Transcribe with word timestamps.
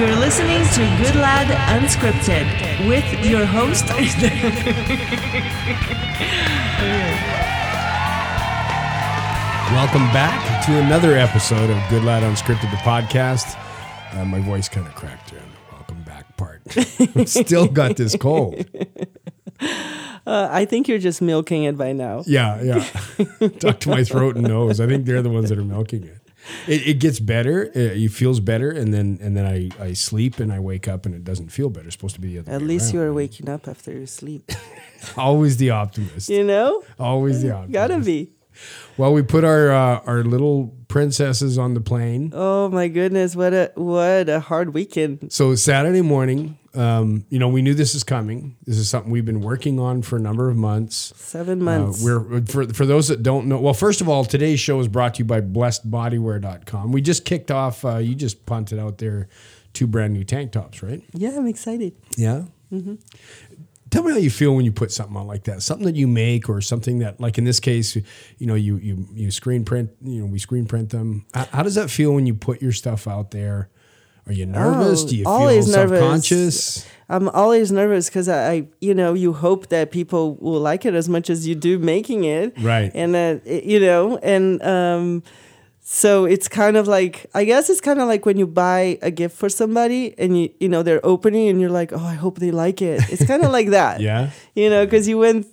You're 0.00 0.16
listening 0.16 0.66
to 0.66 0.80
Good 0.96 1.14
Lad 1.14 1.48
Unscripted 1.68 2.88
with 2.88 3.04
your 3.22 3.44
host. 3.44 3.84
Welcome 9.70 10.10
back 10.14 10.64
to 10.64 10.80
another 10.80 11.18
episode 11.18 11.68
of 11.68 11.76
Good 11.90 12.02
Lad 12.04 12.22
Unscripted, 12.22 12.70
the 12.70 12.78
podcast. 12.78 13.58
Uh, 14.14 14.24
my 14.24 14.40
voice 14.40 14.70
kind 14.70 14.86
of 14.86 14.94
cracked 14.94 15.28
during 15.28 15.44
the 15.44 15.76
welcome 15.76 16.02
back 16.04 16.34
part. 16.38 16.62
Still 17.28 17.68
got 17.68 17.96
this 17.96 18.16
cold. 18.16 18.64
Uh, 20.26 20.48
I 20.50 20.66
think 20.66 20.86
you're 20.86 20.98
just 20.98 21.22
milking 21.22 21.64
it 21.64 21.78
by 21.78 21.92
now. 21.92 22.22
Yeah, 22.26 22.62
yeah. 22.62 23.48
Talk 23.58 23.80
to 23.80 23.88
my 23.88 24.04
throat 24.04 24.36
and 24.36 24.46
nose. 24.46 24.78
I 24.78 24.86
think 24.86 25.06
they're 25.06 25.22
the 25.22 25.30
ones 25.30 25.48
that 25.48 25.58
are 25.58 25.64
milking 25.64 26.04
it. 26.04 26.19
It, 26.66 26.86
it 26.86 26.94
gets 27.00 27.20
better. 27.20 27.70
It, 27.74 28.10
feels 28.10 28.40
better, 28.40 28.70
and 28.70 28.92
then 28.92 29.18
and 29.20 29.36
then 29.36 29.46
I, 29.46 29.70
I 29.82 29.92
sleep 29.92 30.40
and 30.40 30.52
I 30.52 30.58
wake 30.60 30.88
up 30.88 31.06
and 31.06 31.14
it 31.14 31.24
doesn't 31.24 31.50
feel 31.50 31.70
better. 31.70 31.86
It's 31.86 31.94
supposed 31.94 32.14
to 32.16 32.20
be 32.20 32.34
the 32.34 32.40
other. 32.40 32.52
At 32.52 32.62
least 32.62 32.92
you 32.92 33.00
are 33.00 33.12
waking 33.12 33.48
up 33.48 33.68
after 33.68 33.92
you 33.92 34.06
sleep. 34.06 34.50
always 35.16 35.56
the 35.56 35.70
optimist. 35.70 36.28
You 36.28 36.44
know? 36.44 36.82
Always 36.98 37.42
the 37.42 37.50
optimist. 37.54 37.72
Gotta 37.72 37.98
be. 37.98 38.32
Well, 38.96 39.12
we 39.12 39.22
put 39.22 39.44
our 39.44 39.70
uh, 39.70 40.00
our 40.04 40.22
little 40.22 40.74
princesses 40.88 41.56
on 41.56 41.74
the 41.74 41.80
plane. 41.80 42.32
Oh 42.34 42.68
my 42.68 42.88
goodness, 42.88 43.34
what 43.34 43.54
a 43.54 43.72
what 43.74 44.28
a 44.28 44.40
hard 44.40 44.74
weekend. 44.74 45.32
So 45.32 45.54
Saturday 45.54 46.02
morning, 46.02 46.58
um, 46.74 47.24
you 47.30 47.38
know, 47.38 47.48
we 47.48 47.62
knew 47.62 47.74
this 47.74 47.94
is 47.94 48.04
coming. 48.04 48.56
This 48.64 48.76
is 48.78 48.88
something 48.88 49.10
we've 49.10 49.24
been 49.24 49.40
working 49.40 49.80
on 49.80 50.02
for 50.02 50.16
a 50.16 50.20
number 50.20 50.48
of 50.48 50.56
months. 50.56 51.12
Seven 51.16 51.60
Uh, 51.62 51.64
months. 51.64 52.02
we're 52.02 52.42
for 52.46 52.66
for 52.72 52.86
those 52.86 53.08
that 53.08 53.22
don't 53.22 53.46
know. 53.46 53.58
Well, 53.60 53.74
first 53.74 54.00
of 54.00 54.08
all, 54.08 54.24
today's 54.24 54.60
show 54.60 54.78
is 54.80 54.86
brought 54.88 55.14
to 55.14 55.18
you 55.20 55.24
by 55.24 55.40
blessedbodywear.com. 55.40 56.92
We 56.92 57.00
just 57.02 57.24
kicked 57.24 57.50
off. 57.50 57.84
Uh, 57.84 57.96
you 57.98 58.14
just 58.14 58.46
punted 58.46 58.78
out 58.78 58.98
there 58.98 59.28
two 59.72 59.86
brand 59.86 60.12
new 60.14 60.24
tank 60.24 60.52
tops, 60.52 60.82
right? 60.82 61.02
yeah, 61.12 61.36
I'm 61.36 61.46
excited. 61.46 61.94
Yeah. 62.16 62.44
Tell 63.90 64.04
me 64.04 64.12
how 64.12 64.18
you 64.18 64.30
feel 64.30 64.54
when 64.54 64.64
you 64.64 64.70
put 64.70 64.92
something 64.92 65.16
on 65.16 65.26
like 65.26 65.44
that. 65.44 65.62
Something 65.62 65.86
that 65.86 65.96
you 65.96 66.06
make, 66.06 66.48
or 66.48 66.60
something 66.60 67.00
that, 67.00 67.20
like 67.20 67.38
in 67.38 67.42
this 67.44 67.58
case, 67.58 67.96
you 67.96 68.46
know, 68.46 68.54
you 68.54 68.76
you 68.76 69.08
you 69.12 69.30
screen 69.32 69.64
print. 69.64 69.90
You 70.04 70.20
know, 70.20 70.26
we 70.26 70.38
screen 70.38 70.66
print 70.66 70.90
them. 70.90 71.26
How, 71.34 71.46
how 71.52 71.62
does 71.64 71.74
that 71.74 71.90
feel 71.90 72.12
when 72.14 72.24
you 72.26 72.34
put 72.34 72.62
your 72.62 72.70
stuff 72.70 73.08
out 73.08 73.32
there? 73.32 73.68
Are 74.26 74.32
you 74.32 74.46
nervous? 74.46 75.04
Oh, 75.04 75.08
Do 75.08 75.16
you 75.16 75.24
feel 75.24 75.32
always 75.32 75.68
nervous. 75.74 75.98
self-conscious? 75.98 76.86
I'm 77.08 77.28
always 77.30 77.72
nervous 77.72 78.08
because 78.08 78.28
I, 78.28 78.50
I, 78.52 78.68
you 78.80 78.94
know, 78.94 79.14
you 79.14 79.32
hope 79.32 79.68
that 79.70 79.90
people 79.90 80.36
will 80.36 80.60
like 80.60 80.84
it 80.86 80.94
as 80.94 81.08
much 81.08 81.28
as 81.28 81.46
you 81.46 81.56
do 81.56 81.78
making 81.78 82.22
it. 82.24 82.54
Right. 82.60 82.92
And 82.94 83.14
that, 83.14 83.42
it- 83.44 83.64
you 83.64 83.80
know, 83.80 84.18
and 84.18 84.62
um, 84.62 85.22
so 85.80 86.24
it's 86.24 86.46
kind 86.46 86.76
of 86.76 86.86
like, 86.86 87.26
I 87.34 87.42
guess 87.44 87.68
it's 87.68 87.80
kind 87.80 88.00
of 88.00 88.06
like 88.06 88.24
when 88.26 88.36
you 88.38 88.46
buy 88.46 88.98
a 89.02 89.10
gift 89.10 89.36
for 89.36 89.48
somebody 89.48 90.14
and 90.18 90.38
you, 90.40 90.50
you 90.60 90.68
know, 90.68 90.84
they're 90.84 91.04
opening 91.04 91.48
and 91.48 91.60
you're 91.60 91.70
like, 91.70 91.92
oh, 91.92 91.98
I 91.98 92.14
hope 92.14 92.38
they 92.38 92.52
like 92.52 92.80
it. 92.80 93.02
It's 93.10 93.24
kind 93.24 93.42
of 93.44 93.50
like 93.50 93.70
that. 93.70 94.00
Yeah. 94.10 94.30
You 94.54 94.70
know, 94.70 94.84
because 94.84 95.08
you 95.08 95.18
went, 95.18 95.48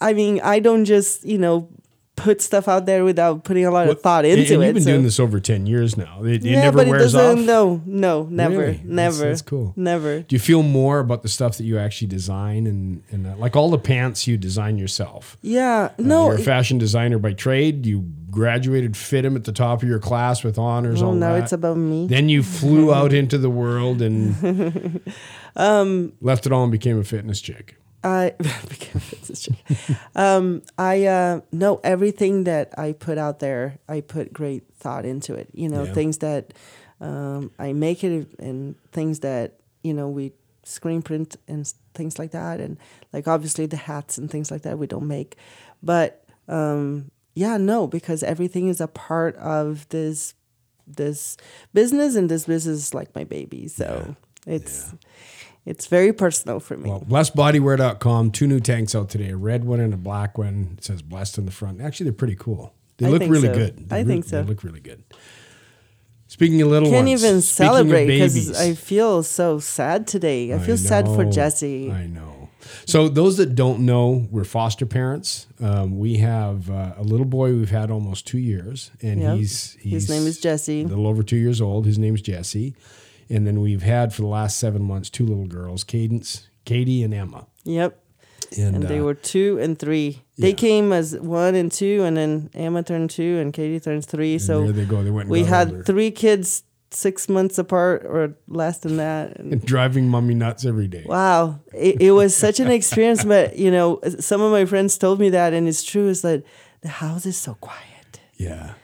I 0.00 0.12
mean, 0.12 0.40
I 0.42 0.58
don't 0.58 0.84
just, 0.84 1.24
you 1.24 1.38
know, 1.38 1.68
put 2.16 2.40
stuff 2.40 2.68
out 2.68 2.86
there 2.86 3.04
without 3.04 3.42
putting 3.42 3.64
a 3.66 3.70
lot 3.72 3.88
of 3.88 4.00
thought 4.00 4.24
into 4.24 4.54
and 4.54 4.62
it. 4.62 4.66
You've 4.66 4.74
been 4.74 4.82
so- 4.84 4.90
doing 4.92 5.02
this 5.02 5.18
over 5.18 5.40
ten 5.40 5.66
years 5.66 5.96
now. 5.96 6.22
It, 6.22 6.44
it 6.44 6.50
yeah, 6.50 6.60
never 6.62 6.78
but 6.78 6.86
it 6.86 6.90
wears 6.90 7.14
off. 7.14 7.20
doesn't. 7.22 7.46
No, 7.46 7.82
no, 7.84 8.28
never, 8.30 8.56
Really? 8.58 8.80
Never. 8.84 9.24
that's 9.28 9.42
cool. 9.42 9.72
Never. 9.76 10.20
Do 10.20 10.34
you 10.36 10.40
feel 10.40 10.62
more 10.62 11.00
about 11.00 11.22
the 11.22 11.28
stuff 11.28 11.56
that 11.58 11.64
you 11.64 11.76
actually 11.78 12.06
design 12.08 12.66
and, 12.68 13.02
and 13.10 13.26
uh, 13.26 13.36
like 13.36 13.56
all 13.56 13.68
the 13.70 13.78
pants 13.78 14.26
you 14.28 14.36
design 14.36 14.78
yourself? 14.78 15.36
Yeah, 15.42 15.90
Uh, 15.98 16.02
no. 16.02 16.26
you're 16.26 16.36
a 16.36 16.42
fashion 16.42 16.78
designer 16.78 17.18
by 17.18 17.32
trade. 17.32 17.84
You 17.84 18.04
graduated 18.30 18.96
fit 18.96 19.22
them 19.22 19.34
at 19.36 19.44
the 19.44 19.52
top 19.52 19.82
of 19.82 19.88
your 19.88 19.98
class 20.00 20.42
with 20.44 20.58
honors. 20.58 21.00
well, 21.00 21.10
all 21.10 21.16
now 21.16 21.32
that. 21.32 21.38
No, 21.38 21.42
it's 21.44 21.52
about 21.52 21.76
me. 21.76 22.06
Then 22.06 22.28
you 22.28 22.42
flew 22.44 22.92
out 22.94 23.12
into 23.20 23.38
the 23.38 23.50
world 23.50 24.00
and 24.02 25.00
Um, 25.56 26.12
left 26.20 26.46
it 26.46 26.52
all 26.52 26.62
and 26.64 26.72
became 26.72 26.98
a 26.98 27.04
fitness 27.04 27.40
chick. 27.40 27.76
I 28.04 28.32
became 28.68 28.96
a 28.96 29.00
fitness 29.00 29.48
um, 30.14 30.62
I 30.78 31.06
uh, 31.06 31.40
know 31.52 31.80
everything 31.82 32.44
that 32.44 32.78
I 32.78 32.92
put 32.92 33.18
out 33.18 33.38
there. 33.40 33.78
I 33.88 34.00
put 34.02 34.32
great 34.32 34.64
thought 34.78 35.04
into 35.04 35.34
it. 35.34 35.48
You 35.54 35.68
know, 35.68 35.84
Yeah. 35.84 35.92
things 35.94 36.18
that 36.18 36.52
um, 37.00 37.50
I 37.58 37.72
make 37.72 38.04
it, 38.04 38.28
and 38.38 38.74
things 38.92 39.20
that 39.20 39.58
you 39.82 39.94
know 39.94 40.08
we 40.08 40.32
screen 40.62 41.02
print 41.02 41.36
and 41.48 41.66
things 41.94 42.18
like 42.18 42.30
that, 42.32 42.60
and 42.60 42.76
like 43.12 43.26
obviously 43.26 43.66
the 43.66 43.76
hats 43.76 44.18
and 44.18 44.30
things 44.30 44.50
like 44.50 44.62
that 44.62 44.78
we 44.78 44.86
don't 44.86 45.08
make, 45.08 45.36
but 45.82 46.24
um, 46.48 47.10
yeah, 47.34 47.56
no, 47.56 47.86
because 47.86 48.22
everything 48.22 48.68
is 48.68 48.80
a 48.80 48.86
part 48.88 49.34
of 49.36 49.88
this 49.88 50.34
this 50.86 51.36
business, 51.72 52.14
and 52.16 52.28
this 52.30 52.44
business 52.44 52.78
is 52.78 52.94
like 52.94 53.14
my 53.14 53.24
baby. 53.24 53.66
So 53.68 54.14
it's 54.46 54.94
it's 55.66 55.86
very 55.86 56.12
personal 56.12 56.60
for 56.60 56.76
me. 56.76 56.90
Well, 56.90 57.00
blessedbodywear.com. 57.00 58.30
Two 58.32 58.46
new 58.46 58.60
tanks 58.60 58.94
out 58.94 59.08
today: 59.10 59.30
a 59.30 59.36
red 59.36 59.64
one 59.64 59.80
and 59.80 59.94
a 59.94 59.96
black 59.98 60.36
one. 60.38 60.74
It 60.78 60.84
says 60.84 61.02
"blessed" 61.02 61.38
in 61.38 61.46
the 61.46 61.52
front. 61.52 61.80
Actually, 61.80 62.04
they're 62.04 62.12
pretty 62.14 62.36
cool. 62.36 62.74
They 62.98 63.06
I 63.06 63.10
look 63.10 63.22
really 63.22 63.48
so. 63.48 63.54
good. 63.54 63.88
They 63.88 63.96
I 63.96 64.00
re- 64.00 64.04
think 64.06 64.24
so. 64.24 64.42
They 64.42 64.48
look 64.48 64.62
really 64.62 64.80
good. 64.80 65.02
Speaking 66.26 66.60
of 66.62 66.68
little 66.68 66.90
can't 66.90 67.06
ones, 67.06 67.24
even 67.24 67.40
celebrate 67.42 68.06
because. 68.06 68.58
I 68.58 68.74
feel 68.74 69.22
so 69.22 69.58
sad 69.58 70.06
today. 70.06 70.52
I 70.54 70.58
feel 70.58 70.76
sad 70.76 71.06
for 71.06 71.24
Jesse. 71.24 71.90
I 71.90 72.06
know. 72.06 72.48
So 72.86 73.08
those 73.08 73.36
that 73.36 73.54
don't 73.54 73.80
know, 73.80 74.26
we're 74.30 74.44
foster 74.44 74.86
parents. 74.86 75.46
Um, 75.60 75.98
we 75.98 76.16
have 76.16 76.70
uh, 76.70 76.94
a 76.96 77.02
little 77.02 77.26
boy 77.26 77.52
we've 77.54 77.70
had 77.70 77.90
almost 77.90 78.26
two 78.26 78.38
years, 78.38 78.90
and 79.02 79.20
Yep. 79.20 79.36
he's, 79.36 79.72
he's 79.80 79.92
His 79.92 80.10
name 80.10 80.26
is 80.26 80.40
Jesse. 80.40 80.82
a 80.82 80.86
little 80.86 81.06
over 81.06 81.22
two 81.22 81.36
years 81.36 81.60
old. 81.60 81.84
His 81.86 81.98
name's 81.98 82.20
Jesse, 82.22 82.74
and 83.28 83.46
then 83.46 83.60
we've 83.60 83.82
had 83.82 84.12
for 84.14 84.22
the 84.22 84.28
last 84.28 84.58
seven 84.58 84.82
months 84.82 85.10
two 85.10 85.26
little 85.26 85.46
girls, 85.46 85.84
Cadence, 85.84 86.48
Katie, 86.64 87.02
and 87.02 87.12
Emma. 87.14 87.46
Yep. 87.64 88.00
And, 88.56 88.76
And 88.76 88.84
they 88.84 89.00
uh, 89.00 89.04
were 89.04 89.14
two 89.14 89.58
and 89.60 89.78
three. 89.78 90.22
They 90.38 90.50
yeah. 90.50 90.54
came 90.54 90.92
as 90.92 91.16
one 91.16 91.54
and 91.54 91.72
two, 91.72 92.02
and 92.04 92.16
then 92.16 92.50
Emma 92.54 92.82
turned 92.82 93.10
two, 93.10 93.38
and 93.38 93.52
Katie 93.52 93.80
turns 93.80 94.06
three. 94.06 94.38
So 94.38 94.64
there 94.64 94.72
they 94.72 94.84
go. 94.84 95.02
They 95.02 95.10
went. 95.10 95.28
We 95.28 95.44
had 95.44 95.68
older. 95.70 95.84
three 95.84 96.10
kids 96.10 96.62
six 96.90 97.28
months 97.28 97.58
apart 97.58 98.04
or 98.04 98.36
less 98.46 98.78
than 98.78 98.98
that. 98.98 99.38
And 99.38 99.52
and 99.54 99.64
driving 99.64 100.08
mommy 100.08 100.34
nuts 100.34 100.64
every 100.64 100.86
day. 100.86 101.04
wow, 101.06 101.60
it, 101.72 102.00
it 102.00 102.10
was 102.12 102.36
such 102.36 102.60
an 102.60 102.70
experience. 102.70 103.24
But 103.34 103.58
you 103.58 103.70
know, 103.70 104.00
some 104.20 104.40
of 104.40 104.52
my 104.52 104.64
friends 104.64 104.98
told 104.98 105.18
me 105.18 105.30
that, 105.30 105.52
and 105.52 105.66
it's 105.66 105.82
true. 105.82 106.08
Is 106.08 106.22
that 106.22 106.44
the 106.82 106.88
house 106.88 107.26
is 107.26 107.36
so 107.36 107.54
quiet. 107.54 108.20
Yeah. 108.36 108.74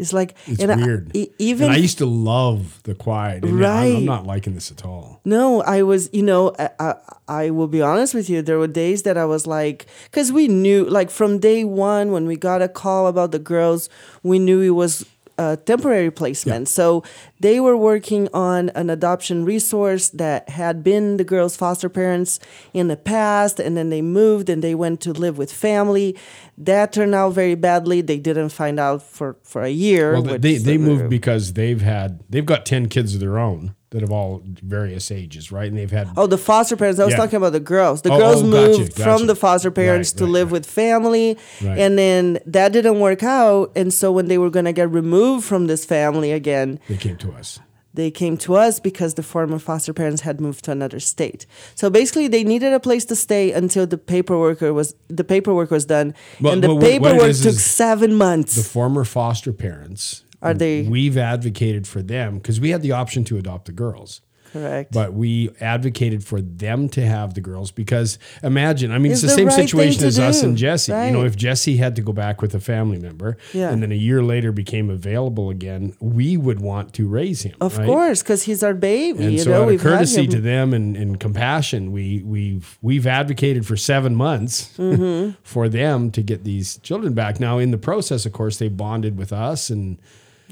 It's 0.00 0.12
like 0.12 0.34
It's 0.46 0.60
and 0.62 0.72
I- 0.72 0.76
weird. 0.76 1.14
e- 1.14 1.28
even 1.38 1.66
and 1.66 1.74
I 1.74 1.78
used 1.78 1.98
to 1.98 2.06
love 2.06 2.80
the 2.84 2.94
quiet. 2.94 3.44
And 3.44 3.64
I'm- 3.64 3.96
I'm 3.98 4.04
not 4.04 4.26
liking 4.26 4.54
this 4.54 4.70
at 4.70 4.84
all. 4.84 5.20
No, 5.24 5.62
I 5.62 5.82
was, 5.82 6.08
you 6.12 6.22
know, 6.22 6.52
I, 6.58 6.70
I, 6.78 6.94
I 7.28 7.50
will 7.50 7.68
be 7.68 7.82
honest 7.82 8.14
with 8.14 8.28
you. 8.30 8.42
There 8.42 8.58
were 8.58 8.66
days 8.66 9.02
that 9.02 9.16
I 9.16 9.24
was 9.26 9.46
like, 9.46 9.86
because 10.10 10.32
we 10.32 10.48
knew, 10.48 10.84
like 10.84 11.10
from 11.10 11.38
day 11.38 11.64
one, 11.64 12.10
when 12.10 12.26
we 12.26 12.36
got 12.36 12.62
a 12.62 12.68
call 12.68 13.06
about 13.06 13.30
the 13.32 13.38
girls, 13.38 13.88
we 14.22 14.38
knew 14.38 14.60
it 14.62 14.70
was 14.70 15.04
a 15.40 15.56
temporary 15.56 16.10
placement. 16.10 16.68
So 16.68 17.02
they 17.40 17.60
were 17.60 17.76
working 17.76 18.28
on 18.34 18.68
an 18.70 18.90
adoption 18.90 19.46
resource 19.46 20.10
that 20.10 20.48
had 20.50 20.84
been 20.84 21.16
the 21.16 21.24
girls' 21.24 21.56
foster 21.56 21.88
parents 21.88 22.38
in 22.74 22.88
the 22.88 22.96
past, 22.96 23.58
and 23.58 23.74
then 23.76 23.88
they 23.88 24.02
moved 24.02 24.50
and 24.50 24.62
they 24.62 24.74
went 24.74 25.00
to 25.00 25.12
live 25.12 25.38
with 25.38 25.50
family. 25.50 26.14
That 26.58 26.92
turned 26.92 27.14
out 27.14 27.32
very 27.32 27.54
badly. 27.54 28.02
They 28.02 28.18
didn't 28.18 28.50
find 28.50 28.78
out 28.78 29.02
for, 29.02 29.36
for 29.42 29.62
a 29.62 29.70
year. 29.70 30.12
Well, 30.12 30.24
which- 30.24 30.42
they 30.42 30.58
they 30.58 30.76
moved 30.76 31.08
because 31.08 31.54
they've 31.54 31.80
had 31.80 32.20
they've 32.28 32.44
got 32.44 32.66
ten 32.66 32.86
kids 32.88 33.14
of 33.14 33.20
their 33.20 33.38
own 33.38 33.74
that 33.90 34.02
have 34.02 34.12
all 34.12 34.40
various 34.62 35.10
ages, 35.10 35.50
right? 35.50 35.68
And 35.68 35.76
they've 35.76 35.90
had 35.90 36.08
Oh, 36.16 36.26
the 36.28 36.38
foster 36.38 36.76
parents. 36.76 37.00
I 37.00 37.04
was 37.04 37.12
Yeah. 37.12 37.16
talking 37.18 37.36
about 37.36 37.52
the 37.52 37.60
girls. 37.60 38.02
The 38.02 38.12
Oh, 38.12 38.18
girls 38.18 38.42
oh, 38.42 38.46
moved 38.46 38.94
gotcha. 38.96 39.02
from 39.02 39.26
the 39.26 39.34
foster 39.34 39.70
parents 39.72 40.12
Right, 40.12 40.18
to 40.18 40.24
right, 40.24 40.30
live 40.32 40.46
right. 40.48 40.52
with 40.52 40.66
family. 40.66 41.36
And 41.60 41.98
then 41.98 42.38
that 42.46 42.72
didn't 42.72 43.00
work 43.00 43.22
out. 43.24 43.72
And 43.74 43.92
so 43.92 44.12
when 44.12 44.28
they 44.28 44.38
were 44.38 44.50
going 44.50 44.66
to 44.66 44.72
get 44.72 44.90
removed 44.92 45.44
from 45.44 45.66
this 45.66 45.84
family 45.84 46.30
again, 46.30 46.78
they 46.88 46.96
came 46.96 47.16
to 47.16 47.32
us. 47.32 47.58
they 47.92 48.08
came 48.12 48.36
to 48.36 48.54
us 48.54 48.78
because 48.78 49.14
the 49.14 49.22
former 49.24 49.58
foster 49.58 49.92
parents 49.92 50.22
had 50.22 50.40
moved 50.40 50.64
to 50.66 50.70
another 50.70 51.00
state. 51.00 51.44
So 51.74 51.90
basically, 51.90 52.28
they 52.28 52.44
needed 52.44 52.72
a 52.72 52.78
place 52.78 53.04
to 53.06 53.16
stay 53.16 53.50
until 53.50 53.84
the 53.88 53.98
paperwork 53.98 54.60
was 54.60 54.94
the 55.08 55.24
paperwork 55.24 55.72
was 55.72 55.84
done. 55.86 56.14
Well, 56.40 56.52
and 56.52 56.62
the 56.62 56.68
well, 56.68 56.76
what- 56.76 56.82
what 56.84 56.88
it 56.92 57.02
paperwork 57.02 57.28
is 57.30 57.42
took 57.42 57.54
seven 57.58 58.14
months. 58.14 58.54
The 58.54 58.62
former 58.62 59.02
foster 59.04 59.52
parents 59.52 60.22
Are 60.42 60.54
they- 60.54 60.82
We've 60.82 61.18
advocated 61.18 61.86
for 61.86 62.02
them 62.02 62.38
because 62.38 62.60
we 62.60 62.70
had 62.70 62.82
the 62.82 62.92
option 62.92 63.24
to 63.24 63.38
adopt 63.38 63.66
the 63.66 63.72
girls. 63.72 64.20
Correct. 64.52 64.90
But 64.92 65.12
we 65.14 65.50
advocated 65.60 66.24
for 66.24 66.40
them 66.40 66.88
to 66.88 67.06
have 67.06 67.34
the 67.34 67.40
girls 67.40 67.70
because 67.70 68.18
imagine, 68.42 68.90
I 68.90 68.98
mean, 68.98 69.12
It's 69.12 69.22
it's 69.22 69.36
the, 69.36 69.44
the 69.44 69.48
same 69.52 69.58
right 69.58 69.68
situation 69.68 70.04
as 70.04 70.18
us 70.18 70.42
and 70.42 70.56
Jesse. 70.56 70.90
You 70.90 71.12
know, 71.12 71.22
if 71.24 71.36
Jesse 71.36 71.76
had 71.76 71.94
to 71.94 72.02
go 72.02 72.12
back 72.12 72.42
with 72.42 72.52
a 72.56 72.58
family 72.58 72.98
member 72.98 73.36
Yeah. 73.54 73.70
and 73.70 73.80
then 73.80 73.92
a 73.92 73.94
year 73.94 74.24
later 74.24 74.50
became 74.50 74.90
available 74.90 75.50
again, 75.50 75.94
we 76.00 76.36
would 76.36 76.58
want 76.60 76.94
to 76.94 77.06
raise 77.06 77.42
him. 77.42 77.54
of 77.60 77.78
right? 77.78 77.86
course, 77.86 78.24
because 78.24 78.42
he's 78.42 78.64
our 78.64 78.74
baby. 78.74 79.22
And 79.22 79.32
you 79.34 79.38
so, 79.38 79.50
know, 79.50 79.62
out 79.68 79.72
of 79.72 79.80
courtesy 79.80 80.26
to 80.26 80.40
them 80.40 80.74
and, 80.74 80.96
and 80.96 81.20
compassion, 81.20 81.92
we 81.92 82.20
we've 82.24 82.76
we've 82.82 83.06
advocated 83.06 83.66
for 83.66 83.76
seven 83.76 84.16
months 84.16 84.76
Mm-hmm. 84.76 85.36
for 85.44 85.68
them 85.68 86.10
to 86.10 86.22
get 86.22 86.42
these 86.42 86.78
children 86.78 87.14
back. 87.14 87.38
Now, 87.38 87.58
in 87.58 87.70
the 87.70 87.78
process, 87.78 88.26
of 88.26 88.32
course, 88.32 88.56
they 88.58 88.68
bonded 88.68 89.16
with 89.16 89.32
us 89.32 89.70
and 89.70 90.00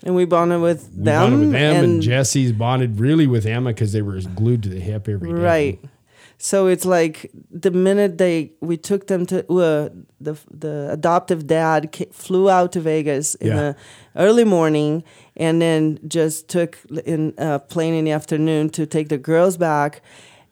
and 0.04 0.14
we 0.14 0.24
bonded 0.24 0.60
with 0.60 0.88
We 0.96 1.04
them, 1.04 1.30
bonded 1.30 1.40
with 1.40 1.52
them, 1.52 1.76
and, 1.76 1.84
and 1.92 2.02
Jesse's 2.02 2.52
bonded 2.52 3.00
really 3.00 3.26
with 3.26 3.46
Emma 3.46 3.70
because 3.70 3.92
they 3.92 4.02
were 4.02 4.20
glued 4.34 4.62
to 4.64 4.68
the 4.68 4.80
hip 4.80 5.08
every 5.08 5.32
day. 5.32 5.38
right. 5.38 5.80
So 6.40 6.68
it's 6.68 6.84
like 6.84 7.32
the 7.50 7.72
minute 7.72 8.16
they 8.18 8.52
we 8.60 8.76
took 8.76 9.08
them 9.08 9.26
to 9.26 9.38
uh, 9.40 9.88
the 10.20 10.36
the 10.52 10.88
adoptive 10.92 11.48
dad 11.48 11.92
flew 12.12 12.48
out 12.48 12.70
to 12.72 12.80
Vegas 12.80 13.34
in 13.36 13.48
Yeah. 13.48 13.56
the 13.56 13.76
early 14.14 14.44
morning, 14.44 15.02
and 15.36 15.60
then 15.60 15.98
just 16.06 16.48
took 16.48 16.78
in 17.04 17.34
a 17.38 17.58
plane 17.58 17.92
in 17.94 18.04
the 18.04 18.12
afternoon 18.12 18.70
to 18.70 18.86
take 18.86 19.08
the 19.08 19.18
girls 19.18 19.56
back, 19.56 20.00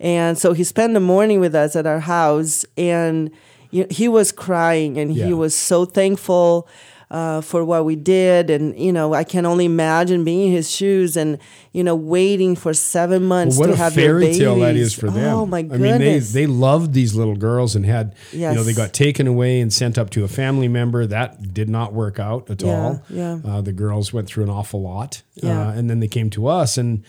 and 0.00 0.36
so 0.36 0.54
he 0.54 0.64
spent 0.64 0.92
the 0.94 1.00
morning 1.00 1.38
with 1.38 1.54
us 1.54 1.76
at 1.76 1.86
our 1.86 2.00
house, 2.00 2.64
and 2.76 3.30
he 3.70 4.08
was 4.08 4.32
crying, 4.32 4.98
and 4.98 5.14
Yeah. 5.14 5.26
he 5.26 5.32
was 5.34 5.54
so 5.54 5.84
thankful. 5.84 6.66
Uh, 7.08 7.40
for 7.40 7.64
what 7.64 7.84
we 7.84 7.94
did, 7.94 8.50
and 8.50 8.76
you 8.76 8.92
know, 8.92 9.14
I 9.14 9.22
can 9.22 9.46
only 9.46 9.64
imagine 9.64 10.24
being 10.24 10.48
in 10.48 10.52
his 10.52 10.68
shoes, 10.68 11.16
and 11.16 11.38
you 11.70 11.84
know, 11.84 11.94
waiting 11.94 12.56
for 12.56 12.74
seven 12.74 13.22
months 13.22 13.56
Well, 13.56 13.68
what 13.68 13.76
to 13.76 13.80
a 13.80 13.84
have 13.84 13.96
your 13.96 14.18
fairy 14.18 14.34
tale 14.34 14.58
that 14.58 14.72
babies. 14.72 14.92
for 14.92 15.08
them. 15.10 15.32
Oh 15.32 15.46
my 15.46 15.62
goodness. 15.62 15.78
I 15.78 15.98
mean, 15.98 16.00
they 16.00 16.18
they 16.18 16.46
loved 16.48 16.94
these 16.94 17.14
little 17.14 17.36
girls 17.36 17.76
and 17.76 17.86
had 17.86 18.16
you 18.32 18.40
know 18.40 18.64
they 18.64 18.72
got 18.74 18.92
taken 18.92 19.28
away 19.28 19.60
and 19.60 19.72
sent 19.72 19.98
up 19.98 20.10
to 20.10 20.24
a 20.24 20.28
family 20.28 20.66
member. 20.66 21.06
That 21.06 21.54
did 21.54 21.68
not 21.68 21.92
work 21.92 22.18
out 22.18 22.50
at 22.50 22.60
Yeah, 22.62 22.82
all. 22.82 23.02
yeah. 23.08 23.38
Uh, 23.44 23.60
the 23.60 23.72
girls 23.72 24.12
went 24.12 24.26
through 24.26 24.42
an 24.42 24.50
awful 24.50 24.82
lot. 24.82 25.22
Yeah. 25.36 25.68
Uh, 25.68 25.72
and 25.74 25.88
then 25.88 26.00
they 26.00 26.08
came 26.08 26.28
to 26.30 26.48
us 26.48 26.76
and 26.76 27.04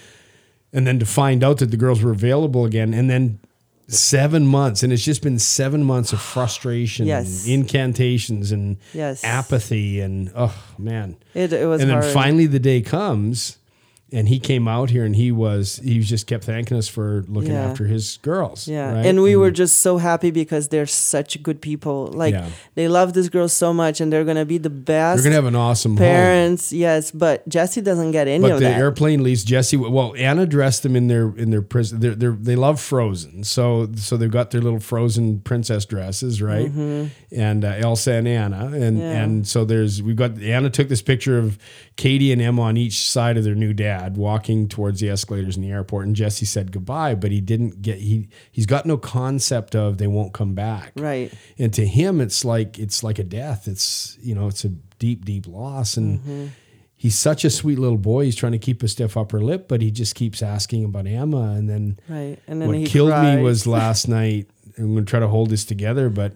and 0.72 0.86
then 0.86 1.00
to 1.00 1.08
find 1.08 1.44
out 1.44 1.58
that 1.58 1.72
the 1.72 1.78
girls 1.78 2.04
were 2.04 2.12
available 2.12 2.66
again, 2.66 2.94
and 2.94 3.10
then 3.10 3.40
seven 3.88 4.46
months, 4.46 4.84
and 4.84 4.92
it's 4.92 5.04
just 5.04 5.22
been 5.22 5.40
seven 5.40 5.84
months 5.84 6.12
of 6.14 6.22
frustration, 6.36 7.06
Yes. 7.08 7.46
and 7.46 7.54
incantations, 7.54 8.52
and 8.52 8.78
Yes. 8.94 9.24
apathy, 9.24 10.00
and 10.02 10.32
oh 10.36 10.54
man, 10.78 11.16
It, 11.34 11.54
it 11.54 11.66
was 11.68 11.82
and 11.82 11.90
then 11.90 12.02
hard. 12.02 12.14
finally 12.14 12.46
the 12.48 12.60
day 12.60 12.82
comes 12.82 13.58
and 14.12 14.30
he 14.30 14.40
came 14.40 14.70
out 14.70 14.90
here 14.90 15.04
and 15.04 15.16
he 15.18 15.32
was 15.34 15.82
he 15.84 16.00
just 16.00 16.28
kept 16.28 16.46
thanking 16.46 16.78
us 16.78 16.88
for 16.88 17.26
looking 17.28 17.52
Yeah. 17.52 17.70
after 17.70 17.86
his 17.88 18.18
girls 18.22 18.66
yeah, 18.68 18.94
right? 18.94 19.06
and 19.06 19.22
we 19.22 19.36
were 19.36 19.52
just 19.52 19.80
so 19.80 19.98
happy 19.98 20.32
because 20.32 20.70
they're 20.70 20.86
such 20.86 21.44
good 21.44 21.62
people. 21.62 22.08
Like 22.14 22.34
Yeah. 22.34 22.48
they 22.76 22.88
love 22.88 23.12
this 23.14 23.28
girl 23.28 23.50
so 23.50 23.74
much, 23.74 24.00
and 24.00 24.12
they're 24.12 24.24
gonna 24.24 24.46
be 24.46 24.58
the 24.58 24.70
best 24.70 25.18
they're 25.18 25.30
gonna 25.32 25.36
have 25.36 25.46
an 25.46 25.56
awesome 25.56 25.92
home. 25.92 25.98
parents. 25.98 26.72
Yes, 26.72 27.12
but 27.12 27.48
Jesse 27.50 27.82
doesn't 27.82 28.12
get 28.12 28.28
any 28.30 28.42
But 28.42 28.52
of 28.52 28.60
the 28.60 28.66
that. 28.66 28.80
airplane 28.80 29.24
leaves 29.24 29.44
Jesse. 29.44 29.76
Well, 29.78 30.14
Anna 30.18 30.46
dressed 30.46 30.84
them 30.84 30.96
in 30.96 31.08
their 31.08 31.34
in 31.36 31.50
their 31.52 31.62
prison. 31.62 32.00
They're, 32.00 32.16
they're, 32.16 32.32
they 32.32 32.56
love 32.56 32.80
Frozen, 32.80 33.44
so 33.44 33.90
so 33.98 34.16
they've 34.16 34.32
got 34.32 34.52
their 34.52 34.62
little 34.62 34.80
Frozen 34.80 35.42
princess 35.42 35.86
dresses, 35.86 36.42
right? 36.42 36.72
And 37.32 37.66
uh, 37.66 37.74
Elsa 37.78 38.14
and 38.14 38.28
Anna, 38.28 38.68
and 38.74 38.98
Mm-hmm. 38.98 39.00
Yeah. 39.00 39.24
and 39.24 39.48
so 39.48 39.66
there's 39.66 40.02
we've 40.02 40.16
got 40.16 40.40
Anna 40.42 40.70
took 40.70 40.88
this 40.88 41.02
picture 41.02 41.38
of 41.38 41.58
Katie 41.98 42.32
and 42.32 42.42
Emma 42.42 42.62
on 42.62 42.78
each 42.78 43.10
side 43.10 43.38
of 43.38 43.44
their 43.44 43.56
new 43.56 43.74
dad 43.74 44.16
walking 44.18 44.68
towards 44.70 45.00
the 45.02 45.10
escalators 45.10 45.58
in 45.58 45.64
the 45.64 45.72
airport, 45.72 46.06
and 46.08 46.16
Jesse 46.16 46.46
said 46.46 46.72
goodbye, 46.72 47.16
but 47.16 47.32
he 47.32 47.42
didn't 47.42 47.82
get 47.82 47.98
he 47.98 48.30
he's 48.52 48.66
got 48.66 48.86
no 48.86 48.98
concept 48.98 49.76
of 49.76 49.98
they 49.98 50.08
won't 50.08 50.32
come 50.34 50.54
back, 50.54 50.94
Right. 50.96 51.34
And 51.58 51.74
to 51.74 51.86
him, 51.86 52.22
it's 52.22 52.46
like 52.46 52.80
it's 52.80 53.04
like 53.04 53.20
a 53.20 53.24
death. 53.24 53.68
It's 53.68 54.18
you 54.22 54.34
know 54.36 54.48
it's 54.48 54.64
a 54.64 54.70
deep 55.00 55.26
deep 55.26 55.48
loss 55.48 55.98
and 55.98 56.20
Mm-hmm. 56.20 56.46
he's 56.96 57.18
such 57.18 57.44
a 57.44 57.50
sweet 57.50 57.80
little 57.80 57.98
boy. 57.98 58.26
He's 58.26 58.36
trying 58.36 58.54
to 58.54 58.58
keep 58.60 58.82
a 58.84 58.88
stiff 58.88 59.18
upper 59.18 59.42
lip, 59.42 59.68
but 59.68 59.82
he 59.82 59.92
just 59.92 60.16
keeps 60.16 60.42
asking 60.42 60.86
about 60.86 61.08
Emma. 61.08 61.52
And 61.58 61.68
then 61.70 62.00
Right, 62.08 62.38
and 62.48 62.62
then 62.62 62.68
what 62.70 62.78
he 62.78 62.86
killed 62.86 63.10
cried. 63.10 63.38
me 63.38 63.42
was 63.44 63.66
last 63.68 64.08
night. 64.20 64.48
I'm 64.78 64.94
going 64.94 65.06
to 65.06 65.10
try 65.10 65.20
to 65.20 65.28
hold 65.28 65.50
this 65.50 65.66
together, 65.66 66.10
but 66.10 66.34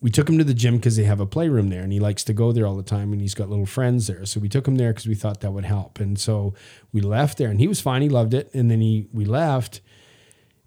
we 0.00 0.10
took 0.10 0.28
him 0.28 0.38
to 0.38 0.44
the 0.44 0.54
gym 0.54 0.76
because 0.76 0.96
they 0.96 1.04
have 1.04 1.18
a 1.20 1.26
playroom 1.26 1.70
there 1.70 1.82
and 1.82 1.92
he 1.92 1.98
likes 2.00 2.22
to 2.24 2.32
go 2.32 2.52
there 2.52 2.66
all 2.66 2.76
the 2.76 2.82
time 2.84 3.12
and 3.12 3.20
he's 3.20 3.34
got 3.34 3.48
little 3.48 3.66
friends 3.66 4.06
there. 4.06 4.24
So 4.26 4.38
we 4.40 4.48
took 4.48 4.66
him 4.68 4.76
there 4.76 4.92
because 4.92 5.06
we 5.08 5.14
thought 5.16 5.40
that 5.40 5.50
would 5.52 5.64
help. 5.64 5.98
And 5.98 6.18
so 6.18 6.54
we 6.92 7.00
left 7.00 7.36
there 7.38 7.48
and 7.50 7.58
he 7.58 7.66
was 7.66 7.80
fine. 7.80 8.02
He 8.02 8.08
loved 8.08 8.32
it. 8.34 8.48
And 8.54 8.70
then 8.70 8.80
he, 8.80 9.08
we 9.12 9.24
left 9.24 9.80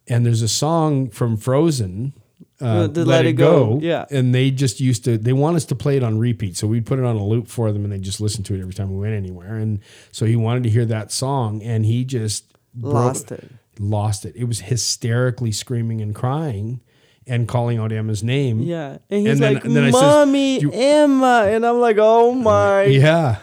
and 0.07 0.25
there's 0.25 0.42
a 0.42 0.48
song 0.50 1.10
from 1.10 1.38
Frozen. 1.38 2.13
Uh, 2.60 2.86
the 2.88 3.06
Let 3.06 3.25
It 3.25 3.33
Go, 3.33 3.80
yeah. 3.81 4.06
And 4.12 4.36
they 4.36 4.51
just 4.51 4.80
used 4.80 5.04
to, 5.06 5.18
they 5.18 5.34
want 5.34 5.56
us 5.56 5.66
to 5.66 5.75
play 5.75 5.98
it 5.98 6.04
on 6.04 6.19
repeat. 6.19 6.57
So 6.57 6.68
we'd 6.68 6.86
put 6.86 7.00
it 7.00 7.06
on 7.06 7.16
a 7.16 7.25
loop 7.25 7.48
for 7.48 7.72
them 7.72 7.84
and 7.86 7.92
they 7.94 7.98
just 8.00 8.19
listen 8.22 8.44
to 8.44 8.54
it 8.56 8.62
every 8.62 8.74
time 8.74 8.92
we 8.92 9.00
went 9.00 9.13
anywhere. 9.16 9.56
And 9.56 9.80
so 10.12 10.25
he 10.25 10.36
wanted 10.36 10.63
to 10.63 10.69
hear 10.69 10.86
that 10.86 11.12
song 11.12 11.63
and 11.63 11.86
he 11.86 12.04
just 12.04 12.45
broke- 12.75 12.94
Lost 12.94 13.31
it. 13.31 13.50
Lost 13.80 14.25
it. 14.25 14.36
It 14.36 14.44
was 14.44 14.60
hysterically 14.60 15.51
screaming 15.51 16.01
and 16.01 16.13
crying 16.13 16.81
and 17.27 17.47
calling 17.47 17.77
out 17.79 17.91
Emma's 17.91 18.23
name. 18.23 18.62
Yeah, 18.62 18.97
and 19.09 19.21
he's 19.21 19.29
And 19.33 19.39
then- 19.41 19.53
like, 19.56 19.65
and 19.65 19.75
then 19.75 19.83
I 19.85 19.91
says, 19.91 20.01
"Mommy, 20.01 20.59
Emma," 20.73 21.45
and 21.50 21.65
I'm 21.65 21.79
like, 21.79 21.97
"Oh 22.00 22.33
my!" 22.33 22.83
Yeah. 22.85 23.38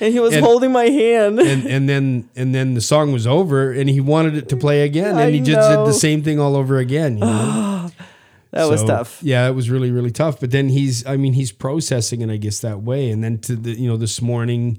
And 0.00 0.12
he 0.12 0.20
was 0.20 0.34
And- 0.34 0.44
holding 0.44 0.70
my 0.70 0.84
hand. 0.84 1.40
and 1.40 1.66
and 1.66 1.88
then 1.88 2.28
and 2.36 2.54
then 2.54 2.74
the 2.74 2.80
song 2.80 3.10
was 3.12 3.26
over 3.26 3.72
and 3.72 3.88
he 3.90 4.00
wanted 4.00 4.36
it 4.36 4.48
to 4.50 4.56
play 4.56 4.82
again 4.82 5.10
and 5.10 5.18
I 5.18 5.30
he 5.30 5.40
just 5.40 5.68
did 5.70 5.78
the 5.86 5.92
same 5.92 6.22
thing 6.22 6.38
all 6.38 6.54
over 6.54 6.76
again 6.78 7.14
you 7.18 7.24
know? 7.24 7.90
that 8.52 8.68
was 8.68 8.84
tough. 8.84 9.18
yeah 9.22 9.48
it 9.48 9.52
was 9.54 9.70
really 9.70 9.90
really 9.90 10.10
tough 10.12 10.38
but 10.40 10.50
then 10.50 10.68
he's 10.68 11.04
i 11.06 11.16
mean 11.16 11.32
he's 11.32 11.50
processing 11.52 12.20
it 12.20 12.30
i 12.30 12.36
guess 12.36 12.60
that 12.60 12.82
way 12.82 13.10
and 13.10 13.24
then 13.24 13.38
to 13.38 13.56
the 13.56 13.72
you 13.72 13.88
know 13.88 13.96
this 13.96 14.20
morning 14.22 14.78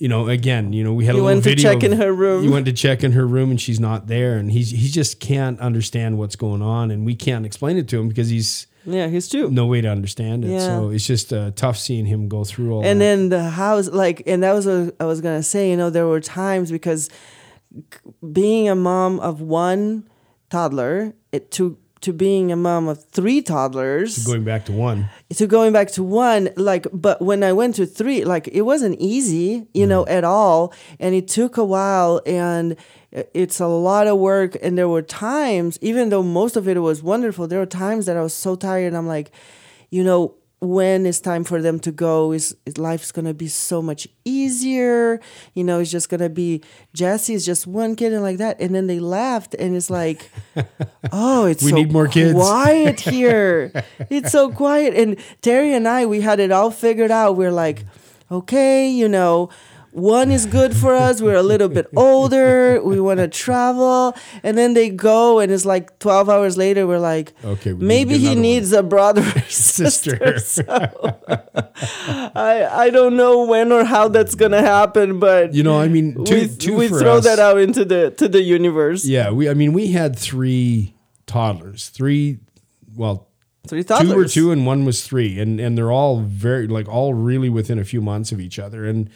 you 0.00 0.08
know 0.08 0.28
again 0.28 0.72
you 0.72 0.82
know 0.82 0.92
we 0.92 1.04
had 1.04 1.14
You 1.14 1.20
a 1.20 1.22
little 1.22 1.34
went 1.36 1.44
to 1.44 1.50
video 1.50 1.62
check 1.74 1.82
of- 1.84 1.92
in 1.92 1.98
her 1.98 2.12
room. 2.12 2.42
you 2.42 2.50
went 2.50 2.66
to 2.66 2.72
check 2.72 3.04
in 3.04 3.12
her 3.12 3.26
room 3.26 3.50
and 3.50 3.60
she's 3.60 3.78
not 3.78 4.08
there 4.08 4.36
and 4.38 4.50
he's 4.50 4.70
he 4.70 4.88
just 4.88 5.20
can't 5.20 5.60
understand 5.60 6.18
what's 6.18 6.34
going 6.36 6.62
on 6.62 6.90
and 6.90 7.04
we 7.06 7.14
can't 7.14 7.44
explain 7.46 7.76
it 7.76 7.86
to 7.88 7.98
him 8.00 8.08
because 8.08 8.28
he's 8.30 8.66
Yeah, 8.86 9.08
he's 9.08 9.28
too 9.28 9.50
no 9.50 9.66
way 9.66 9.80
to 9.82 9.88
understand 9.88 10.44
it 10.44 10.48
Yeah. 10.52 10.66
so 10.66 10.88
it's 10.88 11.06
just 11.06 11.32
uh, 11.32 11.50
tough 11.54 11.76
seeing 11.76 12.06
him 12.06 12.28
go 12.28 12.44
through 12.44 12.72
all 12.72 12.82
and 12.84 12.98
that. 13.00 13.04
then 13.04 13.28
the 13.28 13.44
house 13.50 13.88
like 13.88 14.22
and 14.26 14.42
that 14.42 14.54
was 14.54 14.64
what 14.66 14.96
i 15.00 15.04
was 15.04 15.20
gonna 15.20 15.42
say 15.42 15.70
you 15.70 15.76
know 15.76 15.90
there 15.90 16.06
were 16.06 16.20
times 16.20 16.72
because 16.72 17.10
being 18.32 18.68
a 18.68 18.74
mom 18.74 19.20
of 19.20 19.40
one 19.40 20.08
toddler 20.48 21.12
it 21.30 21.50
to 21.52 21.76
to 22.00 22.12
being 22.12 22.50
a 22.50 22.56
mom 22.56 22.88
of 22.88 23.04
three 23.04 23.42
toddlers. 23.42 24.24
To 24.24 24.30
going 24.30 24.44
back 24.44 24.64
to 24.66 24.72
one. 24.72 25.08
To 25.30 25.46
going 25.46 25.72
back 25.72 25.90
to 25.92 26.02
one 26.02 26.50
like 26.56 26.86
but 26.92 27.20
when 27.20 27.42
i 27.42 27.52
went 27.52 27.76
to 27.76 27.86
three 27.86 28.24
like 28.24 28.48
it 28.48 28.62
wasn't 28.62 28.98
easy 28.98 29.66
you 29.74 29.86
know 29.86 30.04
mm. 30.04 30.10
at 30.10 30.24
all. 30.24 30.72
And 30.98 31.14
it 31.14 31.28
took 31.28 31.56
a 31.56 31.64
while 31.64 32.20
and 32.26 32.76
it's 33.12 33.60
a 33.60 33.66
lot 33.66 34.06
of 34.06 34.18
work 34.18 34.56
and 34.62 34.78
there 34.78 34.88
were 34.88 35.02
times 35.02 35.78
even 35.82 36.10
though 36.10 36.22
most 36.22 36.56
of 36.56 36.68
it 36.68 36.78
was 36.78 37.02
wonderful 37.02 37.48
there 37.48 37.58
were 37.58 37.66
times 37.66 38.06
that 38.06 38.16
i 38.16 38.22
was 38.22 38.32
so 38.32 38.54
tired 38.54 38.86
and 38.86 38.96
i'm 38.96 39.08
like 39.08 39.32
you 39.90 40.04
know 40.04 40.36
when 40.60 41.06
it's 41.06 41.20
time 41.20 41.42
for 41.42 41.62
them 41.62 41.80
to 41.80 41.90
go 41.90 42.32
is, 42.32 42.54
is 42.66 42.76
life's 42.76 43.12
gonna 43.12 43.32
be 43.32 43.48
so 43.48 43.80
much 43.80 44.06
easier. 44.26 45.20
You 45.54 45.64
know 45.64 45.80
it's 45.80 45.90
just 45.90 46.08
gonna 46.10 46.28
be 46.28 46.58
jesse 46.92 47.32
jesse's 47.34 47.46
just 47.46 47.66
one 47.66 47.96
kid 47.96 48.12
and 48.12 48.22
like 48.22 48.38
that. 48.38 48.60
And 48.60 48.74
then 48.74 48.86
they 48.86 49.00
left 49.00 49.54
and 49.54 49.74
it's 49.74 49.88
like 49.90 50.30
oh 51.12 51.46
it's 51.46 51.62
We 51.62 51.70
so 51.70 51.76
need 51.76 51.92
more 51.92 52.08
kids. 52.08 52.34
quiet 52.34 53.00
here. 53.16 53.72
It's 54.10 54.32
so 54.32 54.50
quiet. 54.50 54.94
And 54.94 55.16
terry 55.40 55.72
and 55.72 55.88
i 55.88 56.04
we 56.06 56.20
had 56.20 56.40
it 56.40 56.52
all 56.52 56.70
figured 56.70 57.10
out. 57.10 57.36
We're 57.36 57.52
like 57.52 57.84
okay 58.30 58.88
you 58.88 59.08
know 59.08 59.48
one 59.92 60.30
is 60.30 60.46
good 60.46 60.74
for 60.76 60.94
us 60.94 61.20
we're 61.20 61.34
a 61.34 61.42
little 61.42 61.68
bit 61.68 61.86
older 61.96 62.80
we 62.82 63.00
want 63.00 63.18
to 63.18 63.26
travel 63.26 64.14
and 64.42 64.56
then 64.56 64.72
they 64.74 64.88
go 64.88 65.40
and 65.40 65.50
it's 65.50 65.64
like 65.64 65.98
12 65.98 66.28
hours 66.28 66.56
later 66.56 66.86
we're 66.86 67.00
like 67.00 67.32
Okay, 67.44 67.72
we 67.72 67.84
maybe 67.86 68.10
get 68.12 68.20
he 68.20 68.28
one. 68.28 68.40
needs 68.42 68.72
a 68.72 68.82
brother 68.82 69.20
or 69.22 69.40
Sister. 69.48 70.38
sister, 70.38 70.38
so 70.38 71.18
i 72.34 72.68
i 72.86 72.90
don't 72.90 73.16
know 73.16 73.44
when 73.44 73.72
or 73.72 73.84
how 73.84 74.08
that's 74.08 74.34
gonna 74.34 74.60
happen 74.62 75.18
but 75.18 75.54
you 75.54 75.62
know 75.62 75.78
i 75.80 75.88
mean 75.88 76.24
two, 76.24 76.34
we, 76.34 76.48
two 76.48 76.76
we 76.76 76.88
throw 76.88 77.16
us. 77.18 77.24
that 77.24 77.38
out 77.38 77.58
into 77.58 77.84
the 77.84 78.10
to 78.12 78.28
the 78.28 78.42
universe 78.42 79.04
Yeah, 79.04 79.30
we. 79.30 79.48
I 79.48 79.54
mean, 79.54 79.72
we 79.72 79.88
had 79.88 80.16
three 80.18 80.94
toddlers. 81.26 81.88
Three, 81.88 82.38
well, 82.96 83.28
three 83.66 83.82
toddlers 83.84 84.10
two 84.12 84.16
were 84.16 84.24
two 84.26 84.52
and 84.52 84.66
one 84.66 84.84
was 84.84 85.04
three, 85.06 85.38
and 85.40 85.58
and 85.60 85.76
they're 85.76 85.90
all 85.92 86.20
very 86.20 86.66
like 86.66 86.88
all 86.88 87.14
really 87.14 87.48
within 87.48 87.78
a 87.78 87.84
few 87.84 88.00
months 88.00 88.32
of 88.32 88.40
each 88.40 88.58
other, 88.58 88.86
and 88.86 89.10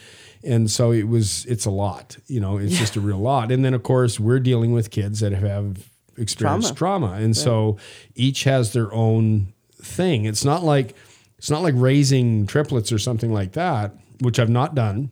and 0.45 0.71
so 0.71 0.93
it 0.93 1.09
was 1.09 1.45
it's 1.47 1.65
a 1.65 1.71
lot. 1.71 2.17
You 2.27 2.41
know, 2.41 2.59
it's 2.59 2.79
just 2.79 2.97
a 2.97 3.01
real 3.01 3.19
lot. 3.19 3.51
And 3.51 3.65
then 3.65 3.75
of 3.75 3.83
course 3.83 4.21
we're 4.21 4.41
dealing 4.41 4.73
with 4.73 4.91
kids 4.91 5.21
that 5.21 5.33
have 5.33 5.91
experienced 6.17 6.77
trauma, 6.77 7.13
and 7.13 7.37
so 7.37 7.79
each 8.15 8.45
has 8.45 8.73
their 8.73 8.93
own 8.93 9.53
thing. 9.83 10.25
It's 10.25 10.45
not 10.45 10.63
like 10.63 10.95
it's 11.39 11.51
not 11.51 11.63
like 11.63 11.75
raising 11.77 12.47
triplets 12.47 12.93
or 12.93 12.99
something 12.99 13.33
like 13.33 13.53
that, 13.53 13.93
which 14.21 14.39
I've 14.39 14.51
not 14.51 14.75
done. 14.75 15.11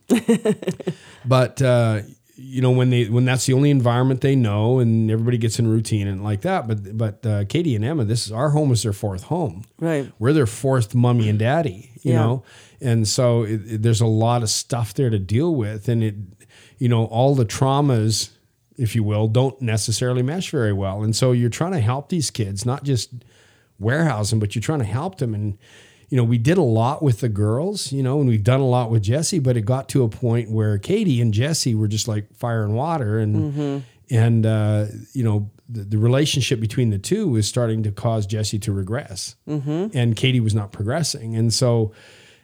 but 1.25 1.61
uh, 1.61 2.03
you 2.37 2.63
know 2.63 2.71
when 2.71 2.91
they 2.91 3.05
when 3.07 3.25
that's 3.25 3.45
the 3.47 3.53
only 3.53 3.71
environment 3.71 4.21
they 4.23 4.35
know 4.35 4.79
and 4.79 5.11
everybody 5.11 5.37
gets 5.39 5.59
in 5.59 5.67
routine 5.69 6.07
and 6.09 6.25
like 6.25 6.41
that 6.43 6.67
but 6.67 6.97
but 6.97 7.27
uh, 7.27 7.45
katie 7.45 7.75
and 7.77 7.85
emma 7.85 8.05
this 8.05 8.25
is 8.27 8.33
our 8.33 8.51
home 8.51 8.73
is 8.73 8.83
their 8.83 8.93
fourth 8.93 9.25
home 9.25 9.65
Right. 9.79 10.11
we're 10.19 10.33
their 10.33 10.47
fourth 10.47 10.95
mummy 10.95 11.29
and 11.29 11.39
daddy 11.39 11.91
you 12.03 12.13
Yeah. 12.13 12.21
know 12.21 12.43
and 12.81 13.07
so 13.07 13.43
it, 13.43 13.61
it- 13.67 13.83
there's 13.83 14.01
a 14.01 14.07
lot 14.07 14.43
of 14.43 14.49
stuff 14.49 14.95
there 14.95 15.11
to 15.11 15.19
deal 15.19 15.55
with 15.55 15.89
and 15.89 16.03
it 16.03 16.15
you 16.79 16.89
know 16.89 17.05
all 17.07 17.35
the 17.35 17.45
traumas 17.45 18.31
if 18.79 18.95
you 18.97 19.03
will 19.05 19.29
don't 19.29 19.61
necessarily 19.61 20.23
mesh 20.23 20.51
very 20.51 20.73
well 20.73 21.03
and 21.03 21.15
so 21.15 21.33
you're 21.33 21.51
trying 21.51 21.73
to 21.73 21.81
help 21.81 22.09
these 22.09 22.31
kids 22.31 22.65
not 22.65 22.83
just 22.83 23.11
warehouse 23.79 24.31
them 24.31 24.39
but 24.39 24.55
you're 24.55 24.63
trying 24.63 24.79
to 24.79 24.85
help 24.87 25.19
them 25.19 25.35
and 25.35 25.59
you 26.13 26.19
know, 26.19 26.25
we 26.25 26.37
did 26.37 26.59
a 26.59 26.63
lot 26.63 27.03
with 27.03 27.21
the 27.21 27.29
girls, 27.31 27.91
you 27.91 28.03
know, 28.03 28.21
and 28.21 28.29
we've 28.29 28.45
done 28.45 28.61
a 28.61 28.67
lot 28.69 28.91
with 28.91 29.03
Jesse, 29.03 29.39
but 29.39 29.57
it 29.57 29.63
got 29.63 29.89
to 29.89 30.03
a 30.05 30.11
point 30.11 30.51
where 30.51 30.77
Katie 30.77 31.23
and 31.23 31.33
Jesse 31.33 31.75
were 31.75 31.89
just 31.89 32.07
like 32.07 32.31
fire 32.37 32.65
and 32.65 32.75
water, 32.75 33.19
and 33.19 33.83
and 34.11 34.45
uh, 34.45 34.87
you 35.15 35.25
know, 35.25 35.49
the, 35.71 35.85
the 35.85 35.97
relationship 35.97 36.61
between 36.61 36.91
the 36.91 36.99
two 36.99 37.29
was 37.29 37.49
starting 37.49 37.83
to 37.85 37.91
cause 37.91 38.27
Jesse 38.27 38.59
to 38.59 38.73
regress, 38.73 39.37
and 39.47 40.15
Katie 40.15 40.41
was 40.41 40.55
not 40.55 40.71
progressing, 40.71 41.35
and 41.35 41.51
so 41.51 41.93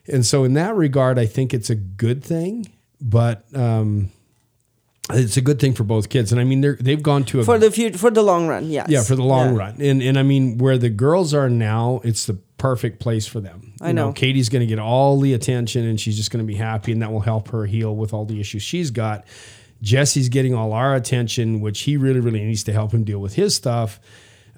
and 0.06 0.24
so 0.24 0.44
in 0.44 0.54
that 0.54 0.74
regard, 0.74 1.18
I 1.18 1.26
think 1.26 1.52
it's 1.52 1.68
a 1.68 1.76
good 1.76 2.24
thing, 2.24 2.72
but. 3.02 3.44
Um, 3.54 4.10
it's 5.10 5.38
a 5.38 5.40
good 5.40 5.58
thing 5.58 5.72
for 5.72 5.84
both 5.84 6.10
kids, 6.10 6.32
and 6.32 6.40
I 6.40 6.44
mean 6.44 6.60
they're 6.60 6.76
they've 6.78 7.02
gone 7.02 7.24
to 7.24 7.40
a 7.40 7.44
For 7.44 7.58
the 7.58 7.70
future, 7.70 7.96
for 7.96 8.10
the 8.10 8.22
long 8.22 8.46
run, 8.46 8.68
yes. 8.70 8.88
yeah, 8.90 9.02
for 9.02 9.16
the 9.16 9.22
long 9.24 9.54
Yeah. 9.54 9.58
run. 9.58 9.80
And 9.80 10.02
and 10.02 10.18
I 10.18 10.22
mean, 10.22 10.58
where 10.58 10.76
the 10.76 10.90
girls 10.90 11.32
are 11.32 11.48
now, 11.48 12.02
it's 12.04 12.26
the 12.26 12.36
perfect 12.58 13.00
place 13.00 13.26
for 13.26 13.40
them. 13.40 13.72
I 13.80 13.88
You 13.88 13.94
know. 13.94 14.12
Katie's 14.12 14.48
going 14.48 14.60
to 14.60 14.66
get 14.66 14.78
all 14.78 15.18
the 15.18 15.32
attention, 15.32 15.86
and 15.86 15.98
she's 15.98 16.16
just 16.16 16.30
going 16.30 16.44
to 16.44 16.46
be 16.46 16.56
happy, 16.56 16.92
and 16.92 17.00
that 17.02 17.10
will 17.10 17.20
help 17.20 17.48
her 17.48 17.64
heal 17.66 17.96
with 17.96 18.12
all 18.12 18.24
the 18.24 18.40
issues 18.40 18.62
she's 18.62 18.90
got. 18.90 19.24
Jesse's 19.80 20.28
getting 20.28 20.54
all 20.54 20.72
our 20.72 20.94
attention, 20.94 21.60
which 21.60 21.80
he 21.82 21.96
really, 21.96 22.20
really 22.20 22.44
needs 22.44 22.64
to 22.64 22.72
help 22.72 22.92
him 22.92 23.04
deal 23.04 23.20
with 23.20 23.34
his 23.34 23.54
stuff. 23.54 24.00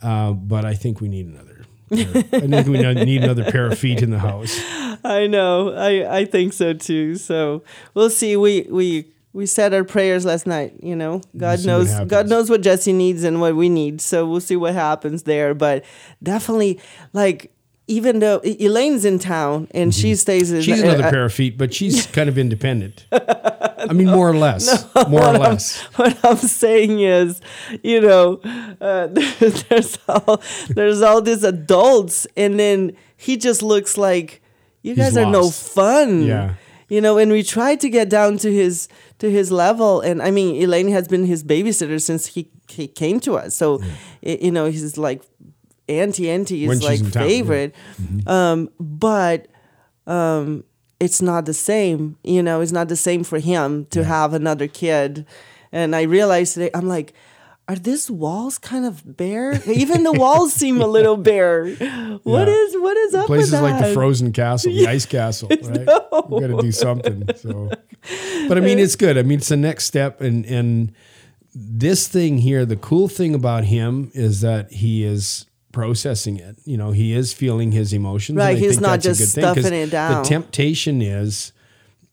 Uh, 0.02 0.33
but 0.33 0.64
I 0.64 0.75
think 0.75 1.00
we 1.00 1.09
need 1.09 1.26
another. 1.26 1.64
pair- 1.90 2.25
I 2.42 2.62
think 2.62 2.66
we 2.66 2.78
need 3.04 3.23
another 3.23 3.50
pair 3.50 3.66
of 3.66 3.78
feet 3.78 4.02
in 4.02 4.11
the 4.11 4.19
house. 4.19 4.59
I 5.04 5.26
know. 5.26 5.75
I 5.75 6.19
I 6.21 6.25
think 6.25 6.52
so 6.54 6.73
too. 6.73 7.16
So 7.16 7.62
we'll 7.95 8.11
see. 8.11 8.37
We 8.37 8.62
we 8.71 9.12
we 9.33 9.45
said 9.47 9.75
our 9.75 9.85
prayers 9.85 10.25
last 10.25 10.47
night. 10.47 10.75
You 10.83 10.97
know, 10.97 11.21
God 11.37 11.59
what 11.59 11.66
knows. 11.66 12.00
God 12.07 12.28
knows 12.28 12.49
what 12.49 12.62
Jesse 12.62 12.92
needs 12.92 13.23
and 13.25 13.40
what 13.40 13.57
we 13.57 13.69
need. 13.69 14.00
So 14.00 14.26
we'll 14.26 14.40
see 14.40 14.57
what 14.57 14.73
happens 14.75 15.25
there. 15.25 15.52
But 15.54 15.85
definitely, 16.23 16.80
like 17.12 17.52
even 17.91 18.21
though 18.21 18.39
Elaine's 18.45 19.05
in 19.05 19.19
town 19.19 19.67
and 19.73 19.93
she 19.93 20.15
stays 20.15 20.53
in 20.53 20.61
Mm-hmm. 20.61 20.65
She's 20.65 20.83
another 20.83 21.05
uh, 21.05 21.11
pair 21.11 21.25
of 21.25 21.33
feet, 21.33 21.59
but 21.59 21.75
she's 21.75 22.07
kind 22.19 22.29
of 22.29 22.39
independent. 22.39 23.05
I 23.13 23.93
mean, 23.93 24.07
more 24.07 24.31
or 24.31 24.37
less. 24.37 24.87
more 25.09 25.25
or 25.25 25.39
less. 25.39 25.81
what 25.97 26.17
I'm 26.25 26.37
saying 26.37 27.01
is, 27.01 27.41
you 27.83 28.01
know, 28.01 28.41
uh, 28.81 29.07
there's 29.69 29.99
all 30.09 30.41
there's 30.69 31.03
all 31.03 31.21
these 31.21 31.43
adults, 31.43 32.27
and 32.37 32.59
then 32.61 32.97
he 33.17 33.37
just 33.37 33.63
looks 33.63 33.99
like 33.99 34.41
you 34.83 34.95
guys 34.95 35.17
are 35.17 35.27
no 35.31 35.51
fun. 35.51 36.23
Yeah. 36.23 36.55
You 36.89 37.01
know, 37.01 37.19
and 37.19 37.31
we 37.31 37.43
tried 37.43 37.81
to 37.81 37.89
get 37.89 38.09
down 38.09 38.39
to 38.39 38.53
his 38.53 38.89
to 39.19 39.31
his 39.31 39.51
level, 39.51 40.01
and 40.01 40.23
I 40.23 40.31
mean, 40.31 40.63
Elaine 40.63 40.89
has 40.89 41.09
been 41.09 41.25
his 41.27 41.43
babysitter 41.43 42.01
since 42.01 42.27
he 42.27 42.51
he 42.69 42.87
came 42.87 43.19
to 43.21 43.37
us. 43.37 43.57
So, 43.57 43.79
y- 44.23 44.39
you 44.41 44.51
know, 44.53 44.67
he's 44.67 44.97
like 44.99 45.23
auntie 45.91 46.31
auntie 46.31 46.65
is 46.65 46.83
like 46.83 47.01
town, 47.01 47.23
yeah. 47.23 47.29
favorite, 47.29 47.75
um, 48.27 48.69
but 48.79 49.49
um, 50.07 50.65
it's 50.99 51.21
not 51.23 51.45
the 51.47 51.55
same. 51.55 52.17
You 52.25 52.43
know, 52.43 52.61
it's 52.61 52.73
not 52.73 52.89
the 52.89 52.97
same 52.97 53.25
for 53.25 53.39
him 53.39 53.87
to 53.87 54.05
have 54.05 54.35
another 54.35 54.67
kid. 54.69 55.27
And 55.73 55.95
I 55.95 56.03
realized 56.03 56.55
today, 56.55 56.71
I'm 56.75 56.89
like, 56.89 57.13
are 57.69 57.77
these 57.77 58.11
walls 58.11 58.59
kind 58.59 58.85
of 58.85 59.17
bare? 59.17 59.61
Even 59.71 60.03
the 60.03 60.13
walls 60.13 60.53
seem 60.53 60.81
a 60.81 60.87
little 60.89 61.17
bare. 61.31 61.67
What 62.25 62.49
Yeah. 62.49 62.55
is 62.55 62.75
what 62.75 62.97
is 62.97 63.15
up 63.15 63.27
Places 63.27 63.53
with 63.53 63.61
that? 63.61 63.71
like 63.73 63.85
the 63.87 63.95
frozen 63.95 64.33
castle, 64.33 64.73
the 64.73 64.87
ice 64.97 65.07
castle, 65.07 65.49
right? 65.49 65.87
We 66.29 66.41
got 66.41 66.49
to 66.49 66.59
do 66.61 66.73
something. 66.73 67.23
So, 67.37 67.71
but 68.49 68.59
I 68.59 68.61
mean, 68.61 68.79
it's 68.81 68.97
good. 68.97 69.17
I 69.17 69.23
mean, 69.23 69.39
it's 69.39 69.49
the 69.49 69.57
next 69.57 69.85
step, 69.85 70.21
and 70.21 70.45
and 70.47 70.93
this 71.55 72.09
thing 72.09 72.39
here, 72.39 72.65
the 72.67 72.77
cool 72.77 73.07
thing 73.09 73.35
about 73.35 73.65
him 73.65 74.11
is 74.15 74.41
that 74.41 74.73
he 74.73 75.05
is 75.05 75.47
processing 75.73 76.37
it. 76.39 76.57
You 76.65 76.77
know, 76.77 76.91
he 76.93 77.12
is 77.15 77.33
feeling 77.33 77.73
his 77.73 77.93
emotions. 77.93 78.37
Right, 78.37 78.50
and 78.50 78.57
I 78.57 78.61
he's 78.61 78.71
think 78.73 78.83
not 78.83 79.00
just 79.00 79.21
good 79.21 79.29
thing, 79.43 79.62
stuffing 79.62 79.79
it 79.79 79.91
down. 79.91 80.23
The 80.23 80.29
temptation 80.29 81.03
is. 81.03 81.53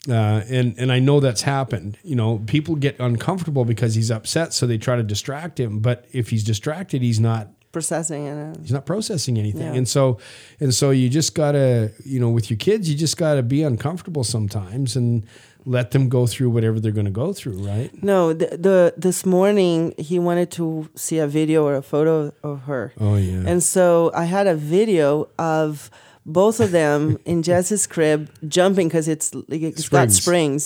Uh, 0.10 0.42
and 0.50 0.74
and 0.78 0.90
I 0.90 1.00
know 1.00 1.20
that's 1.20 1.42
happened. 1.42 1.98
You 2.02 2.16
know, 2.16 2.38
people 2.48 2.76
get 2.76 2.98
uncomfortable 3.00 3.66
because 3.66 3.94
he's 3.96 4.10
upset, 4.10 4.54
so 4.54 4.66
they 4.66 4.78
try 4.78 4.96
to 4.96 5.04
distract 5.04 5.60
him. 5.60 5.80
But 5.80 6.08
if 6.14 6.30
he's 6.30 6.46
distracted, 6.46 7.02
he's 7.02 7.20
not 7.20 7.50
processing 7.74 8.26
it. 8.26 8.58
he's 8.62 8.72
not 8.72 8.86
processing 8.86 9.38
anything 9.38 9.62
Yeah. 9.62 9.74
and 9.74 9.88
so 9.88 10.18
and 10.62 10.74
so 10.74 10.90
you 10.92 11.10
just 11.10 11.36
gotta 11.36 11.92
you 12.06 12.20
know 12.20 12.30
with 12.30 12.50
your 12.50 12.58
kids 12.58 12.90
you 12.90 12.96
just 12.98 13.18
gotta 13.18 13.44
be 13.44 13.62
uncomfortable 13.62 14.24
sometimes 14.24 14.96
and 14.96 15.24
let 15.70 15.92
them 15.92 16.08
go 16.08 16.26
through 16.26 16.50
whatever 16.56 16.80
they're 16.80 16.96
going 17.02 17.12
to 17.14 17.20
go 17.26 17.34
through 17.34 17.58
right 17.72 17.92
No, 18.02 18.32
the, 18.42 18.48
the 18.68 18.94
this 18.96 19.26
morning 19.26 19.94
he 19.98 20.18
wanted 20.18 20.50
to 20.52 20.88
see 20.96 21.18
a 21.20 21.28
video 21.28 21.66
or 21.68 21.76
a 21.76 21.82
photo 21.82 22.32
of 22.42 22.62
her. 22.70 22.94
oh 23.00 23.18
yeah 23.18 23.44
And 23.52 23.62
so 23.62 24.10
I 24.16 24.26
had 24.36 24.48
a 24.48 24.56
video 24.56 25.28
of 25.38 25.90
both 26.26 26.60
of 26.66 26.72
them 26.72 27.18
in 27.32 27.44
Jess's 27.44 27.86
crib 27.88 28.30
jumping 28.48 28.88
because 28.88 29.08
it's 29.08 29.34
like 29.52 29.62
it's 29.70 29.90
got 29.90 30.12
Springs. 30.12 30.22
springs, 30.24 30.64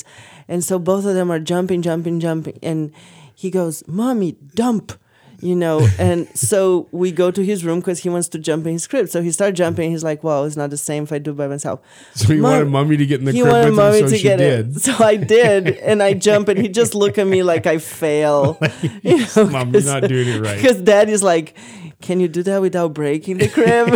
and 0.48 0.64
so 0.64 0.78
both 0.80 1.06
of 1.06 1.14
them 1.16 1.32
are 1.32 1.40
jumping, 1.40 1.82
jumping, 1.82 2.20
jumping, 2.20 2.58
and 2.62 2.92
he 3.36 3.50
goes, 3.50 3.84
"Mommy, 3.88 4.32
dump." 4.56 4.94
You 5.42 5.56
know, 5.56 5.88
and 5.98 6.28
so 6.38 6.88
we 6.92 7.12
go 7.12 7.32
to 7.32 7.44
his 7.44 7.66
room 7.66 7.80
because 7.80 8.00
he 8.00 8.10
wants 8.10 8.28
to 8.30 8.38
jump 8.38 8.68
in 8.68 8.74
his 8.74 8.86
crib. 8.86 9.10
So 9.10 9.24
he 9.24 9.32
started 9.32 9.56
jumping. 9.56 9.90
He's 9.90 10.04
like, 10.04 10.24
"Well, 10.24 10.46
it's 10.46 10.56
not 10.56 10.70
the 10.70 10.78
same 10.78 11.04
if 11.04 11.12
I 11.12 11.18
do 11.18 11.32
it 11.32 11.38
by 11.38 11.48
myself." 11.48 11.80
so 12.14 12.28
he 12.32 12.40
Mom- 12.40 12.52
wanted 12.52 12.70
mommy 12.70 12.98
to 12.98 13.06
get 13.08 13.20
in 13.22 13.26
the 13.26 13.32
he 13.32 13.42
crib 13.42 13.52
wanted 13.52 13.66
with 13.70 13.76
mommy 13.76 14.00
him 14.00 14.08
so 14.08 14.12
to 14.12 14.18
she 14.18 14.24
get 14.24 14.38
did 14.38 14.76
it. 14.76 14.82
So 14.82 15.04
I 15.04 15.16
did, 15.16 15.68
and 15.80 16.04
I 16.04 16.14
jump, 16.14 16.48
and 16.48 16.60
he 16.60 16.70
just 16.70 16.94
looked 16.94 17.18
at 17.18 17.26
me 17.26 17.42
like 17.42 17.66
I 17.66 17.80
fail. 17.80 18.60
You 19.04 19.26
know, 19.36 19.46
mom 19.48 19.74
you're 19.74 19.84
not 19.84 20.08
doing 20.08 20.28
it 20.28 20.42
right 20.42 20.58
because 20.58 20.80
daddy's 20.82 21.24
like, 21.24 21.56
can 22.02 22.20
you 22.20 22.28
do 22.28 22.44
that 22.44 22.62
without 22.62 22.94
breaking 22.94 23.38
the 23.38 23.48
crib? 23.48 23.90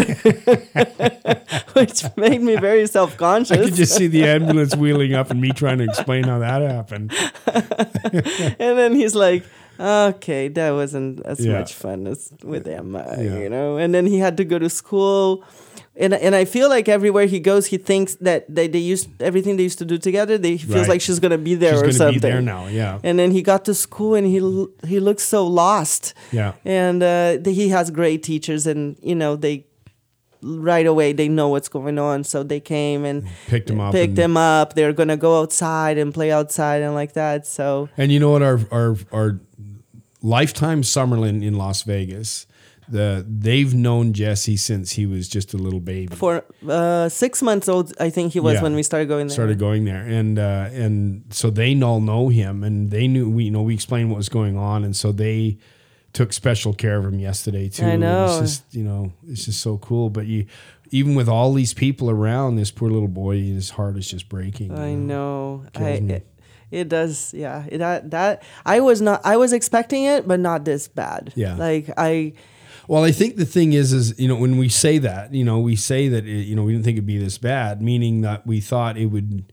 Which 1.76 2.04
made 2.16 2.42
me 2.42 2.56
very 2.56 2.88
self 2.88 3.18
conscious. 3.18 3.58
i 3.58 3.64
could 3.66 3.76
just 3.76 3.96
see 3.96 4.08
the 4.08 4.26
ambulance 4.26 4.76
wheeling 4.76 5.14
up 5.14 5.30
and 5.32 5.42
me 5.42 5.52
trying 5.52 5.78
to 5.80 5.84
explain 5.84 6.24
how 6.24 6.40
that 6.40 6.62
happened 6.62 7.12
and 8.60 8.78
then 8.78 8.96
he's 8.96 9.16
like, 9.16 9.44
okay, 9.80 10.48
that 10.50 10.72
wasn't 10.72 11.22
as 11.26 11.40
Yeah. 11.46 11.54
much 11.60 11.74
fun 11.74 12.08
as 12.08 12.32
with 12.44 12.68
Emma, 12.68 13.06
Yeah. 13.18 13.40
you 13.40 13.50
know? 13.50 13.78
And 13.78 13.94
then 13.94 14.06
he 14.06 14.20
had 14.20 14.38
to 14.38 14.46
go 14.46 14.60
to 14.60 14.70
school. 14.70 15.44
And, 15.98 16.14
and 16.14 16.36
I 16.36 16.44
feel 16.44 16.68
like 16.68 16.90
everywhere 16.90 17.26
he 17.26 17.40
goes, 17.40 17.68
he 17.68 17.78
thinks 17.78 18.16
that 18.16 18.54
they, 18.54 18.68
they 18.68 18.80
used 18.80 19.08
everything 19.22 19.56
they 19.56 19.64
used 19.64 19.78
to 19.80 19.86
do 19.86 19.98
together. 19.98 20.38
They, 20.38 20.52
he 20.58 20.66
feels 20.68 20.80
Right. 20.82 20.90
like 20.90 21.02
she's 21.02 21.20
gonna 21.20 21.38
be 21.38 21.56
there 21.56 21.72
she's 21.72 21.80
or 21.80 21.84
going 21.84 21.92
to 21.94 21.98
something. 21.98 22.14
be 22.16 22.20
there 22.20 22.42
now 22.42 22.68
yeah 22.68 23.00
And 23.04 23.18
then 23.18 23.32
he 23.32 23.42
got 23.42 23.64
to 23.66 23.74
school 23.74 24.14
and 24.16 24.28
he 24.28 24.40
he 24.88 25.00
looks 25.00 25.24
so 25.24 25.48
lost. 25.48 26.14
yeah 26.34 26.52
and 26.66 27.02
uh, 27.02 27.38
he 27.46 27.70
has 27.70 27.92
great 27.92 28.24
teachers 28.24 28.68
and 28.68 28.98
you 29.02 29.16
know 29.16 29.38
they 29.38 29.66
right 30.42 30.86
away 30.86 31.12
they 31.14 31.28
know 31.28 31.48
what's 31.50 31.70
going 31.70 31.98
on 31.98 32.24
so 32.24 32.44
they 32.44 32.60
came 32.60 33.04
and 33.04 33.26
picked 33.48 33.68
him 33.70 33.80
up 33.80 33.92
picked 33.94 34.18
him 34.18 34.38
up 34.38 34.74
they're 34.76 34.94
gonna 34.94 35.18
go 35.18 35.40
outside 35.42 35.98
and 35.98 36.14
play 36.14 36.30
outside 36.32 36.84
and 36.84 36.94
like 36.94 37.14
that 37.14 37.48
so 37.48 37.90
and 37.98 38.12
you 38.12 38.20
know 38.20 38.30
what 38.30 38.44
our 38.44 38.60
our 38.72 38.96
our 39.12 39.40
lifetime 40.26 40.82
summerlin 40.82 41.44
in 41.44 41.54
las 41.58 41.84
vegas. 41.84 42.48
The 42.88 43.26
they've 43.28 43.74
known 43.74 44.14
jesse 44.14 44.58
since 44.58 44.92
he 44.92 45.06
was 45.08 45.28
just 45.28 45.54
a 45.56 45.58
little 45.58 45.80
baby. 45.80 46.16
For 46.16 46.44
uh, 46.70 47.10
six 47.10 47.42
months 47.42 47.68
old 47.68 47.94
i 48.00 48.12
think 48.12 48.34
he 48.34 48.40
was 48.40 48.54
Yeah. 48.56 48.64
when 48.64 48.76
we 48.76 48.84
started 48.84 49.08
going 49.08 49.28
there. 49.28 49.34
Started 49.34 49.58
going 49.60 49.86
there. 49.86 50.04
And 50.20 50.38
uh, 50.38 50.70
and 50.84 51.24
so 51.32 51.50
they 51.50 51.82
all 51.82 52.00
know 52.00 52.30
him 52.30 52.64
and 52.64 52.92
they 52.92 53.08
knew 53.08 53.30
we 53.30 53.46
you 53.46 53.52
know 53.52 53.64
we 53.64 53.74
explained 53.74 54.10
what 54.12 54.18
was 54.18 54.30
going 54.30 54.56
on. 54.58 54.84
And 54.84 54.96
so 54.96 55.12
they 55.12 55.58
took 56.14 56.32
special 56.32 56.74
care 56.74 56.98
of 57.00 57.06
him 57.06 57.20
yesterday 57.20 57.70
too. 57.70 57.86
I 57.86 57.96
know. 57.96 58.26
it's 58.26 58.40
just 58.40 58.76
you 58.76 58.84
know 58.84 59.12
it's 59.28 59.46
just 59.46 59.62
so 59.62 59.78
cool. 59.80 60.10
But 60.12 60.26
you 60.28 60.46
even 60.92 61.16
with 61.16 61.28
all 61.28 61.54
these 61.54 61.74
people 61.74 62.10
around 62.12 62.56
this 62.58 62.72
poor 62.72 62.90
little 62.92 63.08
boy 63.24 63.42
his 63.42 63.72
heart 63.72 63.98
is 63.98 64.08
just 64.08 64.30
breaking. 64.30 64.78
I 64.78 64.94
know? 64.94 65.66
I, 65.76 66.00
me. 66.00 66.22
It, 66.72 66.90
does 66.90 67.34
yeah 67.34 67.66
it, 67.70 67.78
that, 67.80 68.12
that 68.12 68.44
i 68.66 68.80
was 68.80 69.02
not 69.02 69.22
i 69.26 69.38
was 69.38 69.54
expecting 69.54 70.04
it 70.04 70.28
but 70.28 70.40
not 70.40 70.66
this 70.66 70.88
bad 70.88 71.32
Yeah. 71.36 71.56
like 71.56 71.90
i 71.98 72.34
Well, 72.88 73.04
I 73.04 73.12
think 73.12 73.38
the 73.38 73.46
thing 73.48 73.74
is, 73.74 73.94
is 73.94 74.14
you 74.20 74.28
know, 74.28 74.36
when 74.36 74.58
we 74.60 74.70
say 74.70 75.00
that, 75.00 75.34
you 75.34 75.44
know, 75.44 75.60
we 75.60 75.76
say 75.76 76.08
that 76.10 76.24
it, 76.26 76.46
you 76.46 76.56
know 76.56 76.64
we 76.64 76.72
didn't 76.74 76.86
think 76.86 76.98
it'd 76.98 77.08
be 77.08 77.18
this 77.18 77.40
bad, 77.40 77.82
meaning 77.82 78.22
that 78.22 78.46
we 78.46 78.62
thought 78.62 78.96
it 78.96 79.08
would, 79.08 79.52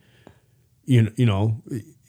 you 0.84 1.00
know, 1.02 1.10
you 1.16 1.24
know, 1.24 1.62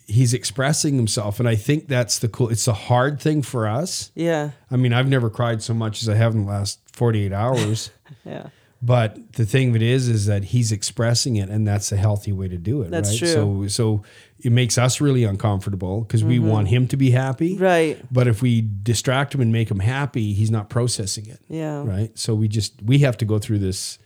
he's 0.06 0.34
expressing 0.34 0.96
himself, 0.98 1.40
and 1.40 1.48
I 1.48 1.56
think 1.56 1.88
that's 1.88 2.20
the 2.20 2.28
cool. 2.28 2.50
It's 2.50 2.68
a 2.68 2.74
hard 2.74 3.22
thing 3.22 3.42
for 3.42 3.68
us. 3.68 4.12
yeah 4.16 4.52
I 4.70 4.76
mean, 4.76 4.92
I've 4.92 5.08
never 5.08 5.30
cried 5.30 5.62
so 5.64 5.74
much 5.74 6.02
as 6.02 6.10
I 6.10 6.16
have 6.16 6.34
in 6.36 6.44
the 6.46 6.52
last 6.52 6.80
forty 6.92 7.24
eight 7.26 7.32
hours. 7.34 7.92
yeah 8.26 8.48
But 8.82 9.16
the 9.40 9.46
thing 9.46 9.70
of 9.70 9.76
it 9.78 9.82
is, 9.82 10.10
is 10.10 10.26
that 10.26 10.44
he's 10.52 10.72
expressing 10.74 11.38
it, 11.38 11.48
and 11.50 11.66
that's 11.66 11.92
a 11.94 11.98
healthy 11.98 12.34
way 12.34 12.50
to 12.50 12.58
do 12.58 12.82
it. 12.84 12.92
That's 12.92 13.12
right? 13.12 13.32
true. 13.32 13.68
So, 13.68 13.68
so 13.70 14.04
it 14.44 14.52
makes 14.52 14.78
us 14.78 15.00
really 15.02 15.24
uncomfortable 15.24 16.02
because 16.02 16.24
we 16.24 16.38
want 16.40 16.68
him 16.68 16.88
to 16.90 16.98
be 16.98 17.12
happy, 17.12 17.56
Mm-hmm. 17.56 17.64
right. 17.64 18.06
But 18.12 18.28
if 18.28 18.42
we 18.42 18.62
distract 18.84 19.34
him 19.34 19.42
and 19.42 19.52
make 19.52 19.72
him 19.72 19.80
happy, 19.80 20.34
he's 20.34 20.52
not 20.52 20.70
processing 20.70 21.28
it, 21.28 21.40
yeah. 21.48 21.84
Right? 21.84 22.12
So 22.18 22.36
we 22.36 22.48
just 22.48 22.82
we 22.82 23.00
have 23.00 23.18
to 23.18 23.26
go 23.26 23.40
through 23.40 23.60
this 23.60 24.00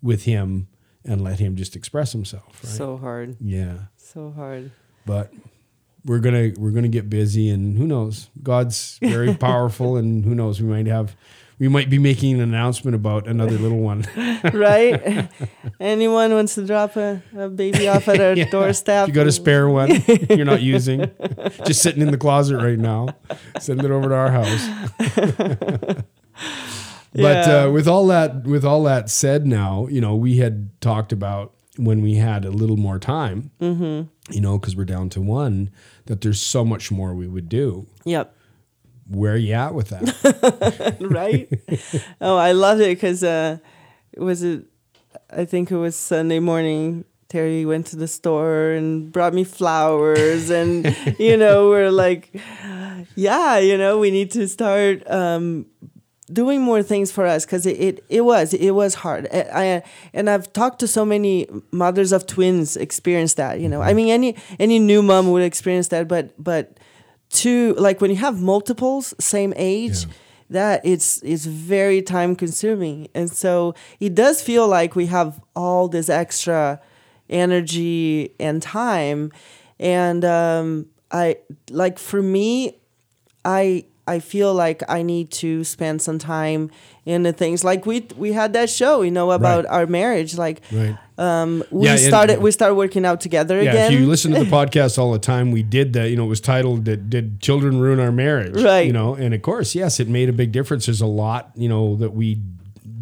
with 0.00 0.24
him 0.24 0.68
and 1.04 1.20
let 1.22 1.38
him 1.40 1.56
just 1.56 1.74
express 1.76 2.12
himself, 2.12 2.60
right? 2.62 2.72
so 2.72 2.96
hard. 2.96 3.36
Yeah, 3.40 3.78
so 3.96 4.30
hard. 4.30 4.70
But 5.04 5.32
we're 6.04 6.18
gonna 6.18 6.52
we're 6.56 6.70
gonna 6.72 6.88
get 6.88 7.08
busy, 7.10 7.48
and 7.50 7.76
who 7.78 7.86
knows? 7.86 8.28
God's 8.42 8.98
very 9.00 9.34
powerful, 9.48 9.96
and 9.96 10.24
who 10.24 10.34
knows? 10.34 10.60
We 10.60 10.68
might 10.68 10.86
have 10.86 11.14
we 11.58 11.68
might 11.68 11.88
be 11.90 11.98
making 11.98 12.34
an 12.34 12.40
announcement 12.40 12.94
about 12.96 13.28
another 13.28 13.56
little 13.56 13.78
one. 13.78 14.04
right? 14.52 15.28
Anyone 15.78 16.32
wants 16.32 16.56
to 16.56 16.66
drop 16.66 16.96
a, 16.96 17.22
a 17.36 17.48
baby 17.48 17.86
off 17.86 18.08
at 18.08 18.20
our 18.20 18.32
Yeah. 18.34 18.50
doorstep? 18.50 19.06
You 19.06 19.14
got 19.14 19.28
a 19.28 19.32
spare 19.32 19.68
one 19.68 19.90
you're 20.28 20.44
not 20.44 20.62
using, 20.62 21.08
just 21.64 21.82
sitting 21.82 22.02
in 22.02 22.10
the 22.10 22.18
closet 22.18 22.56
right 22.56 22.78
now. 22.78 23.08
Send 23.60 23.84
it 23.84 23.90
over 23.92 24.08
to 24.08 24.14
our 24.14 24.30
house. 24.32 24.68
But 27.14 27.46
Yeah. 27.46 27.64
uh, 27.64 27.70
with 27.70 27.86
all 27.86 28.06
that, 28.06 28.44
with 28.44 28.64
all 28.64 28.82
that 28.84 29.10
said, 29.10 29.46
now 29.46 29.86
you 29.88 30.00
know 30.00 30.16
we 30.16 30.38
had 30.38 30.70
talked 30.80 31.12
about 31.12 31.52
when 31.76 32.02
we 32.02 32.14
had 32.14 32.44
a 32.44 32.50
little 32.50 32.76
more 32.76 32.98
time. 32.98 33.50
Mm-hmm. 33.60 34.32
You 34.32 34.40
know, 34.40 34.58
because 34.58 34.76
we're 34.76 34.84
down 34.84 35.08
to 35.10 35.20
one, 35.20 35.70
that 36.06 36.20
there's 36.20 36.40
so 36.40 36.64
much 36.64 36.90
more 36.90 37.14
we 37.14 37.26
would 37.26 37.48
do. 37.48 37.86
Yep. 38.04 38.34
Where 39.08 39.34
are 39.34 39.36
you 39.36 39.54
at 39.54 39.74
with 39.74 39.88
that? 39.88 40.96
right? 41.00 41.48
oh, 42.20 42.36
I 42.36 42.52
loved 42.52 42.80
it 42.80 42.96
because 42.96 43.24
uh, 43.24 43.58
it 44.12 44.20
was 44.20 44.44
a, 44.44 44.62
I 45.30 45.44
think 45.44 45.70
it 45.70 45.76
was 45.76 45.96
Sunday 45.96 46.38
morning. 46.38 47.04
Terry 47.28 47.64
went 47.64 47.86
to 47.86 47.96
the 47.96 48.08
store 48.08 48.72
and 48.72 49.10
brought 49.10 49.32
me 49.32 49.42
flowers, 49.42 50.50
and 50.50 50.94
you 51.18 51.36
know 51.36 51.70
we're 51.70 51.90
like, 51.90 52.30
yeah, 53.14 53.58
you 53.58 53.78
know 53.78 53.98
we 53.98 54.10
need 54.10 54.30
to 54.32 54.46
start 54.46 55.02
um, 55.10 55.66
doing 56.30 56.60
more 56.60 56.82
things 56.82 57.10
for 57.10 57.26
us 57.26 57.44
because 57.44 57.66
it, 57.66 57.80
it 57.80 58.04
it 58.08 58.20
was 58.22 58.54
it 58.54 58.70
was 58.72 58.94
hard. 58.94 59.28
I, 59.32 59.40
I 59.54 59.82
and 60.12 60.28
I've 60.30 60.52
talked 60.52 60.78
to 60.80 60.88
so 60.88 61.04
many 61.04 61.46
mothers 61.70 62.12
of 62.12 62.26
twins 62.26 62.76
experience 62.76 63.34
that. 63.34 63.60
You 63.60 63.68
know, 63.68 63.82
I 63.82 63.92
mean 63.94 64.08
any 64.08 64.36
any 64.58 64.78
new 64.78 65.02
mom 65.02 65.30
would 65.30 65.42
experience 65.42 65.88
that, 65.88 66.08
but 66.08 66.32
but 66.42 66.78
two 67.30 67.74
like 67.78 68.00
when 68.00 68.10
you 68.10 68.16
have 68.18 68.40
multiples 68.40 69.14
same 69.18 69.52
age. 69.56 70.04
Yeah. 70.04 70.12
That 70.50 70.82
it's 70.84 71.22
it's 71.22 71.46
very 71.46 72.02
time 72.02 72.36
consuming, 72.36 73.08
and 73.14 73.32
so 73.32 73.74
it 74.00 74.14
does 74.14 74.42
feel 74.42 74.68
like 74.68 74.94
we 74.94 75.06
have 75.06 75.40
all 75.56 75.88
this 75.88 76.10
extra 76.10 76.78
energy 77.30 78.34
and 78.38 78.60
time, 78.60 79.32
and 79.80 80.22
um, 80.26 80.86
I 81.10 81.38
like 81.70 81.98
for 81.98 82.20
me, 82.20 82.76
I 83.46 83.86
I 84.06 84.18
feel 84.18 84.52
like 84.52 84.82
I 84.88 85.02
need 85.02 85.30
to 85.42 85.62
spend 85.62 86.02
some 86.02 86.18
time 86.18 86.70
in 87.06 87.22
the 87.22 87.32
things 87.32 87.62
like 87.62 87.86
we 87.86 88.06
we 88.16 88.32
had 88.32 88.52
that 88.54 88.68
show, 88.68 89.02
you 89.02 89.10
know, 89.12 89.30
about 89.30 89.64
Right. 89.64 89.72
our 89.72 89.86
marriage. 89.86 90.36
Like 90.36 90.60
right. 90.72 90.96
um, 91.18 91.62
we 91.70 91.86
Yeah, 91.86 91.96
started 91.96 92.40
we 92.40 92.50
started 92.50 92.74
working 92.74 93.04
out 93.04 93.20
together 93.20 93.62
Yeah, 93.62 93.70
again. 93.70 93.92
if 93.92 94.00
you 94.00 94.06
listen 94.06 94.32
to 94.32 94.40
the 94.44 94.50
podcast 94.58 94.98
all 94.98 95.12
the 95.12 95.20
time, 95.20 95.52
we 95.52 95.62
did 95.62 95.92
that. 95.92 96.10
You 96.10 96.16
know, 96.16 96.24
it 96.24 96.28
was 96.28 96.40
titled 96.40 96.82
"Did, 96.84 97.10
Did 97.10 97.40
Children 97.40 97.80
Ruin 97.80 98.00
Our 98.00 98.10
Marriage?" 98.12 98.60
Right. 98.60 98.86
You 98.86 98.92
know, 98.92 99.14
and 99.14 99.34
of 99.34 99.42
course, 99.42 99.74
yes, 99.76 100.00
it 100.00 100.08
made 100.08 100.28
a 100.28 100.32
big 100.32 100.50
difference. 100.50 100.86
There's 100.86 101.00
a 101.00 101.06
lot, 101.06 101.52
you 101.54 101.68
know, 101.68 101.94
that 101.96 102.12
we 102.12 102.40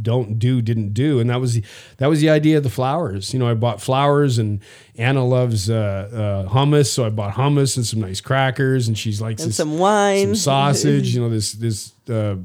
don't 0.02 0.38
do, 0.38 0.62
didn't 0.62 0.94
do, 0.94 1.20
and 1.20 1.30
that 1.30 1.40
was 1.40 1.54
the, 1.54 1.64
that 1.98 2.08
was 2.08 2.20
the 2.20 2.30
idea 2.30 2.56
of 2.56 2.62
the 2.62 2.70
flowers. 2.70 3.32
You 3.32 3.38
know, 3.38 3.48
I 3.48 3.54
bought 3.54 3.80
flowers, 3.80 4.38
and 4.38 4.60
Anna 4.96 5.24
loves 5.24 5.70
uh, 5.70 6.44
uh, 6.46 6.52
hummus, 6.52 6.86
so 6.86 7.04
I 7.04 7.10
bought 7.10 7.34
hummus 7.34 7.76
and 7.76 7.86
some 7.86 8.00
nice 8.00 8.20
crackers, 8.20 8.88
and 8.88 8.96
she's 8.96 9.20
like 9.20 9.38
some 9.38 9.78
wine, 9.78 10.28
some 10.28 10.34
sausage. 10.34 11.14
You 11.14 11.22
know, 11.22 11.28
this 11.28 11.52
this. 11.52 11.92
Uh, 12.08 12.36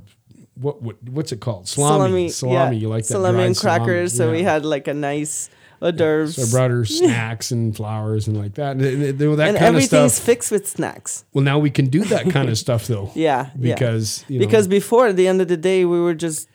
what, 0.56 0.82
what 0.82 0.96
what's 1.10 1.32
it 1.32 1.42
called? 1.42 1.68
Salami. 1.68 2.30
Salami. 2.30 2.78
yeah. 2.78 2.82
You 2.82 2.88
like 2.88 3.04
that? 3.04 3.14
salami 3.14 3.44
and 3.44 3.58
crackers. 3.58 4.14
So 4.14 4.18
salami. 4.20 4.38
we 4.38 4.44
had 4.44 4.66
like 4.66 4.88
a 4.88 4.94
nice 4.94 5.50
hors 5.82 5.92
d'oeuvres. 5.92 6.36
So 6.36 6.44
I 6.44 6.52
brought 6.52 6.72
her 6.72 6.86
snacks 7.02 7.52
and 7.52 7.76
flowers 7.76 8.28
and 8.28 8.38
like 8.38 8.56
that. 8.56 8.72
And, 8.72 8.82
and, 8.82 9.04
and 9.04 9.40
that 9.40 9.50
and 9.50 9.58
everything's 9.58 10.20
fixed 10.20 10.52
with 10.52 10.68
snacks. 10.68 11.26
Well, 11.34 11.44
now 11.44 11.60
we 11.60 11.70
can 11.70 11.88
do 11.88 12.04
that 12.06 12.30
kind 12.30 12.50
of 12.50 12.58
stuff 12.66 12.88
though. 12.88 13.12
Yeah, 13.16 13.50
yeah. 13.58 13.74
Because 13.74 14.26
you 14.28 14.40
know, 14.40 14.46
because 14.46 14.68
before 14.68 15.08
at 15.08 15.16
the 15.16 15.28
end 15.28 15.42
of 15.42 15.48
the 15.48 15.58
day 15.58 15.86
we 15.86 16.00
were 16.00 16.16
just 16.16 16.50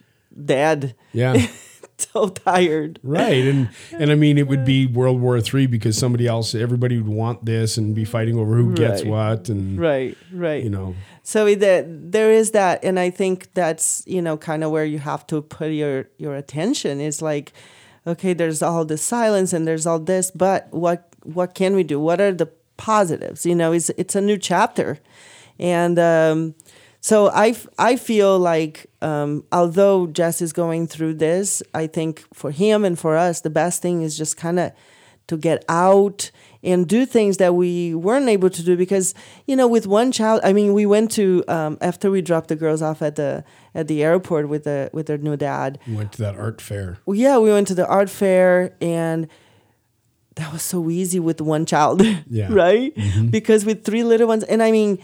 dead, 0.45 0.95
yeah, 1.13 1.47
so 1.99 2.29
tired. 2.29 2.99
right. 3.03 3.45
And 3.45 3.69
and 3.93 4.11
I 4.11 4.15
mean, 4.15 4.39
it 4.39 4.49
would 4.49 4.65
be 4.65 4.87
World 4.87 5.21
War 5.21 5.41
Three 5.41 5.67
because 5.67 5.99
somebody 5.99 6.27
else, 6.27 6.55
everybody 6.55 6.99
would 6.99 7.09
want 7.13 7.45
this 7.45 7.77
and 7.77 7.95
be 7.95 8.05
fighting 8.05 8.37
over 8.39 8.55
who 8.57 8.75
gets 8.75 9.05
what, 9.05 9.49
and 9.49 9.79
Right, 9.79 10.17
right. 10.33 10.63
you 10.63 10.71
know, 10.71 10.95
So 11.23 11.55
there, 11.55 11.85
there 11.87 12.33
is 12.33 12.53
that, 12.53 12.83
and 12.85 12.99
I 12.99 13.11
think 13.11 13.53
that's 13.55 14.03
you 14.07 14.23
know 14.23 14.37
kind 14.37 14.65
of 14.65 14.71
where 14.71 14.85
you 14.85 14.99
have 14.99 15.27
to 15.29 15.43
put 15.43 15.71
your 15.73 16.09
your 16.19 16.35
attention. 16.35 17.01
Is 17.01 17.21
like, 17.23 17.53
okay, 18.07 18.33
there's 18.35 18.63
all 18.63 18.85
this 18.85 19.03
silence 19.03 19.53
and 19.53 19.67
there's 19.67 19.87
all 19.87 19.99
this, 20.01 20.31
but 20.31 20.69
what 20.73 21.09
what 21.23 21.55
can 21.55 21.75
we 21.75 21.83
do? 21.85 22.01
What 22.01 22.21
are 22.21 22.33
the 22.33 22.49
positives? 22.79 23.45
You 23.45 23.55
know, 23.55 23.73
it's 23.73 23.91
it's 23.91 24.15
a 24.17 24.21
new 24.23 24.39
chapter, 24.39 24.99
and 25.59 25.99
um, 25.99 26.55
so 27.01 27.29
I 27.29 27.49
f- 27.49 27.67
I 27.79 27.97
feel 27.97 28.39
like 28.39 28.87
um, 29.01 29.45
although 29.53 30.07
Jess 30.07 30.43
is 30.43 30.53
going 30.53 30.87
through 30.87 31.15
this, 31.15 31.63
I 31.75 31.87
think 31.87 32.25
for 32.35 32.51
him 32.51 32.85
and 32.85 32.99
for 32.99 33.17
us, 33.17 33.41
the 33.41 33.51
best 33.51 33.81
thing 33.83 34.03
is 34.03 34.17
just 34.19 34.37
kind 34.37 34.59
of 34.59 34.73
to 35.29 35.37
get 35.37 35.65
out 35.69 36.31
and 36.63 36.87
do 36.89 37.07
things 37.07 37.37
that 37.39 37.55
we 37.55 37.95
weren't 37.95 38.29
able 38.29 38.51
to 38.51 38.63
do 38.63 38.77
because 38.77 39.15
you 39.47 39.55
know 39.57 39.69
with 39.69 39.87
one 39.87 40.11
child 40.11 40.41
i 40.43 40.53
mean 40.53 40.75
we 40.75 40.85
went 40.85 41.09
to 41.13 41.43
um, 41.47 41.79
after 41.81 42.11
we 42.11 42.21
dropped 42.21 42.49
the 42.49 42.57
girls 42.57 42.83
off 42.83 43.01
at 43.01 43.15
the 43.15 43.45
at 43.75 43.87
the 43.87 44.03
airport 44.03 44.49
with 44.49 44.65
the 44.65 44.91
with 44.93 45.07
their 45.07 45.17
new 45.19 45.37
dad 45.37 45.79
we 45.87 45.95
went 45.95 46.11
to 46.13 46.19
that 46.21 46.35
art 46.37 46.61
fair. 46.61 46.99
well, 47.07 47.15
yeah 47.15 47.39
we 47.39 47.49
went 47.49 47.69
to 47.69 47.75
the 47.77 47.87
art 47.87 48.11
fair 48.11 48.75
and 48.83 49.29
that 50.35 50.53
was 50.53 50.63
so 50.63 50.91
easy 50.91 51.21
with 51.21 51.41
one 51.41 51.65
child 51.65 52.03
Yeah. 52.29 52.49
right 52.53 52.93
because 53.31 53.65
with 53.65 53.85
three 53.85 54.03
little 54.03 54.27
ones 54.29 54.43
and 54.45 54.63
i 54.65 54.71
mean 54.73 54.99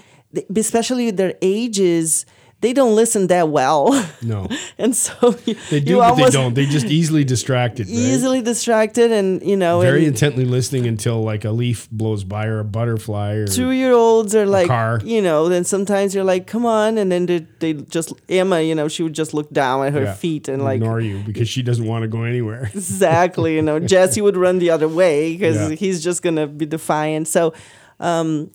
especially 0.57 1.11
their 1.11 1.35
ages 1.43 2.27
they 2.63 2.73
don't 2.73 2.97
listen 2.97 3.27
that 3.27 3.51
well 3.51 3.93
No, 4.23 4.49
and 4.79 4.97
so 4.97 5.37
you, 5.45 5.57
they 5.71 5.79
do, 5.79 5.99
but 5.99 6.15
they 6.15 6.31
don't. 6.31 6.55
They 6.55 6.65
just 6.65 6.87
easily 6.87 7.23
distracted. 7.23 7.87
right? 7.87 7.95
easily 7.95 8.41
distracted 8.41 9.13
and 9.13 9.43
you 9.43 9.59
know 9.59 9.83
Very 9.83 10.07
intently 10.07 10.47
listening 10.47 10.87
until 10.87 11.23
like 11.23 11.45
a 11.45 11.51
leaf 11.51 11.87
blows 11.91 12.25
by 12.25 12.47
or 12.47 12.61
a 12.61 12.65
butterfly 12.65 13.35
or 13.35 13.47
two 13.47 13.73
year 13.73 13.93
olds 13.93 14.35
are 14.35 14.47
like 14.47 14.69
car. 14.69 15.01
you 15.05 15.21
know 15.21 15.51
then 15.51 15.65
sometimes 15.65 16.15
you're 16.15 16.25
like 16.25 16.47
come 16.47 16.65
on 16.65 16.97
and 16.97 17.13
then 17.13 17.27
they, 17.27 17.41
they 17.59 17.75
just 17.75 18.15
emma 18.31 18.63
you 18.63 18.75
know 18.75 18.89
she 18.89 19.03
would 19.03 19.13
just 19.13 19.35
look 19.35 19.51
down 19.51 19.85
at 19.87 19.93
her 19.93 20.05
Yeah. 20.05 20.15
feet 20.15 20.49
and 20.49 20.65
like 20.65 20.77
ignore 20.77 21.01
you 21.01 21.19
because 21.27 21.51
she 21.51 21.63
doesn't 21.63 21.85
want 21.87 22.03
to 22.05 22.09
go 22.09 22.23
anywhere. 22.23 22.71
exactly 22.75 23.55
you 23.55 23.63
know 23.63 23.79
jesse 23.79 24.23
would 24.23 24.37
run 24.37 24.61
the 24.61 24.71
other 24.71 24.89
way 24.89 25.35
because 25.35 25.57
Yeah. 25.57 25.77
he's 25.77 26.03
just 26.03 26.23
gonna 26.23 26.47
be 26.47 26.65
defiant 26.65 27.29
so 27.29 27.53
um 28.01 28.51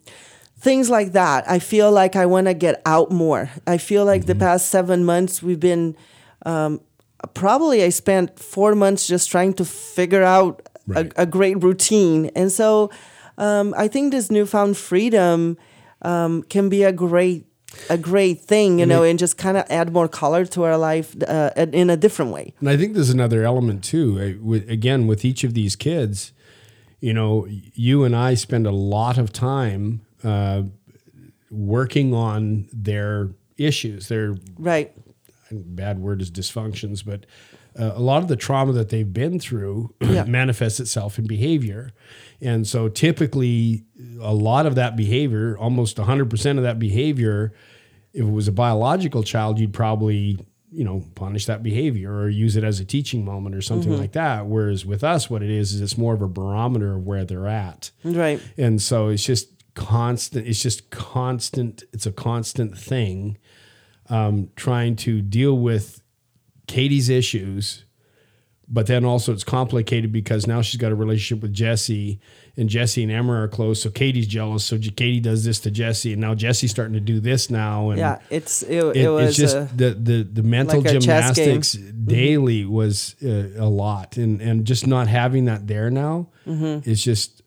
things 0.67 0.89
like 0.89 1.11
that 1.13 1.43
i 1.55 1.57
feel 1.59 1.89
like 1.91 2.15
i 2.15 2.25
want 2.25 2.45
to 2.47 2.53
get 2.53 2.75
out 2.85 3.09
more 3.11 3.49
i 3.65 3.77
feel 3.77 4.05
like 4.05 4.21
Mm-hmm. 4.21 4.39
the 4.39 4.45
past 4.47 4.63
seven 4.69 5.03
months 5.03 5.41
we've 5.45 5.59
been 5.71 5.95
um 6.45 6.79
probably 7.33 7.83
i 7.83 7.89
spent 7.89 8.37
four 8.39 8.75
months 8.75 9.07
just 9.07 9.29
trying 9.31 9.53
to 9.53 9.65
figure 9.65 10.23
out 10.23 10.61
Right. 10.87 11.13
a, 11.17 11.21
a 11.23 11.25
great 11.37 11.57
routine 11.63 12.31
and 12.35 12.51
so 12.51 12.89
um 13.37 13.73
i 13.77 13.87
think 13.87 14.11
this 14.11 14.29
newfound 14.31 14.77
freedom 14.77 15.57
um 16.01 16.41
can 16.53 16.69
be 16.69 16.81
a 16.83 16.91
great 16.91 17.45
a 17.89 17.97
great 17.97 18.41
thing 18.51 18.79
you 18.79 18.83
And 18.83 18.89
know 18.89 19.03
it- 19.03 19.11
and 19.11 19.19
just 19.19 19.37
kind 19.37 19.57
of 19.57 19.63
add 19.69 19.93
more 19.93 20.07
color 20.21 20.43
to 20.45 20.63
our 20.63 20.77
life 20.77 21.15
uh, 21.27 21.51
in 21.83 21.89
a 21.89 21.95
different 22.05 22.31
way 22.33 22.53
And 22.59 22.67
I 22.73 22.75
think 22.77 22.93
there's 22.95 23.13
another 23.19 23.43
element 23.51 23.83
too. 23.83 24.39
With, 24.49 24.69
again, 24.69 25.07
with 25.07 25.23
each 25.23 25.43
of 25.47 25.53
these 25.53 25.75
kids, 25.77 26.33
you 26.99 27.13
know, 27.13 27.47
you 27.87 28.03
and 28.03 28.13
I 28.29 28.35
spend 28.35 28.65
a 28.67 28.71
lot 28.97 29.17
of 29.23 29.31
time 29.31 30.01
uh, 30.23 30.63
working 31.49 32.13
on 32.13 32.67
their 32.73 33.29
issues, 33.57 34.07
their 34.07 34.35
right 34.57 34.91
bad 35.51 35.99
word 35.99 36.21
is 36.21 36.31
dysfunctions, 36.31 37.03
but 37.05 37.25
uh, 37.77 37.91
a 37.95 37.99
lot 37.99 38.21
of 38.21 38.27
the 38.29 38.35
trauma 38.37 38.71
that 38.73 38.89
they've 38.89 39.11
been 39.13 39.39
through 39.39 39.93
Yeah. 40.01 40.23
manifests 40.23 40.79
itself 40.79 41.17
in 41.19 41.27
behavior. 41.27 41.91
And 42.41 42.65
so 42.67 42.87
typically, 42.87 43.83
a 44.21 44.33
lot 44.33 44.65
of 44.65 44.75
that 44.75 44.95
behavior, 44.95 45.57
almost 45.57 45.97
100% 45.97 46.57
of 46.57 46.63
that 46.63 46.79
behavior, 46.79 47.53
if 48.13 48.21
it 48.21 48.31
was 48.31 48.47
a 48.47 48.51
biological 48.51 49.23
child, 49.23 49.59
you'd 49.59 49.73
probably, 49.73 50.37
you 50.71 50.83
know, 50.83 51.03
punish 51.15 51.45
that 51.45 51.63
behavior 51.63 52.13
or 52.13 52.29
use 52.29 52.55
it 52.55 52.63
as 52.63 52.79
a 52.79 52.85
teaching 52.85 53.23
moment 53.23 53.55
or 53.55 53.61
something 53.61 53.97
like 53.97 54.13
that. 54.13 54.45
Whereas 54.47 54.85
with 54.85 55.03
us, 55.03 55.29
what 55.29 55.43
it 55.43 55.49
is, 55.49 55.73
is 55.73 55.81
it's 55.81 55.97
more 55.97 56.13
of 56.13 56.21
a 56.21 56.27
barometer 56.27 56.95
of 56.95 57.05
where 57.05 57.23
they're 57.25 57.47
at. 57.47 57.91
right 58.03 58.41
And 58.57 58.81
so 58.81 59.09
it's 59.09 59.23
just 59.25 59.47
constant, 59.73 60.47
it's 60.47 60.61
just 60.61 60.89
constant, 60.89 61.83
it's 61.93 62.05
a 62.05 62.11
constant 62.11 62.77
thing 62.77 63.37
um, 64.09 64.49
trying 64.55 64.95
to 64.97 65.21
deal 65.21 65.57
with 65.57 66.01
Katie's 66.67 67.09
issues. 67.09 67.85
But 68.73 68.87
then 68.87 69.03
also 69.03 69.33
it's 69.33 69.43
complicated 69.43 70.13
because 70.13 70.47
now 70.47 70.61
she's 70.61 70.79
got 70.79 70.93
a 70.93 70.95
relationship 70.95 71.41
with 71.41 71.51
Jesse, 71.51 72.21
and 72.55 72.69
Jesse 72.69 73.03
and 73.03 73.11
Emma 73.11 73.33
are 73.33 73.49
close. 73.49 73.81
So 73.81 73.89
Katie's 73.89 74.27
jealous. 74.27 74.63
So 74.63 74.77
Katie 74.77 75.19
does 75.19 75.43
this 75.43 75.59
to 75.61 75.71
Jesse, 75.71 76.13
and 76.13 76.21
now 76.21 76.35
Jesse's 76.35 76.71
starting 76.71 76.93
to 76.93 77.01
do 77.01 77.19
this 77.19 77.49
now. 77.49 77.89
And 77.89 77.99
yeah 77.99 78.19
it's 78.29 78.63
it, 78.63 78.77
it, 78.77 78.95
it, 78.95 79.09
was 79.09 79.27
it's 79.27 79.37
just 79.37 79.57
uh, 79.57 79.67
the 79.75 79.89
the 79.89 80.23
the 80.23 80.43
mental 80.43 80.79
like 80.79 80.93
a 80.93 80.99
gymnastics 80.99 81.73
daily 81.73 82.63
was 82.63 83.17
uh, 83.21 83.49
a 83.57 83.67
lot, 83.67 84.15
and 84.15 84.41
and 84.41 84.63
just 84.63 84.87
not 84.87 85.09
having 85.09 85.45
that 85.45 85.67
there 85.67 85.91
now 85.91 86.29
Mm-hmm. 86.47 86.89
is 86.89 87.03
just 87.03 87.40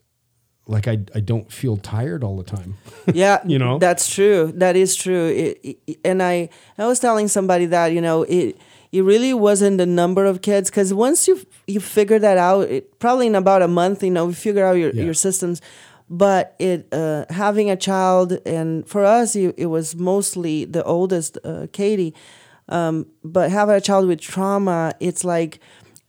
like 0.66 0.88
I, 0.88 0.98
I 1.14 1.20
don't 1.20 1.50
feel 1.52 1.76
tired 1.76 2.24
all 2.24 2.36
the 2.36 2.44
time. 2.56 2.76
yeah 3.14 3.38
You 3.46 3.58
know? 3.58 3.78
that's 3.78 4.08
true 4.14 4.52
that 4.56 4.76
is 4.76 4.96
true 4.96 5.26
it, 5.28 5.78
it- 5.86 5.98
and 6.04 6.22
i 6.22 6.48
i 6.78 6.86
was 6.86 6.98
telling 7.00 7.28
somebody 7.28 7.66
that 7.66 7.92
you 7.92 8.00
know 8.00 8.22
it 8.22 8.56
it 8.92 9.02
really 9.02 9.34
wasn't 9.34 9.76
the 9.78 9.86
number 9.86 10.24
of 10.24 10.40
kids 10.40 10.70
because 10.70 10.94
once 10.94 11.28
you 11.28 11.40
you 11.66 11.80
figure 11.80 12.18
that 12.18 12.38
out 12.38 12.68
it 12.70 12.98
probably 12.98 13.26
in 13.26 13.34
about 13.34 13.60
a 13.62 13.68
month 13.68 14.02
you 14.02 14.10
know 14.10 14.28
you 14.28 14.34
figure 14.34 14.64
out 14.64 14.74
your, 14.78 14.90
Yeah. 14.94 15.04
your 15.04 15.14
systems 15.14 15.60
but 16.10 16.54
it 16.58 16.86
uh, 16.92 17.24
having 17.30 17.70
a 17.70 17.76
child 17.76 18.38
and 18.46 18.86
for 18.86 19.04
us 19.04 19.34
it, 19.36 19.54
it 19.58 19.66
was 19.66 19.94
mostly 19.96 20.64
the 20.64 20.82
oldest 20.84 21.38
uh, 21.44 21.66
katie 21.72 22.14
um, 22.68 23.06
but 23.22 23.50
having 23.50 23.74
a 23.74 23.80
child 23.80 24.06
with 24.08 24.20
trauma 24.20 24.94
it's 25.00 25.24
like 25.24 25.58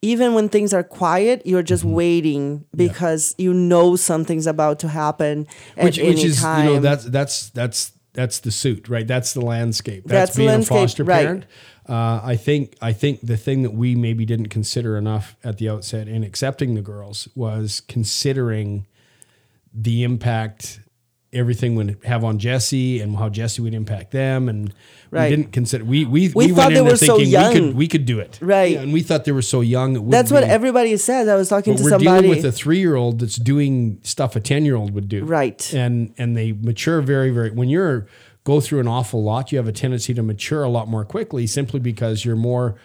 even 0.01 0.33
when 0.33 0.49
things 0.49 0.73
are 0.73 0.83
quiet 0.83 1.41
you're 1.45 1.63
just 1.63 1.83
Mm-hmm. 1.83 1.93
waiting 1.93 2.65
because 2.75 3.35
you 3.37 3.53
know 3.53 3.95
something's 3.95 4.47
about 4.47 4.79
to 4.79 4.87
happen 4.87 5.47
at 5.77 5.83
which 5.83 5.97
which 5.97 6.23
is 6.23 6.41
time. 6.41 6.67
you 6.67 6.73
know 6.75 6.79
that's 6.79 7.05
that's 7.05 7.49
that's 7.51 7.91
that's 8.13 8.39
the 8.39 8.51
suit 8.51 8.87
right 8.87 9.07
that's 9.07 9.33
the 9.33 9.41
landscape 9.41 10.03
that's, 10.05 10.29
That's 10.29 10.37
being 10.37 10.49
landscape, 10.49 10.77
a 10.77 10.81
foster 10.81 11.03
right. 11.03 11.25
parent 11.25 11.45
uh, 11.89 12.21
i 12.23 12.35
think 12.35 12.75
i 12.81 12.93
think 12.93 13.19
the 13.21 13.37
thing 13.37 13.63
that 13.63 13.73
we 13.73 13.95
maybe 13.95 14.25
didn't 14.25 14.49
consider 14.49 14.97
enough 14.97 15.35
at 15.43 15.57
the 15.57 15.69
outset 15.69 16.07
in 16.07 16.23
accepting 16.23 16.75
the 16.75 16.81
girls 16.81 17.27
was 17.35 17.81
considering 17.87 18.87
the 19.73 20.03
impact 20.03 20.79
everything 21.35 21.75
would 21.75 21.97
have 22.05 22.23
on 22.23 22.39
jesse 22.39 22.99
and 23.01 23.15
how 23.17 23.29
jesse 23.29 23.61
would 23.61 23.73
impact 23.73 24.11
them 24.11 24.49
and 24.49 24.73
Right. 25.11 25.29
we 25.29 25.35
didn't 25.35 25.51
consider 25.53 25.83
we 25.85 26.03
we, 26.03 26.29
We 26.29 26.47
we, 26.47 26.47
thought 26.49 26.57
went 26.71 26.75
they 26.75 26.81
were 26.81 26.95
so 26.97 27.05
thinking 27.17 27.25
we 27.27 27.31
young. 27.31 27.53
could 27.53 27.75
we 27.75 27.87
could 27.87 28.05
do 28.05 28.19
it 28.19 28.39
Right. 28.41 28.73
Yeah, 28.73 28.81
and 28.81 28.91
we 28.91 29.01
thought 29.01 29.23
they 29.25 29.31
were 29.31 29.41
so 29.43 29.61
young 29.61 29.95
it 29.95 30.09
That's 30.09 30.31
what 30.31 30.43
be- 30.43 30.49
everybody 30.49 30.97
says. 30.97 31.27
I 31.27 31.35
was 31.35 31.47
talking 31.47 31.73
but 31.73 31.77
to 31.77 31.83
we're 31.83 31.89
somebody. 31.91 32.21
dealing 32.23 32.29
with 32.37 32.45
a 32.45 32.51
three-year-old 32.51 33.19
that's 33.19 33.35
doing 33.35 33.99
stuff 34.03 34.35
a 34.35 34.39
ten-year-old 34.39 34.93
would 34.95 35.07
do, 35.07 35.23
Right. 35.23 35.61
And 35.73 36.11
and 36.17 36.35
they 36.35 36.51
mature 36.53 37.01
very, 37.01 37.29
very. 37.29 37.51
When 37.51 37.69
you're 37.69 38.07
go 38.43 38.59
through 38.59 38.79
an 38.79 38.87
awful 38.87 39.23
lot, 39.23 39.51
you 39.51 39.57
have 39.57 39.67
a 39.67 39.71
tendency 39.71 40.13
to 40.15 40.23
mature 40.23 40.63
a 40.63 40.69
lot 40.69 40.87
more 40.87 41.05
quickly, 41.05 41.45
simply 41.47 41.79
because 41.79 42.25
you're 42.25 42.35
more. 42.35 42.75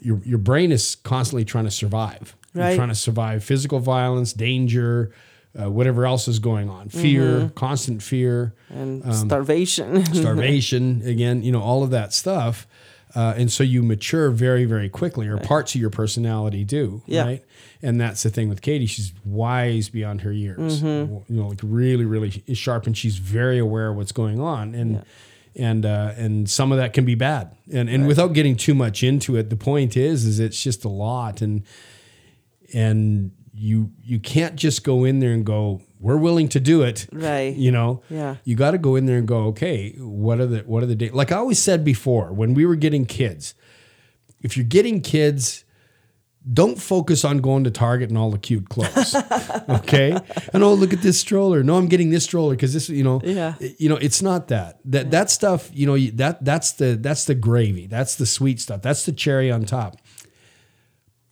Your 0.00 0.20
your 0.24 0.38
brain 0.38 0.72
is 0.72 0.94
constantly 0.96 1.44
trying 1.44 1.64
to 1.64 1.70
survive. 1.70 2.36
You're 2.54 2.64
Right. 2.64 2.76
trying 2.76 2.88
to 2.88 2.94
survive 2.94 3.42
physical 3.44 3.78
violence, 3.80 4.32
danger, 4.32 5.10
uh, 5.60 5.70
whatever 5.70 6.06
else 6.06 6.28
is 6.28 6.38
going 6.38 6.68
on, 6.70 6.88
fear, 6.88 7.22
Mm-hmm. 7.40 7.54
constant 7.54 8.02
fear 8.02 8.54
and 8.70 9.04
um, 9.04 9.12
starvation. 9.12 10.04
starvation 10.14 11.02
again 11.04 11.42
you 11.42 11.52
know 11.52 11.60
all 11.62 11.82
of 11.82 11.90
that 11.90 12.12
stuff. 12.12 12.66
Uh, 13.14 13.34
and 13.36 13.52
so 13.52 13.62
you 13.62 13.82
mature 13.82 14.30
very 14.30 14.64
very 14.64 14.88
quickly 14.88 15.26
or 15.28 15.36
parts 15.36 15.74
of 15.74 15.80
your 15.82 15.90
personality 15.90 16.64
do 16.64 17.02
Yeah. 17.06 17.24
right? 17.24 17.44
And 17.82 18.00
that's 18.00 18.22
the 18.22 18.30
thing 18.30 18.48
with 18.48 18.62
katie. 18.62 18.86
She's 18.86 19.12
wise 19.26 19.90
beyond 19.90 20.22
her 20.22 20.32
years. 20.32 20.82
Mm-hmm. 20.82 21.32
you 21.34 21.40
know 21.42 21.48
like 21.48 21.60
really 21.62 22.06
really 22.06 22.42
sharp 22.54 22.86
and 22.86 22.96
she's 22.96 23.18
very 23.18 23.58
aware 23.58 23.88
of 23.90 23.96
what's 23.96 24.12
going 24.12 24.40
on. 24.40 24.74
And 24.74 25.04
and 25.54 25.84
uh, 25.84 26.14
and 26.16 26.48
some 26.48 26.72
of 26.72 26.78
that 26.78 26.94
can 26.94 27.04
be 27.04 27.14
bad. 27.14 27.54
And 27.70 27.90
and 27.90 28.06
without 28.06 28.32
getting 28.32 28.56
too 28.56 28.74
much 28.74 29.02
into 29.02 29.36
it 29.36 29.50
the 29.50 29.56
point 29.56 29.94
is 29.98 30.24
is 30.24 30.40
it's 30.40 30.62
just 30.62 30.82
a 30.86 30.88
lot. 30.88 31.42
And 31.42 31.64
and 32.72 33.32
you 33.62 33.90
you 34.02 34.18
can't 34.18 34.56
just 34.56 34.82
go 34.82 35.04
in 35.04 35.20
there 35.20 35.32
and 35.32 35.44
go 35.46 35.80
we're 36.00 36.16
willing 36.16 36.48
to 36.48 36.58
do 36.58 36.82
it 36.82 37.06
Right. 37.12 37.54
you 37.54 37.70
know? 37.70 38.02
Yeah. 38.10 38.36
you 38.44 38.56
got 38.56 38.72
to 38.72 38.78
go 38.78 38.96
in 38.96 39.06
there 39.06 39.18
and 39.18 39.28
go 39.28 39.38
okay 39.52 39.92
what 39.98 40.40
are 40.40 40.46
the 40.46 40.58
what 40.60 40.82
are 40.82 40.86
the 40.86 41.10
like 41.10 41.30
i 41.30 41.36
always 41.36 41.60
said 41.60 41.84
before 41.84 42.32
when 42.32 42.54
we 42.54 42.66
were 42.66 42.74
getting 42.76 43.04
kids 43.06 43.54
if 44.40 44.56
you're 44.56 44.66
getting 44.78 45.00
kids 45.00 45.64
don't 46.52 46.80
focus 46.80 47.24
on 47.24 47.38
going 47.38 47.62
to 47.62 47.70
target 47.70 48.08
and 48.08 48.18
all 48.18 48.32
the 48.32 48.38
cute 48.38 48.68
clothes 48.68 49.14
okay? 49.68 50.18
And 50.52 50.64
oh 50.64 50.74
look 50.74 50.92
at 50.92 51.00
this 51.00 51.16
stroller. 51.20 51.62
No 51.62 51.76
i'm 51.76 51.86
getting 51.86 52.10
this 52.10 52.24
stroller 52.24 52.56
because 52.56 52.72
this 52.74 52.88
you 52.88 53.04
know? 53.04 53.20
Yeah. 53.22 53.54
you 53.78 53.88
know 53.88 53.94
it's 53.96 54.20
not 54.22 54.48
that. 54.48 54.80
That 54.86 55.12
that 55.12 55.30
stuff 55.30 55.70
you 55.72 55.86
know 55.86 55.96
that 56.16 56.44
that's 56.44 56.72
the 56.72 56.96
that's 57.00 57.26
the 57.26 57.36
gravy. 57.36 57.86
That's 57.86 58.16
the 58.16 58.26
sweet 58.26 58.58
stuff. 58.60 58.82
That's 58.82 59.06
the 59.06 59.12
cherry 59.12 59.52
on 59.52 59.62
top 59.66 59.98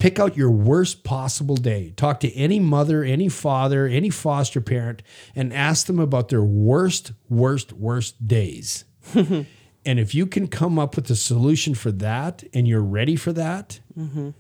pick 0.01 0.19
out 0.19 0.37
your 0.37 0.51
worst 0.51 1.05
possible 1.05 1.55
day. 1.55 1.93
Talk 1.95 2.19
to 2.21 2.33
any 2.35 2.59
mother, 2.59 3.05
any 3.05 3.29
father, 3.29 3.87
any 3.87 4.11
foster 4.11 4.61
parent, 4.61 5.03
and 5.37 5.53
ask 5.53 5.87
them 5.87 6.01
about 6.01 6.31
their 6.31 6.43
worst, 6.43 7.13
worst, 7.29 7.73
worst 7.75 8.27
days. 8.27 8.85
and 9.15 9.47
if 9.85 10.15
you 10.15 10.27
can 10.27 10.49
come 10.49 10.79
up 10.79 10.97
with 10.97 11.09
a 11.11 11.17
solution 11.17 11.75
for 11.75 11.93
that 11.93 12.43
and 12.53 12.67
you're 12.67 12.81
ready 12.81 13.15
for 13.15 13.33
that, 13.33 13.79
mm-hmm. 13.97 14.31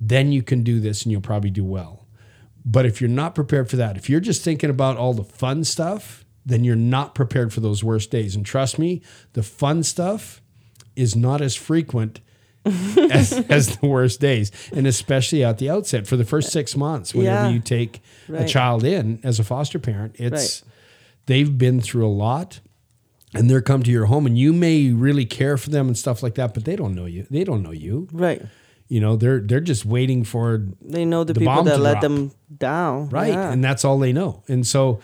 then 0.00 0.32
you 0.32 0.42
can 0.42 0.62
do 0.62 0.80
this 0.80 1.02
and 1.02 1.12
you'll 1.12 1.20
probably 1.20 1.50
do 1.50 1.64
well. 1.64 2.06
But 2.64 2.86
if 2.86 3.00
you're 3.00 3.10
not 3.10 3.34
prepared 3.34 3.68
for 3.68 3.76
that, 3.76 3.96
if 3.96 4.08
you're 4.08 4.20
just 4.20 4.44
thinking 4.44 4.70
about 4.70 4.96
all 4.96 5.12
the 5.12 5.24
fun 5.24 5.64
stuff, 5.64 6.24
then 6.46 6.62
you're 6.62 6.76
not 6.76 7.14
prepared 7.14 7.52
for 7.52 7.60
those 7.60 7.82
worst 7.82 8.10
days. 8.10 8.36
And 8.36 8.46
trust 8.46 8.78
me, 8.78 9.02
the 9.32 9.42
fun 9.42 9.82
stuff 9.82 10.40
is 10.94 11.16
not 11.16 11.40
as 11.40 11.56
frequent 11.56 12.20
as, 13.10 13.32
as 13.48 13.76
the 13.78 13.86
worst 13.86 14.20
days, 14.20 14.52
and 14.72 14.86
especially 14.86 15.42
at 15.42 15.58
the 15.58 15.70
outset 15.70 16.06
for 16.06 16.16
the 16.16 16.24
first 16.24 16.50
six 16.52 16.76
months. 16.76 17.14
Whenever 17.14 17.46
Yeah. 17.46 17.50
you 17.50 17.60
take 17.60 18.02
a 18.32 18.44
child 18.46 18.84
in 18.84 19.18
as 19.22 19.38
a 19.38 19.44
foster 19.44 19.78
parent, 19.78 20.14
it's 20.18 20.62
they've 21.26 21.56
been 21.56 21.80
through 21.80 22.06
a 22.06 22.12
lot, 22.12 22.60
and 23.34 23.48
they're 23.48 23.62
come 23.62 23.82
to 23.82 23.90
your 23.90 24.06
home, 24.06 24.26
and 24.26 24.36
you 24.38 24.52
may 24.52 24.90
really 24.92 25.24
care 25.24 25.56
for 25.56 25.70
them 25.70 25.86
and 25.86 25.96
stuff 25.96 26.22
like 26.22 26.34
that, 26.34 26.52
but 26.52 26.64
they 26.64 26.76
don't 26.76 26.94
know 26.94 27.06
you. 27.06 27.26
They 27.30 27.44
don't 27.44 27.62
know 27.62 27.72
you. 27.72 28.08
right. 28.12 28.42
You 28.88 29.00
know, 29.00 29.14
they're 29.16 29.38
they're 29.40 29.60
just 29.60 29.86
waiting 29.86 30.24
for 30.24 30.66
They 30.82 31.04
know 31.04 31.22
the, 31.24 31.32
The 31.32 31.40
people 31.40 31.62
that 31.62 31.78
let 31.80 31.92
drop. 32.00 32.02
them 32.02 32.32
down. 32.58 33.08
right 33.10 33.32
Yeah. 33.32 33.52
and 33.52 33.62
that's 33.62 33.84
all 33.84 34.00
they 34.00 34.12
know 34.12 34.42
and 34.48 34.66
so 34.66 34.98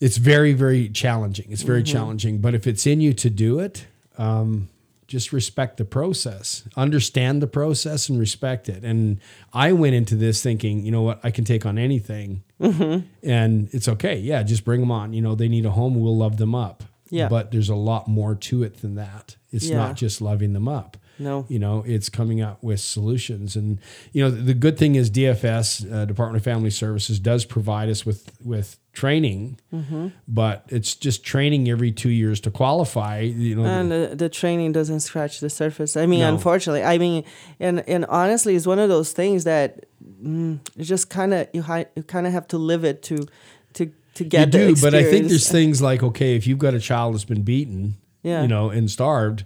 it's 0.00 0.16
very 0.16 0.52
very 0.52 0.88
challenging 0.88 1.46
it's 1.50 1.62
Mm-hmm. 1.62 1.66
very 1.72 1.82
challenging 1.84 2.38
but 2.38 2.54
if 2.54 2.66
it's 2.66 2.84
in 2.84 3.00
you 3.00 3.12
to 3.14 3.30
do 3.30 3.60
it 3.60 3.86
um, 4.18 4.68
just 5.06 5.32
respect 5.32 5.76
the 5.76 5.84
process 5.84 6.64
understand 6.76 7.40
the 7.40 7.46
process 7.46 8.08
and 8.08 8.18
respect 8.18 8.68
it 8.68 8.84
and 8.84 9.18
i 9.52 9.72
went 9.72 9.94
into 9.94 10.14
this 10.16 10.42
thinking 10.42 10.84
you 10.84 10.90
know 10.90 11.02
what 11.02 11.20
i 11.22 11.30
can 11.30 11.44
take 11.44 11.64
on 11.66 11.78
anything 11.78 12.42
Mm-hmm. 12.60 13.06
and 13.28 13.68
it's 13.72 13.86
okay 13.86 14.16
yeah 14.18 14.42
just 14.42 14.64
bring 14.64 14.80
them 14.80 14.90
on 14.90 15.12
you 15.12 15.20
know 15.20 15.34
they 15.34 15.46
need 15.48 15.66
a 15.66 15.70
home 15.70 15.94
we'll 15.94 16.16
love 16.16 16.38
them 16.38 16.54
up 16.54 16.84
Yeah. 17.10 17.28
but 17.28 17.50
there's 17.50 17.68
a 17.68 17.74
lot 17.74 18.08
more 18.08 18.34
to 18.34 18.62
it 18.62 18.78
than 18.80 18.94
that 18.94 19.36
it's 19.52 19.66
Yeah. 19.68 19.76
not 19.76 19.96
just 19.96 20.20
loving 20.22 20.54
them 20.54 20.66
up 20.66 20.96
No. 21.18 21.46
you 21.48 21.58
know 21.58 21.82
it's 21.86 22.08
coming 22.08 22.40
up 22.42 22.62
with 22.62 22.80
solutions 22.80 23.56
and 23.56 23.78
you 24.12 24.22
know 24.22 24.30
the, 24.30 24.42
the 24.42 24.54
good 24.54 24.76
thing 24.78 24.94
is 24.96 25.10
dfs 25.10 25.90
uh, 25.90 26.04
department 26.04 26.36
of 26.36 26.44
family 26.44 26.70
services 26.70 27.18
does 27.18 27.44
provide 27.44 27.88
us 27.88 28.04
with 28.04 28.30
with 28.44 28.78
training 28.92 29.58
Mm-hmm. 29.72 30.08
but 30.28 30.64
it's 30.68 30.94
just 30.94 31.24
training 31.24 31.68
every 31.68 31.92
two 31.92 32.08
years 32.10 32.40
to 32.40 32.50
qualify 32.50 33.20
you 33.20 33.54
know 33.56 33.64
and 33.64 33.90
the, 33.90 34.14
the 34.16 34.28
training 34.28 34.72
doesn't 34.72 35.00
scratch 35.00 35.40
the 35.40 35.50
surface. 35.50 35.96
I 35.96 36.06
mean, 36.06 36.20
No. 36.20 36.32
unfortunately, 36.34 36.82
I 36.82 36.96
mean, 36.98 37.24
and 37.60 37.80
and 37.88 38.04
honestly, 38.06 38.54
it's 38.56 38.66
one 38.66 38.78
of 38.78 38.88
those 38.88 39.12
things 39.12 39.44
that 39.44 39.84
mm, 40.22 40.58
just 40.78 41.10
kind 41.10 41.34
of 41.34 41.48
you 41.52 41.62
hi- 41.62 41.86
you 41.94 42.02
kind 42.02 42.26
of 42.26 42.32
have 42.32 42.48
to 42.48 42.58
live 42.58 42.84
it 42.84 43.02
to 43.04 43.26
to 43.74 43.90
to 44.14 44.24
get. 44.24 44.50
the 44.50 44.58
do 44.74 44.80
but 44.80 44.94
i 44.94 45.02
think 45.04 45.28
there's 45.28 45.50
things 45.50 45.82
like 45.82 46.02
okay 46.02 46.36
if 46.36 46.46
you've 46.46 46.58
got 46.58 46.72
a 46.72 46.80
child 46.80 47.12
that's 47.14 47.24
been 47.26 47.42
beaten 47.42 47.96
Yeah. 48.22 48.40
you 48.42 48.48
know 48.48 48.70
and 48.70 48.90
starved 48.90 49.44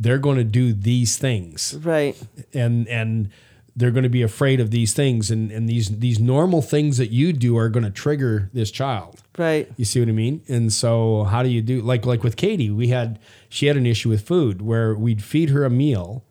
they're 0.00 0.18
going 0.18 0.38
to 0.38 0.44
do 0.44 0.72
these 0.72 1.16
things 1.16 1.76
right. 1.82 2.20
and 2.52 2.88
and 2.88 3.30
they're 3.76 3.92
going 3.92 4.02
to 4.02 4.08
be 4.08 4.22
afraid 4.22 4.58
of 4.58 4.70
these 4.70 4.92
things 4.92 5.30
and 5.30 5.52
and 5.52 5.68
these 5.68 5.98
these 5.98 6.18
normal 6.18 6.62
things 6.62 6.96
that 6.96 7.10
you 7.10 7.32
do 7.32 7.56
are 7.56 7.68
going 7.68 7.84
to 7.84 7.90
trigger 7.90 8.50
this 8.52 8.70
child 8.70 9.22
Right. 9.40 9.72
You 9.78 9.86
see 9.86 10.00
what 10.00 10.10
I 10.10 10.12
mean? 10.12 10.42
And 10.48 10.70
so 10.70 11.24
how 11.24 11.42
do 11.42 11.48
you 11.48 11.62
do 11.62 11.80
like 11.80 12.04
like 12.04 12.22
with 12.22 12.36
Katie, 12.36 12.68
we 12.70 12.88
had 12.88 13.18
she 13.48 13.66
had 13.66 13.76
an 13.78 13.86
issue 13.86 14.10
with 14.10 14.26
food 14.26 14.60
where 14.60 14.94
we'd 14.94 15.22
feed 15.22 15.48
her 15.48 15.64
a 15.64 15.70
meal 15.70 16.24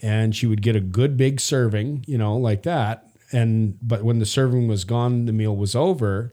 and 0.00 0.34
she 0.34 0.46
would 0.46 0.62
get 0.62 0.74
a 0.74 0.80
good 0.80 1.18
big 1.18 1.40
serving, 1.40 2.04
you 2.06 2.16
know, 2.16 2.38
like 2.38 2.62
that. 2.62 3.06
And 3.32 3.76
but 3.82 4.02
when 4.02 4.18
the 4.18 4.24
serving 4.24 4.66
was 4.66 4.84
gone, 4.84 5.26
the 5.26 5.32
meal 5.32 5.54
was 5.54 5.74
over 5.74 6.32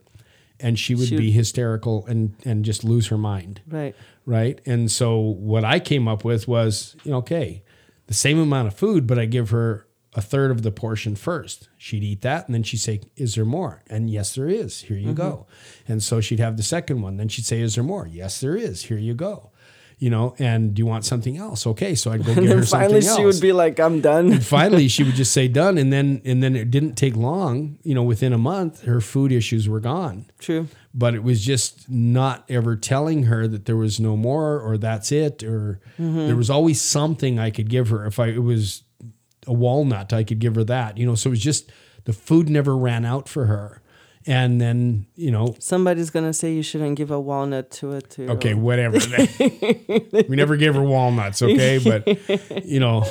and 0.62 0.78
she 0.78 0.94
would 0.94 1.08
She- 1.08 1.16
be 1.16 1.30
hysterical 1.30 2.06
and 2.06 2.34
and 2.44 2.64
just 2.64 2.84
lose 2.84 3.08
her 3.08 3.18
mind 3.18 3.60
Right. 3.68 3.94
right? 4.24 4.60
And 4.64 4.90
so 4.90 5.18
what 5.18 5.64
I 5.64 5.80
came 5.80 6.08
up 6.08 6.24
with 6.24 6.46
was, 6.48 6.96
you 7.04 7.10
know, 7.10 7.18
okay, 7.18 7.62
the 8.06 8.14
same 8.14 8.38
amount 8.38 8.68
of 8.68 8.74
food, 8.74 9.06
but 9.06 9.18
I 9.18 9.26
give 9.26 9.50
her 9.50 9.86
a 10.14 10.20
third 10.20 10.50
of 10.50 10.62
the 10.62 10.70
portion 10.70 11.14
first. 11.16 11.68
She'd 11.78 12.04
eat 12.04 12.20
that, 12.20 12.46
and 12.46 12.54
then 12.54 12.62
she'd 12.62 12.78
say, 12.80 13.00
"Is 13.16 13.34
there 13.34 13.46
more?" 13.46 13.82
And 13.88 14.10
yes, 14.10 14.34
there 14.34 14.46
is. 14.48 14.82
Here 14.82 14.96
you 14.98 15.08
mm-hmm. 15.08 15.14
go. 15.14 15.46
And 15.88 16.02
so 16.02 16.20
she'd 16.20 16.38
have 16.38 16.58
the 16.58 16.62
second 16.62 17.00
one. 17.00 17.16
Then 17.16 17.28
she'd 17.28 17.46
say, 17.46 17.60
"Is 17.62 17.76
there 17.76 17.84
more?" 17.84 18.06
Yes, 18.06 18.40
there 18.40 18.54
is. 18.56 18.82
Here 18.82 18.98
you 18.98 19.14
go. 19.14 19.51
You 20.02 20.10
know, 20.10 20.34
and 20.40 20.74
do 20.74 20.80
you 20.80 20.86
want 20.86 21.04
something 21.04 21.36
else? 21.36 21.64
Okay, 21.64 21.94
so 21.94 22.10
I'd 22.10 22.24
go 22.24 22.32
And 22.36 22.40
get 22.40 22.56
her 22.56 22.66
something 22.66 22.88
finally, 22.88 23.06
else 23.06 23.16
she 23.16 23.24
would 23.24 23.40
be 23.40 23.52
like, 23.52 23.78
"I'm 23.78 24.00
done." 24.00 24.40
finally 24.40 24.88
she 24.88 25.04
would 25.04 25.14
just 25.14 25.32
say 25.38 25.48
done 25.48 25.78
and 25.78 25.92
then 25.92 26.20
and 26.24 26.42
then 26.42 26.56
it 26.56 26.70
didn't 26.70 26.94
take 26.94 27.16
long 27.16 27.78
you 27.82 27.94
know 27.94 28.02
within 28.02 28.32
a 28.32 28.38
month 28.38 28.82
her 28.82 29.00
food 29.00 29.32
issues 29.32 29.68
were 29.68 29.80
gone 29.80 30.26
True. 30.38 30.68
but 30.94 31.14
it 31.14 31.22
was 31.22 31.44
just 31.44 31.88
not 31.88 32.44
ever 32.48 32.76
telling 32.76 33.24
her 33.24 33.46
that 33.46 33.66
there 33.66 33.76
was 33.76 34.00
no 34.00 34.16
more 34.16 34.60
or 34.60 34.76
that's 34.76 35.12
it 35.12 35.42
or 35.42 35.80
mm-hmm. 35.98 36.26
there 36.26 36.36
was 36.36 36.50
always 36.50 36.80
something 36.80 37.38
I 37.38 37.50
could 37.50 37.68
give 37.68 37.88
her 37.90 38.04
if 38.06 38.18
I 38.18 38.28
it 38.28 38.42
was 38.42 38.82
a 39.46 39.52
walnut 39.52 40.12
I 40.12 40.24
could 40.24 40.38
give 40.38 40.54
her 40.54 40.64
that 40.64 40.98
you 40.98 41.06
know 41.06 41.14
so 41.14 41.28
it 41.28 41.32
was 41.32 41.40
just 41.40 41.70
the 42.04 42.12
food 42.12 42.48
never 42.48 42.76
ran 42.76 43.04
out 43.04 43.28
for 43.28 43.46
her 43.46 43.81
and 44.26 44.60
then 44.60 45.06
you 45.14 45.30
know 45.30 45.54
Somebody's 45.58 46.10
gonna 46.10 46.32
say 46.32 46.52
you 46.52 46.62
shouldn't 46.62 46.96
give 46.96 47.10
a 47.10 47.20
walnut 47.20 47.70
to 47.72 47.92
it 47.92 48.10
too. 48.10 48.28
Okay, 48.30 48.54
whatever. 48.54 48.98
we 50.28 50.36
never 50.36 50.56
gave 50.56 50.74
her 50.74 50.82
walnuts, 50.82 51.42
okay? 51.42 51.78
But 51.78 52.64
you 52.64 52.80
know, 52.80 53.04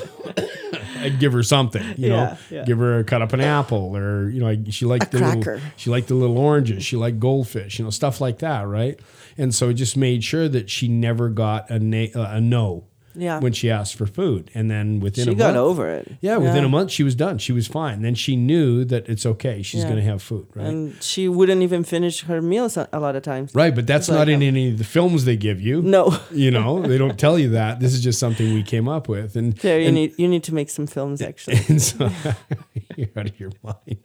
I'd 0.97 1.19
give 1.19 1.33
her 1.33 1.43
something. 1.43 1.83
You 1.97 2.09
know, 2.09 2.37
Yeah, 2.49 2.65
give 2.65 2.77
her 2.79 2.99
a 2.99 3.03
cut 3.03 3.21
up 3.21 3.33
an 3.33 3.41
apple, 3.41 3.95
or 3.95 4.29
you 4.29 4.39
know, 4.39 4.47
like, 4.47 4.59
she 4.69 4.85
liked 4.85 5.13
A 5.13 5.17
the 5.17 5.35
little, 5.35 5.59
she 5.75 5.89
liked 5.89 6.07
the 6.07 6.15
little 6.15 6.37
oranges. 6.37 6.83
She 6.83 6.95
liked 6.95 7.19
goldfish. 7.19 7.79
You 7.79 7.85
know, 7.85 7.91
stuff 7.91 8.21
like 8.21 8.39
that, 8.39 8.67
right? 8.67 8.99
And 9.37 9.53
so 9.53 9.69
it 9.69 9.73
just 9.75 9.97
made 9.97 10.23
sure 10.23 10.47
that 10.49 10.69
she 10.69 10.87
never 10.87 11.29
got 11.29 11.69
a 11.69 11.79
na- 11.79 12.07
uh, 12.15 12.29
a 12.31 12.41
no 12.41 12.85
Yeah. 13.15 13.39
when 13.39 13.53
she 13.53 13.69
asked 13.69 13.95
for 13.95 14.05
food, 14.05 14.49
and 14.53 14.69
then 14.71 14.99
within 14.99 15.25
She 15.25 15.31
a 15.31 15.35
got 15.35 15.53
month, 15.55 15.57
over 15.57 15.89
it. 15.89 16.11
Yeah, 16.21 16.37
within 16.37 16.63
a 16.63 16.69
month 16.69 16.91
she 16.91 17.03
was 17.03 17.15
done. 17.15 17.37
She 17.37 17.51
was 17.51 17.67
fine. 17.67 18.01
Then 18.01 18.15
she 18.15 18.35
knew 18.35 18.85
that 18.85 19.07
it's 19.09 19.25
okay. 19.25 19.61
She's 19.61 19.81
Yeah. 19.81 19.89
going 19.89 19.97
to 20.03 20.09
have 20.11 20.21
food, 20.21 20.47
right? 20.55 20.67
And 20.67 21.01
she 21.03 21.27
wouldn't 21.27 21.61
even 21.61 21.83
finish 21.83 22.21
her 22.23 22.41
meals 22.41 22.77
a 22.77 22.87
lot 22.99 23.15
of 23.15 23.23
times. 23.23 23.53
right, 23.55 23.73
but 23.73 23.85
that's 23.87 24.07
It's 24.07 24.09
not 24.17 24.27
like, 24.27 24.35
in 24.35 24.41
any 24.43 24.69
of 24.71 24.77
the 24.77 24.83
films 24.83 25.25
they 25.25 25.37
give 25.37 25.59
you. 25.61 25.81
No. 25.81 26.17
You 26.31 26.51
know, 26.51 26.81
they 26.81 26.97
don't 26.97 27.17
tell 27.19 27.37
you 27.37 27.49
that. 27.49 27.79
This 27.79 27.93
is 27.93 28.01
just 28.03 28.19
something 28.19 28.53
we 28.53 28.63
came 28.63 28.87
up 28.87 29.07
with. 29.09 29.35
And, 29.35 29.53
There, 29.53 29.79
you 29.79 29.87
and, 29.87 29.95
need 29.95 30.13
you 30.17 30.27
need 30.27 30.43
to 30.43 30.53
make 30.53 30.69
some 30.69 30.87
films 30.87 31.21
actually. 31.29 31.59
and 31.69 31.81
so 31.81 32.09
you're 32.95 33.07
out 33.17 33.27
of 33.27 33.39
your 33.39 33.51
mind. 33.63 33.99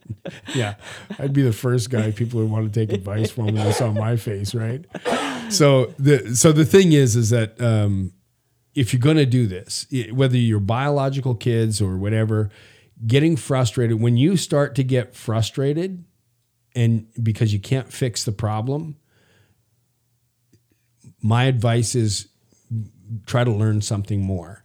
Yeah. 0.53 0.75
I'd 1.19 1.33
be 1.33 1.41
the 1.41 1.53
first 1.53 1.89
guy 1.89 2.11
people 2.11 2.39
would 2.41 2.49
want 2.49 2.71
to 2.71 2.79
take 2.79 2.91
advice 2.93 3.31
from 3.31 3.45
when 3.45 3.55
they 3.55 3.71
saw 3.71 3.91
my 3.91 4.15
face, 4.17 4.53
right? 4.53 4.85
So 5.49 5.93
the 5.97 6.35
so 6.35 6.51
the 6.51 6.65
thing 6.65 6.91
is 6.91 7.15
is 7.15 7.29
that 7.29 7.59
um, 7.61 8.11
if 8.77 8.93
you're 8.93 8.99
going 8.99 9.17
to 9.17 9.25
do 9.25 9.47
this, 9.47 9.87
whether 10.11 10.37
you're 10.37 10.59
biological 10.59 11.33
kids 11.33 11.81
or 11.81 11.97
whatever, 11.97 12.51
getting 13.07 13.35
frustrated 13.35 13.99
when 13.99 14.17
you 14.17 14.37
start 14.37 14.75
to 14.75 14.83
get 14.83 15.15
frustrated 15.15 16.05
and 16.75 17.07
because 17.23 17.51
you 17.51 17.59
can't 17.59 17.91
fix 17.91 18.23
the 18.23 18.31
problem, 18.31 18.95
my 21.23 21.45
advice 21.45 21.95
is 21.95 22.27
try 23.25 23.43
to 23.43 23.49
learn 23.51 23.81
something 23.81 24.21
more. 24.21 24.63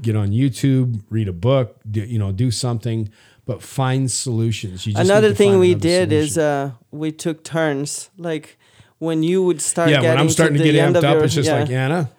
Get 0.00 0.16
on 0.16 0.30
YouTube, 0.30 1.04
read 1.10 1.28
a 1.28 1.32
book, 1.32 1.78
do, 1.88 2.00
you 2.00 2.18
know, 2.18 2.32
do 2.32 2.50
something, 2.50 3.10
but 3.44 3.62
find 3.62 4.10
solutions. 4.10 4.86
You 4.86 4.94
just 4.94 5.04
Another 5.04 5.34
thing 5.34 5.58
we 5.58 5.72
another 5.72 5.80
did 5.80 6.12
is 6.12 6.38
uh, 6.38 6.72
we 6.90 7.12
took 7.12 7.44
turns. 7.44 8.08
Like 8.16 8.58
when 8.98 9.22
you 9.22 9.44
would 9.44 9.60
start 9.60 9.90
yeah, 9.90 9.96
getting 9.96 10.10
when 10.10 10.18
I'm 10.20 10.30
starting 10.30 10.56
to, 10.56 10.62
the 10.64 10.72
get 10.72 10.84
end 10.84 10.96
amped 10.96 11.04
up, 11.04 11.16
your, 11.16 11.24
it's 11.24 11.34
just 11.34 11.48
yeah. 11.48 11.60
like 11.60 11.70
Anna. 11.70 12.10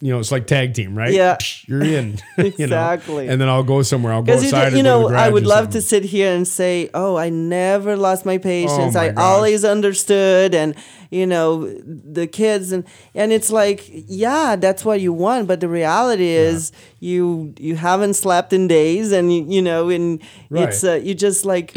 You 0.00 0.12
know, 0.12 0.20
it's 0.20 0.30
like 0.30 0.46
tag 0.46 0.74
team, 0.74 0.96
right? 0.96 1.12
Yeah. 1.12 1.38
You're 1.66 1.82
in. 1.82 2.18
you 2.38 2.44
know? 2.44 2.48
Exactly. 2.48 3.26
And 3.28 3.40
then 3.40 3.48
I'll 3.48 3.64
go 3.64 3.82
somewhere. 3.82 4.12
I'll 4.12 4.22
go 4.22 4.34
outside. 4.34 4.70
you, 4.70 4.78
you 4.78 4.82
know, 4.84 5.08
I 5.08 5.28
would 5.28 5.44
love 5.44 5.70
to 5.70 5.82
sit 5.82 6.04
here 6.04 6.32
and 6.32 6.46
say, 6.46 6.88
"Oh, 6.94 7.16
I 7.16 7.30
never 7.30 7.96
lost 7.96 8.24
my 8.24 8.38
patience. 8.38 8.94
my 8.94 9.06
I 9.06 9.08
gosh. 9.08 9.24
always 9.24 9.64
understood." 9.64 10.54
And 10.54 10.76
you 11.10 11.26
know, 11.26 11.66
the 11.84 12.28
kids 12.28 12.70
and 12.70 12.84
and 13.14 13.32
it's 13.32 13.50
like, 13.50 13.90
yeah, 13.90 14.54
that's 14.54 14.84
what 14.84 15.00
you 15.00 15.12
want. 15.12 15.48
But 15.48 15.58
the 15.58 15.68
reality 15.68 16.28
is, 16.28 16.70
you 17.00 17.54
you 17.58 17.74
haven't 17.74 18.14
slept 18.14 18.52
in 18.52 18.68
days, 18.68 19.10
and 19.10 19.34
you, 19.34 19.44
you 19.48 19.62
know, 19.62 19.88
and 19.88 20.22
it's 20.50 20.84
uh, 20.84 21.00
you 21.02 21.14
just 21.14 21.44
like. 21.44 21.76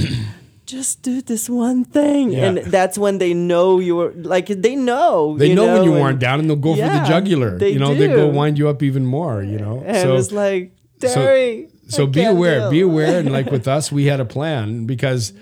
Just 0.72 1.02
do 1.02 1.22
this 1.22 1.50
one 1.50 1.84
thing, 1.84 2.32
Yeah. 2.32 2.46
and 2.48 2.58
that's 2.76 2.98
when 2.98 3.18
they 3.18 3.34
know 3.34 3.80
you're 3.80 4.12
like 4.34 4.48
they 4.48 4.76
know. 4.76 5.36
They 5.38 5.50
you 5.50 5.56
know, 5.56 5.68
when 5.74 5.84
you're 5.84 5.98
worn 6.04 6.18
down, 6.18 6.40
and 6.40 6.46
they'll 6.50 6.56
go 6.70 6.74
for 6.76 6.90
the 6.98 7.04
jugular. 7.14 7.58
they 7.58 7.72
you 7.76 7.80
know, 7.80 7.94
they 7.94 8.08
go 8.08 8.28
wind 8.40 8.58
you 8.58 8.70
up 8.70 8.82
even 8.90 9.06
more. 9.06 9.44
You 9.44 9.60
know, 9.66 9.84
And 9.86 9.98
so 9.98 10.16
it's 10.16 10.32
like, 10.32 10.72
so- 11.02 11.14
Terry. 11.14 11.68
so 11.96 12.04
I 12.04 12.06
be 12.20 12.24
aware. 12.24 12.70
Be 12.70 12.82
aware, 12.82 13.20
and 13.20 13.32
like 13.38 13.48
with 13.58 13.68
us, 13.68 13.92
we 13.92 14.06
had 14.12 14.20
a 14.22 14.26
plan 14.38 14.86
because 14.86 15.34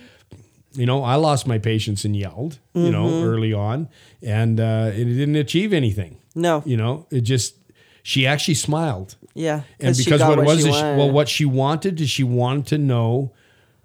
you 0.74 0.86
know 0.90 1.04
I 1.04 1.16
lost 1.16 1.46
my 1.48 1.60
patience 1.60 2.06
and 2.06 2.16
yelled. 2.16 2.54
You 2.74 2.92
know, 2.96 3.06
Mm-hmm. 3.08 3.28
early 3.32 3.54
on, 3.54 3.88
and 4.24 4.60
uh, 4.60 4.92
it 5.00 5.06
didn't 5.06 5.36
achieve 5.36 5.74
anything. 5.74 6.18
No, 6.36 6.64
You 6.66 6.78
know, 6.78 7.06
it 7.12 7.22
just 7.22 7.56
she 8.04 8.26
actually 8.26 8.56
smiled. 8.56 9.16
yeah, 9.36 9.62
and 9.80 9.90
'cause 9.90 10.04
because 10.04 10.22
what 10.22 10.40
it 10.40 10.46
was 10.46 10.62
she 10.64 10.70
is 10.70 10.76
she, 10.76 10.82
well 11.00 11.12
what 11.12 11.28
she 11.30 11.46
wanted 11.46 12.00
is 12.02 12.10
she 12.10 12.24
wanted 12.24 12.66
to 12.68 12.78
know 12.78 13.32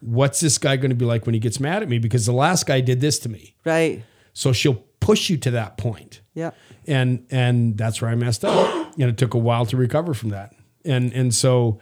what's 0.04 0.40
this 0.40 0.58
guy 0.58 0.76
going 0.76 0.90
to 0.90 0.96
be 0.96 1.04
like 1.04 1.26
when 1.26 1.34
he 1.34 1.40
gets 1.40 1.58
mad 1.58 1.82
at 1.82 1.88
me? 1.88 1.98
Because 1.98 2.26
the 2.26 2.32
last 2.32 2.66
guy 2.66 2.80
did 2.80 3.00
this 3.00 3.18
to 3.20 3.28
me. 3.28 3.56
Right? 3.64 4.04
so 4.34 4.52
she'll 4.52 4.84
push 5.00 5.30
you 5.30 5.36
to 5.38 5.50
that 5.52 5.78
point. 5.78 6.20
Yeah. 6.34 6.50
and 6.86 7.24
and 7.30 7.78
that's 7.78 8.02
where 8.02 8.10
i 8.10 8.14
messed 8.14 8.44
up. 8.44 8.82
And 8.96 9.10
it 9.10 9.18
took 9.18 9.34
a 9.34 9.38
while 9.38 9.66
to 9.66 9.76
recover 9.76 10.14
from 10.14 10.28
that. 10.30 10.54
And 10.84 11.12
and 11.12 11.34
so 11.34 11.80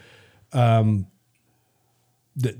um 0.54 1.06
the, 2.36 2.56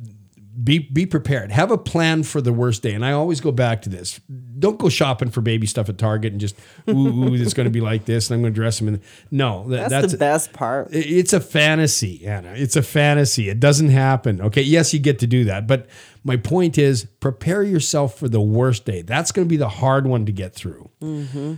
be 0.62 0.78
be 0.78 1.06
prepared. 1.06 1.50
Have 1.50 1.70
a 1.70 1.78
plan 1.78 2.22
for 2.22 2.40
the 2.40 2.52
worst 2.52 2.82
day. 2.82 2.92
And 2.92 3.04
I 3.04 3.12
always 3.12 3.40
go 3.40 3.52
back 3.52 3.82
to 3.82 3.88
this. 3.88 4.20
Don't 4.58 4.78
go 4.78 4.88
shopping 4.88 5.30
for 5.30 5.40
baby 5.40 5.66
stuff 5.66 5.88
at 5.88 5.98
Target 5.98 6.32
and 6.32 6.40
just 6.40 6.56
ooh, 6.88 6.92
ooh 6.92 7.34
it's 7.34 7.54
going 7.54 7.64
to 7.64 7.70
be 7.70 7.80
like 7.92 8.04
this, 8.04 8.28
and 8.28 8.36
I'm 8.36 8.42
going 8.42 8.52
to 8.52 8.60
dress 8.60 8.78
them 8.78 8.88
in. 8.88 9.00
No, 9.30 9.68
that, 9.68 9.88
That's, 9.88 9.90
that's 9.90 10.12
the 10.12 10.18
best 10.18 10.52
part. 10.52 10.88
It's 10.92 11.32
a 11.32 11.40
fantasy, 11.40 12.26
Anna. 12.26 12.52
It's 12.54 12.76
a 12.76 12.82
fantasy. 12.82 13.48
It 13.48 13.60
doesn't 13.60 13.88
happen. 13.88 14.40
Okay. 14.40 14.62
Yes, 14.62 14.92
you 14.92 15.00
get 15.00 15.18
to 15.20 15.26
do 15.26 15.44
that. 15.44 15.66
But 15.66 15.86
my 16.24 16.36
point 16.36 16.78
is 16.78 17.04
prepare 17.20 17.62
yourself 17.62 18.18
for 18.18 18.28
the 18.28 18.40
worst 18.40 18.84
day. 18.84 19.02
That's 19.02 19.32
going 19.32 19.46
to 19.46 19.50
be 19.50 19.56
the 19.56 19.68
hard 19.68 20.06
one 20.06 20.26
to 20.26 20.32
get 20.32 20.54
through. 20.54 20.90
Mm-hmm. 21.00 21.54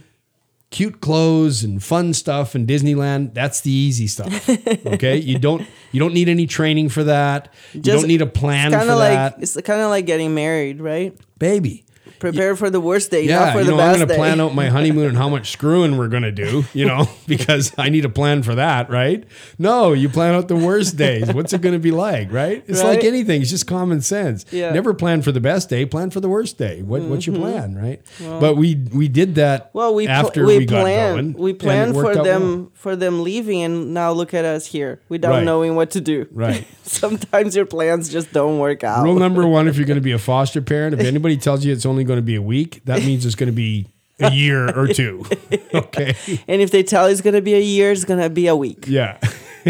Cute 0.74 1.00
clothes 1.00 1.62
and 1.62 1.80
fun 1.80 2.12
stuff 2.12 2.56
and 2.56 2.66
Disneyland, 2.66 3.32
that's 3.32 3.60
the 3.60 3.70
easy 3.70 4.08
stuff. 4.08 4.48
Okay. 4.94 5.16
you 5.18 5.38
don't 5.38 5.64
you 5.92 6.00
don't 6.00 6.12
need 6.12 6.28
any 6.28 6.46
training 6.48 6.88
for 6.88 7.04
that. 7.04 7.54
You 7.72 7.80
don't 7.80 8.08
need 8.08 8.22
a 8.22 8.26
plan 8.26 8.66
It's 8.66 8.74
for 8.74 8.78
kind 8.80 8.90
of 8.90 8.98
like 8.98 9.12
that. 9.12 9.37
it's 9.42 9.54
kind 9.60 9.80
of 9.80 9.90
like 9.90 10.04
getting 10.04 10.34
married, 10.34 10.80
right? 10.80 11.16
Baby. 11.38 11.84
Prepare 12.32 12.56
for 12.56 12.70
the 12.70 12.80
worst 12.80 13.10
day, 13.10 13.24
Yeah, 13.26 13.38
not 13.40 13.52
for 13.52 13.58
you 13.60 13.64
the 13.66 13.70
know, 13.72 13.80
I'm 13.80 13.96
going 13.96 14.08
to 14.08 14.14
plan 14.14 14.40
out 14.40 14.54
my 14.54 14.68
honeymoon 14.76 15.08
and 15.08 15.16
how 15.16 15.28
much 15.28 15.50
screwing 15.50 15.96
we're 15.96 16.08
going 16.08 16.22
to 16.22 16.32
do, 16.32 16.64
you 16.72 16.84
know, 16.87 17.08
because 17.26 17.72
I 17.78 17.88
need 17.88 18.04
a 18.04 18.08
plan 18.08 18.42
for 18.42 18.54
that, 18.54 18.90
right? 18.90 19.24
No, 19.58 19.92
you 19.92 20.08
plan 20.08 20.34
out 20.34 20.48
the 20.48 20.56
worst 20.56 20.96
days. 21.06 21.32
What's 21.32 21.52
it 21.52 21.60
going 21.60 21.74
to 21.74 21.78
be 21.78 21.90
like, 21.90 22.32
right? 22.32 22.64
It's 22.66 22.82
like 22.82 23.04
anything. 23.04 23.42
It's 23.42 23.50
just 23.50 23.66
common 23.66 24.00
sense. 24.00 24.44
Yeah. 24.50 24.66
Mm-hmm. 24.66 24.74
Never 24.74 24.94
plan 24.94 25.22
for 25.22 25.32
the 25.32 25.40
best 25.40 25.68
day. 25.68 25.84
Plan 25.87 26.10
for 26.10 26.20
the 26.20 26.28
worst 26.28 26.58
day. 26.58 26.82
What, 26.82 27.02
What's 27.02 27.26
your 27.26 27.37
plan, 27.37 27.74
right? 27.76 28.00
but 28.40 28.56
we 28.56 28.76
we 28.92 29.08
did 29.08 29.34
that. 29.37 29.70
well, 29.72 29.94
we 29.94 30.06
after 30.08 30.44
we, 30.46 30.58
we, 30.58 30.66
got 30.66 30.80
planned 30.82 31.34
going. 31.34 31.42
we 31.44 31.52
planned 31.52 31.94
for 31.94 32.14
them 32.14 32.42
well. 32.42 32.70
for 32.74 32.96
them 32.96 33.22
leaving, 33.22 33.62
and 33.62 33.92
now 33.94 34.12
look 34.12 34.34
at 34.34 34.44
us 34.44 34.66
here 34.66 35.00
without 35.08 35.30
Right. 35.30 35.44
knowing 35.44 35.74
what 35.76 35.90
to 35.92 36.00
do. 36.00 36.26
Right. 36.32 36.66
Sometimes 36.82 37.56
your 37.56 37.66
plans 37.66 38.08
just 38.08 38.32
don't 38.32 38.58
work 38.58 38.84
out. 38.84 39.02
Rule 39.04 39.18
number 39.18 39.46
one: 39.46 39.68
If 39.68 39.76
you're 39.76 39.87
going 39.87 39.96
to 39.96 40.02
be 40.02 40.12
a 40.12 40.18
foster 40.18 40.60
parent, 40.62 40.94
if 40.94 41.00
anybody 41.00 41.37
tells 41.37 41.64
you 41.64 41.72
it's 41.72 41.87
only 41.87 42.04
going 42.04 42.13
to 42.18 42.22
be 42.22 42.35
a 42.37 42.42
week, 42.42 42.83
that 42.85 43.03
means 43.05 43.24
it's 43.27 43.35
going 43.35 43.48
to 43.48 43.53
be 43.53 43.87
a 44.20 44.31
year 44.33 44.68
or 44.77 44.87
two. 44.88 45.24
Okay. 45.74 46.14
and 46.46 46.62
if 46.62 46.70
they 46.70 46.85
tell 46.85 47.07
it's 47.07 47.20
gonna 47.20 47.40
be 47.40 47.55
a 47.55 47.61
year, 47.61 47.90
it's 47.90 48.05
gonna 48.05 48.31
be 48.31 48.46
a 48.46 48.55
week. 48.55 48.85
Yeah. 48.87 49.18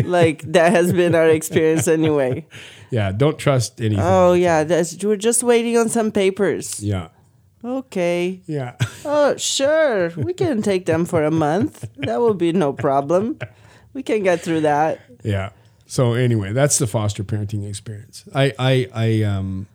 like 0.04 0.42
that 0.52 0.72
has 0.72 0.92
been 0.92 1.14
our 1.14 1.28
experience 1.28 1.88
anyway. 1.88 2.46
Yeah. 2.90 3.10
Don't 3.10 3.38
trust 3.38 3.80
anything. 3.80 4.04
Oh 4.04 4.34
yeah, 4.34 4.62
that's, 4.62 5.02
we're 5.02 5.16
just 5.16 5.42
waiting 5.42 5.76
on 5.78 5.88
some 5.88 6.12
papers. 6.12 6.80
Yeah. 6.80 7.08
Okay. 7.64 8.40
Yeah. 8.46 8.76
Oh 9.06 9.36
sure, 9.36 10.10
we 10.16 10.32
can 10.32 10.62
take 10.62 10.86
them 10.86 11.04
for 11.04 11.24
a 11.24 11.30
month. 11.30 11.86
That 11.96 12.20
will 12.20 12.34
be 12.34 12.52
no 12.52 12.72
problem. 12.72 13.38
We 13.94 14.02
can 14.02 14.22
get 14.22 14.40
through 14.40 14.60
that. 14.62 15.00
Yeah. 15.22 15.50
So 15.86 16.12
anyway, 16.14 16.52
that's 16.52 16.78
the 16.78 16.86
foster 16.86 17.24
parenting 17.24 17.68
experience. 17.68 18.24
I 18.34 18.52
I 18.58 18.88
I 18.94 19.22
um 19.22 19.66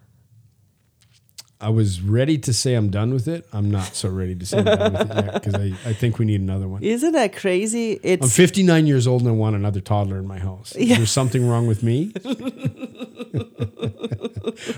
I 1.61 1.69
was 1.69 2.01
ready 2.01 2.37
to 2.37 2.53
say 2.53 2.73
I'm 2.73 2.89
done 2.89 3.13
with 3.13 3.27
it. 3.27 3.45
I'm 3.51 3.69
not 3.69 3.93
so 3.93 4.07
ready 4.07 4.33
to 4.33 4.45
say 4.45 4.59
I'm 4.59 4.65
done 4.65 4.93
with 4.93 5.11
it 5.11 5.25
yet 5.25 5.33
because 5.33 5.55
I, 5.55 5.73
I 5.85 5.93
think 5.93 6.17
we 6.17 6.23
need 6.23 6.39
another 6.39 6.69
one. 6.69 6.81
Isn't 6.81 7.11
that 7.11 7.35
crazy? 7.35 7.99
It's 8.01 8.23
I'm 8.23 8.29
59 8.29 8.87
years 8.87 9.07
old 9.07 9.23
and 9.23 9.29
I 9.29 9.33
want 9.33 9.57
another 9.57 9.81
toddler 9.81 10.19
in 10.19 10.25
my 10.25 10.39
house. 10.39 10.73
Is 10.77 10.95
there 10.95 11.05
something 11.05 11.45
wrong 11.45 11.67
with 11.67 11.83
me? 11.83 12.13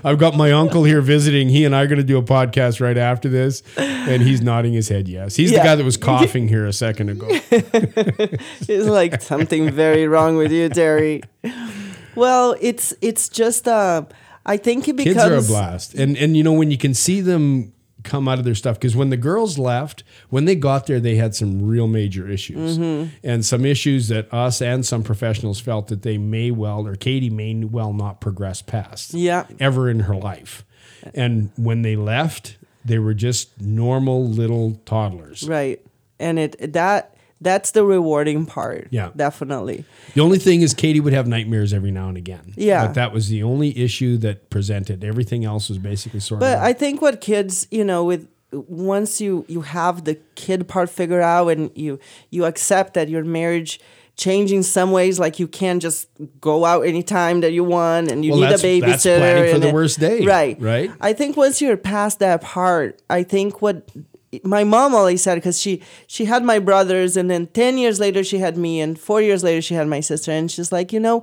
I've 0.04 0.18
got 0.18 0.36
my 0.36 0.50
uncle 0.50 0.82
here 0.82 1.00
visiting. 1.00 1.48
He 1.48 1.64
and 1.64 1.74
I 1.74 1.82
are 1.82 1.86
going 1.86 1.98
to 1.98 2.04
do 2.04 2.18
a 2.18 2.22
podcast 2.22 2.80
right 2.80 2.98
after 2.98 3.28
this, 3.28 3.62
and 3.76 4.22
he's 4.22 4.40
nodding 4.40 4.72
his 4.72 4.88
head 4.88 5.08
yes. 5.08 5.36
He's 5.36 5.50
the 5.50 5.58
guy 5.58 5.76
that 5.76 5.84
was 5.84 5.96
coughing 5.96 6.48
here 6.48 6.66
a 6.66 6.72
second 6.72 7.10
ago. 7.10 7.26
it's 7.50 8.88
like 8.88 9.22
something 9.22 9.70
very 9.70 10.06
wrong 10.08 10.36
with 10.36 10.52
you, 10.52 10.68
Terry. 10.68 11.22
Well, 12.14 12.56
it's 12.60 12.92
it's 13.00 13.28
just 13.28 13.66
uh 13.66 14.04
I 14.44 14.56
think 14.56 14.88
it 14.88 14.96
becomes 14.96 15.16
kids 15.16 15.26
are 15.26 15.36
a 15.36 15.42
blast 15.42 15.94
and 15.94 16.16
and 16.16 16.36
you 16.36 16.42
know 16.42 16.52
when 16.52 16.70
you 16.70 16.78
can 16.78 16.94
see 16.94 17.20
them 17.20 17.72
come 18.02 18.26
out 18.26 18.38
of 18.40 18.44
their 18.44 18.56
stuff 18.56 18.80
because 18.80 18.96
when 18.96 19.10
the 19.10 19.16
girls 19.16 19.58
left 19.58 20.02
when 20.28 20.44
they 20.44 20.56
got 20.56 20.86
there 20.86 20.98
they 20.98 21.14
had 21.14 21.34
some 21.36 21.64
real 21.64 21.86
major 21.86 22.28
issues 22.28 22.76
Mm-hmm. 22.78 23.14
and 23.22 23.46
some 23.46 23.64
issues 23.64 24.08
that 24.08 24.32
us 24.34 24.60
and 24.60 24.84
some 24.84 25.04
professionals 25.04 25.60
felt 25.60 25.86
that 25.86 26.02
they 26.02 26.18
may 26.18 26.50
well 26.50 26.84
or 26.86 26.96
katie 26.96 27.30
may 27.30 27.54
well 27.64 27.92
not 27.92 28.20
progress 28.20 28.60
past 28.60 29.14
Yeah. 29.14 29.46
ever 29.60 29.88
in 29.88 30.00
her 30.00 30.16
life 30.16 30.64
and 31.14 31.50
when 31.56 31.82
they 31.82 31.94
left 31.94 32.56
they 32.84 32.98
were 32.98 33.14
just 33.14 33.60
normal 33.60 34.28
little 34.28 34.80
toddlers 34.84 35.48
right. 35.48 35.80
And 36.18 36.38
it 36.38 36.72
that 36.72 37.14
That's 37.42 37.72
the 37.72 37.84
rewarding 37.84 38.46
part. 38.46 38.88
Yeah. 38.90 39.10
definitely. 39.16 39.84
The 40.14 40.20
only 40.20 40.38
thing 40.38 40.62
is 40.62 40.74
Katie 40.74 41.00
would 41.00 41.12
have 41.12 41.26
nightmares 41.26 41.72
every 41.72 41.90
now 41.90 42.08
and 42.08 42.16
again. 42.16 42.52
Yeah. 42.56 42.86
But 42.86 42.94
that 42.94 43.12
was 43.12 43.28
the 43.28 43.42
only 43.42 43.76
issue 43.76 44.16
that 44.18 44.50
presented. 44.50 45.04
Everything 45.04 45.44
else 45.44 45.68
was 45.68 45.78
basically 45.78 46.20
sorted 46.20 46.40
But 46.40 46.58
out. 46.58 46.64
I 46.64 46.72
think 46.72 47.02
what 47.02 47.20
kids, 47.20 47.66
you 47.70 47.84
know, 47.84 48.04
with 48.04 48.28
once 48.52 49.20
you 49.20 49.44
you 49.48 49.62
have 49.62 50.04
the 50.04 50.14
kid 50.34 50.68
part 50.68 50.90
figured 50.90 51.22
out 51.22 51.48
and 51.48 51.70
you 51.74 51.98
you 52.30 52.44
accept 52.44 52.92
that 52.94 53.08
your 53.08 53.24
marriage 53.24 53.80
changing 54.14 54.62
some 54.62 54.92
ways 54.92 55.18
like 55.18 55.38
you 55.38 55.48
can't 55.48 55.80
just 55.80 56.06
go 56.38 56.66
out 56.66 56.82
anytime 56.82 57.40
that 57.40 57.52
you 57.52 57.64
want 57.64 58.10
and 58.10 58.26
you 58.26 58.32
Well, 58.32 58.40
need 58.42 58.50
a 58.50 58.58
babysitter 58.58 58.86
that's 58.86 59.02
planning 59.04 59.54
for 59.54 59.58
the 59.58 59.72
worst 59.72 59.98
day, 60.00 60.20
right 60.26 60.60
right? 60.60 60.90
i 61.00 61.14
think 61.14 61.34
once 61.38 61.62
you're 61.62 61.78
past 61.78 62.18
that 62.18 62.42
part 62.42 63.00
i 63.08 63.22
think 63.22 63.62
what 63.62 63.88
my 64.44 64.64
mom 64.64 64.94
always 64.94 65.22
said 65.22 65.34
because 65.36 65.60
she 65.60 65.82
she 66.06 66.24
had 66.24 66.42
my 66.42 66.58
brothers 66.58 67.16
and 67.16 67.30
then 67.30 67.46
10 67.48 67.76
years 67.78 68.00
later 68.00 68.24
she 68.24 68.38
had 68.38 68.56
me 68.56 68.80
and 68.80 68.98
four 68.98 69.20
years 69.20 69.44
later 69.44 69.60
she 69.60 69.74
had 69.74 69.86
my 69.86 70.00
sister 70.00 70.30
and 70.32 70.50
she's 70.50 70.72
like 70.72 70.92
you 70.92 71.00
know 71.00 71.22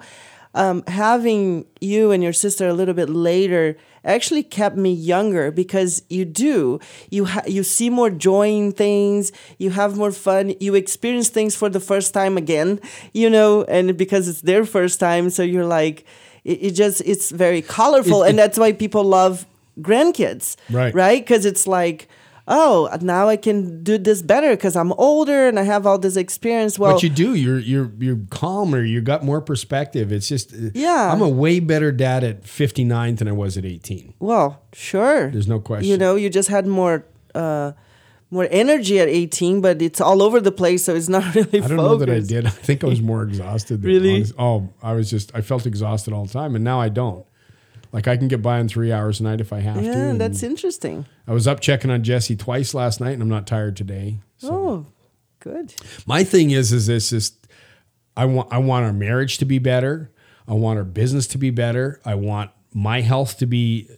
um, 0.56 0.84
having 0.88 1.65
you 1.80 2.10
and 2.12 2.24
your 2.24 2.34
sister 2.34 2.67
a 2.67 2.74
little 2.74 2.95
bit 2.95 3.10
later 3.10 3.78
actually 4.04 4.41
kept 4.41 4.76
me 4.76 4.91
younger 4.91 5.52
because 5.52 6.02
you 6.10 6.26
do 6.26 6.80
you 7.12 7.26
ha- 7.26 7.43
you 7.48 7.63
see 7.63 7.89
more 7.89 8.10
joy 8.10 8.48
in 8.50 8.72
things 8.72 9.32
you 9.60 9.69
have 9.72 9.95
more 9.98 10.12
fun 10.12 10.54
you 10.60 10.74
experience 10.76 11.30
things 11.30 11.56
for 11.56 11.69
the 11.69 11.80
first 11.80 12.13
time 12.13 12.38
again 12.38 12.80
you 13.13 13.30
know 13.30 13.63
and 13.65 13.95
because 13.98 14.28
it's 14.28 14.41
their 14.41 14.65
first 14.65 15.00
time 15.00 15.30
so 15.30 15.41
you're 15.43 15.65
like 15.65 16.04
it, 16.43 16.60
it 16.62 16.72
just 16.72 17.02
it's 17.06 17.30
very 17.32 17.62
colorful 17.62 18.24
It- 18.24 18.30
and 18.30 18.39
that's 18.39 18.58
why 18.58 18.72
people 18.72 19.04
love 19.04 19.45
grandkids 19.80 20.56
Right. 20.69 20.93
right 20.93 21.22
because 21.24 21.45
it's 21.45 21.65
like 21.67 22.08
oh 22.52 22.90
now 23.02 23.30
i 23.30 23.38
can 23.38 23.84
do 23.84 23.98
this 23.98 24.22
better 24.22 24.50
because 24.56 24.76
i'm 24.76 24.92
older 24.94 25.48
and 25.48 25.60
i 25.60 25.64
have 25.64 25.86
all 25.86 25.98
this 26.00 26.16
experience 26.18 26.78
well 26.80 26.94
but 26.94 27.04
you 27.04 27.10
do. 27.10 27.36
You're 27.36 27.60
you're 27.60 27.92
you're 28.00 28.20
calmer. 28.32 28.84
You 28.84 29.02
got 29.02 29.24
more 29.24 29.40
perspective. 29.42 30.12
It's 30.12 30.28
just 30.28 30.52
Yeah. 30.74 31.12
I'm 31.14 31.22
a 31.22 31.30
way 31.30 31.60
better 31.60 31.92
dad 31.92 32.24
at 32.24 32.46
59 32.46 33.16
than 33.16 33.28
I 33.28 33.32
was 33.32 33.58
at 33.58 33.66
18. 33.66 34.16
Well, 34.20 34.62
sure. 34.74 35.30
There's 35.32 35.48
no 35.48 35.60
question. 35.60 35.88
You 35.90 35.98
know, 35.98 36.16
you 36.16 36.30
just 36.30 36.50
had 36.50 36.66
more 36.68 37.06
uh 37.36 37.74
more 38.32 38.48
energy 38.52 39.00
at 39.00 39.08
18, 39.08 39.62
but 39.62 39.82
it's 39.82 40.00
all 40.02 40.22
over 40.22 40.40
the 40.40 40.52
place, 40.52 40.84
so 40.86 40.96
it's 40.96 41.10
not 41.10 41.34
really 41.36 41.62
I 41.62 41.68
don't 41.68 41.78
know 41.78 41.96
that 41.98 42.10
I 42.10 42.20
did. 42.20 42.46
I 42.46 42.50
think 42.52 42.84
I 42.84 42.88
was 42.88 43.02
more 43.02 43.24
exhausted. 43.24 43.82
Than 43.82 43.90
Really? 43.94 44.16
honest- 44.18 44.34
oh, 44.38 44.70
I 44.84 44.94
was 44.94 45.10
just 45.10 45.34
I 45.36 45.42
felt 45.42 45.66
exhausted 45.66 46.14
all 46.14 46.26
the 46.26 46.34
time, 46.34 46.56
and 46.56 46.64
now 46.64 46.80
I 46.82 46.90
don't. 46.90 47.26
Like 47.91 48.08
I 48.08 48.17
can 48.17 48.28
get 48.28 48.41
by 48.41 48.60
in 48.60 48.67
three 48.67 48.91
hours 48.91 49.19
a 49.19 49.23
night 49.23 49.41
if 49.41 49.52
I 49.52 49.60
have 49.62 49.78
to. 49.78 49.84
Yeah, 49.84 50.13
that's 50.13 50.43
interesting. 50.43 51.06
I 51.28 51.34
was 51.34 51.47
up 51.47 51.60
checking 51.60 51.89
on 51.89 52.04
Jesse 52.04 52.36
twice 52.36 52.73
last 52.73 53.02
night, 53.02 53.12
and 53.13 53.21
I'm 53.21 53.30
not 53.30 53.47
tired 53.47 53.75
today. 53.75 54.17
So 54.38 54.54
Oh, 54.54 54.86
good. 55.39 55.73
my 56.06 56.23
thing 56.23 56.52
is, 56.52 56.71
is 56.71 56.88
this 56.88 57.12
is 57.12 57.32
I 58.15 58.25
want 58.25 58.49
I 58.54 58.60
want 58.60 58.86
our 58.86 58.93
marriage 58.93 59.38
to 59.39 59.45
be 59.45 59.58
better. 59.60 60.12
I 60.47 60.54
want 60.54 60.78
our 60.78 60.86
business 60.86 61.25
to 61.28 61.38
be 61.38 61.49
better. 61.49 61.99
I 62.06 62.15
want 62.15 62.52
my 62.73 63.02
health 63.02 63.38
to 63.39 63.45
be 63.47 63.89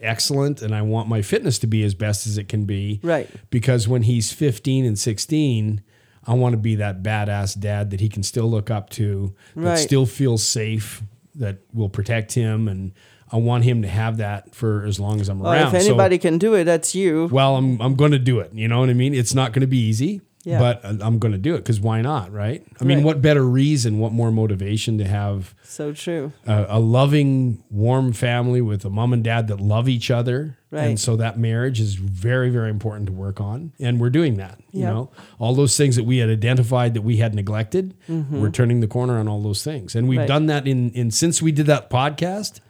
excellent, 0.00 0.62
and 0.62 0.74
I 0.74 0.82
want 0.82 1.08
my 1.08 1.22
fitness 1.22 1.58
to 1.60 1.66
be 1.66 1.82
as 1.84 1.94
best 1.94 2.26
as 2.26 2.38
it 2.38 2.48
can 2.48 2.64
be. 2.64 3.00
Right. 3.02 3.28
Because 3.50 3.88
when 3.88 4.02
he's 4.02 4.32
15 4.32 4.84
and 4.84 4.98
16, 4.98 5.82
I 6.24 6.34
want 6.34 6.52
to 6.52 6.56
be 6.56 6.74
that 6.76 7.02
badass 7.02 7.58
dad 7.58 7.90
that 7.90 8.00
he 8.00 8.08
can 8.08 8.22
still 8.22 8.48
look 8.50 8.70
up 8.70 8.90
to, 8.90 9.34
that 9.56 9.62
Right. 9.62 9.78
still 9.78 10.06
feels 10.06 10.46
safe, 10.46 11.02
that 11.34 11.58
will 11.72 11.88
protect 11.88 12.32
him, 12.34 12.68
and 12.68 12.92
I 13.30 13.36
want 13.36 13.64
him 13.64 13.82
to 13.82 13.88
have 13.88 14.16
that 14.18 14.54
for 14.54 14.84
as 14.84 14.98
long 14.98 15.20
as 15.20 15.28
I'm 15.28 15.38
Well, 15.40 15.52
around. 15.52 15.74
if 15.74 15.82
So- 15.82 15.88
anybody 15.88 16.18
can 16.18 16.38
do 16.38 16.54
it, 16.54 16.64
that's 16.64 16.94
you. 16.94 17.28
well, 17.32 17.56
I'm 17.56 17.80
I'm 17.80 17.94
going 17.94 18.12
to 18.12 18.18
do 18.18 18.40
it. 18.40 18.50
You 18.54 18.68
know 18.68 18.80
what 18.80 18.90
I 18.90 18.94
mean? 18.94 19.14
It's 19.14 19.34
not 19.34 19.52
going 19.52 19.60
to 19.62 19.66
be 19.66 19.78
easy, 19.78 20.20
Yeah. 20.44 20.58
but 20.58 20.80
I'm 20.84 21.18
going 21.18 21.32
to 21.32 21.38
do 21.38 21.54
it 21.54 21.58
because 21.58 21.80
why 21.80 22.00
not? 22.00 22.32
Right? 22.32 22.64
I 22.80 22.84
mean, 22.84 22.98
Right. 22.98 23.04
what 23.06 23.22
better 23.22 23.44
reason? 23.46 23.98
What 23.98 24.12
more 24.12 24.30
motivation 24.32 24.96
to 24.98 25.04
have 25.04 25.54
So 25.62 25.92
true. 25.92 26.32
a, 26.46 26.66
a 26.70 26.80
loving, 26.80 27.62
warm 27.70 28.12
family 28.12 28.60
with 28.62 28.84
a 28.84 28.90
mom 28.90 29.12
and 29.12 29.22
dad 29.22 29.48
that 29.48 29.60
love 29.60 29.88
each 29.88 30.10
other, 30.10 30.56
and 30.72 30.98
so 31.00 31.16
that 31.16 31.38
marriage 31.38 31.80
is 31.80 31.94
very, 31.96 32.50
very 32.50 32.68
important 32.70 33.06
to 33.06 33.12
work 33.12 33.40
on, 33.40 33.72
and 33.80 33.98
we're 34.00 34.10
doing 34.10 34.36
that. 34.36 34.58
You 34.72 34.84
know, 34.84 35.10
all 35.38 35.54
those 35.54 35.76
things 35.76 35.96
that 35.96 36.04
we 36.04 36.18
had 36.18 36.28
identified 36.30 36.94
that 36.94 37.02
we 37.02 37.16
had 37.18 37.34
neglected, 37.34 37.94
we're 38.08 38.50
turning 38.50 38.80
the 38.80 38.86
corner 38.88 39.18
on 39.18 39.28
all 39.28 39.42
those 39.42 39.62
things, 39.64 39.94
and 39.94 40.08
we've 40.08 40.18
Mm-hmm. 40.18 40.20
Right. 40.22 40.28
done 40.28 40.46
that 40.46 40.66
in 40.66 40.90
in 40.90 41.10
since 41.10 41.42
we 41.42 41.52
did 41.52 41.66
that 41.66 41.90
podcast. 41.90 42.60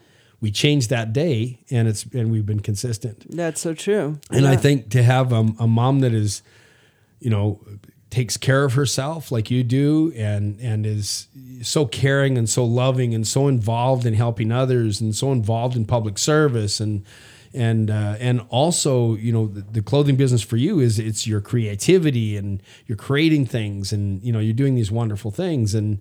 We 0.40 0.50
changed 0.50 0.90
that 0.90 1.12
day, 1.12 1.60
and 1.70 1.88
it's 1.88 2.04
and 2.12 2.30
we've 2.30 2.46
been 2.46 2.60
consistent. 2.60 3.26
That's 3.28 3.60
so 3.60 3.74
true. 3.74 4.20
And 4.30 4.46
I 4.46 4.56
think 4.56 4.90
to 4.90 5.02
have 5.02 5.32
a, 5.32 5.48
a 5.58 5.66
mom 5.66 6.00
that 6.00 6.14
is, 6.14 6.42
you 7.18 7.30
know, 7.30 7.60
takes 8.10 8.36
care 8.36 8.64
of 8.64 8.74
herself 8.74 9.32
like 9.32 9.50
you 9.50 9.64
do, 9.64 10.12
and 10.14 10.60
and 10.60 10.86
is 10.86 11.26
so 11.62 11.86
caring 11.86 12.38
and 12.38 12.48
so 12.48 12.64
loving 12.64 13.14
and 13.14 13.26
so 13.26 13.48
involved 13.48 14.06
in 14.06 14.14
helping 14.14 14.52
others 14.52 15.00
and 15.00 15.14
so 15.14 15.32
involved 15.32 15.76
in 15.76 15.84
public 15.84 16.18
service 16.18 16.78
and 16.78 17.04
and 17.54 17.90
uh, 17.90 18.16
and 18.20 18.40
also 18.48 19.14
you 19.16 19.32
know 19.32 19.46
the, 19.46 19.62
the 19.62 19.82
clothing 19.82 20.16
business 20.16 20.42
for 20.42 20.56
you 20.56 20.80
is 20.80 20.98
it's 20.98 21.26
your 21.26 21.40
creativity 21.40 22.36
and 22.36 22.62
you're 22.86 22.96
creating 22.96 23.46
things 23.46 23.92
and 23.92 24.22
you 24.22 24.32
know 24.32 24.38
you're 24.38 24.52
doing 24.52 24.74
these 24.74 24.90
wonderful 24.90 25.30
things 25.30 25.74
and 25.74 25.98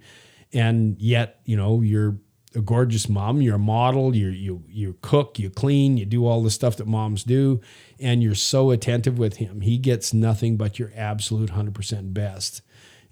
and 0.54 1.00
yet 1.00 1.39
you 1.45 1.56
know 1.56 1.82
you're 1.82 2.17
a 2.58 2.62
gorgeous 2.62 3.08
mom. 3.08 3.41
You're 3.41 3.56
a 3.56 3.60
model. 3.60 4.15
You 4.15 4.30
you 4.30 4.63
you 4.67 4.98
cook. 5.02 5.39
You 5.39 5.50
clean. 5.50 5.96
You 5.98 6.06
do 6.06 6.26
all 6.26 6.41
the 6.43 6.50
stuff 6.52 6.76
that 6.78 6.88
moms 6.88 7.24
do, 7.24 7.62
and 8.00 8.24
you're 8.24 8.36
so 8.36 8.72
attentive 8.72 9.17
with 9.20 9.38
him. 9.38 9.62
He 9.62 9.78
gets 9.78 10.13
nothing 10.13 10.58
but 10.58 10.80
your 10.80 10.91
absolute 10.96 11.52
hundred 11.52 11.76
percent 11.76 12.13
best, 12.13 12.62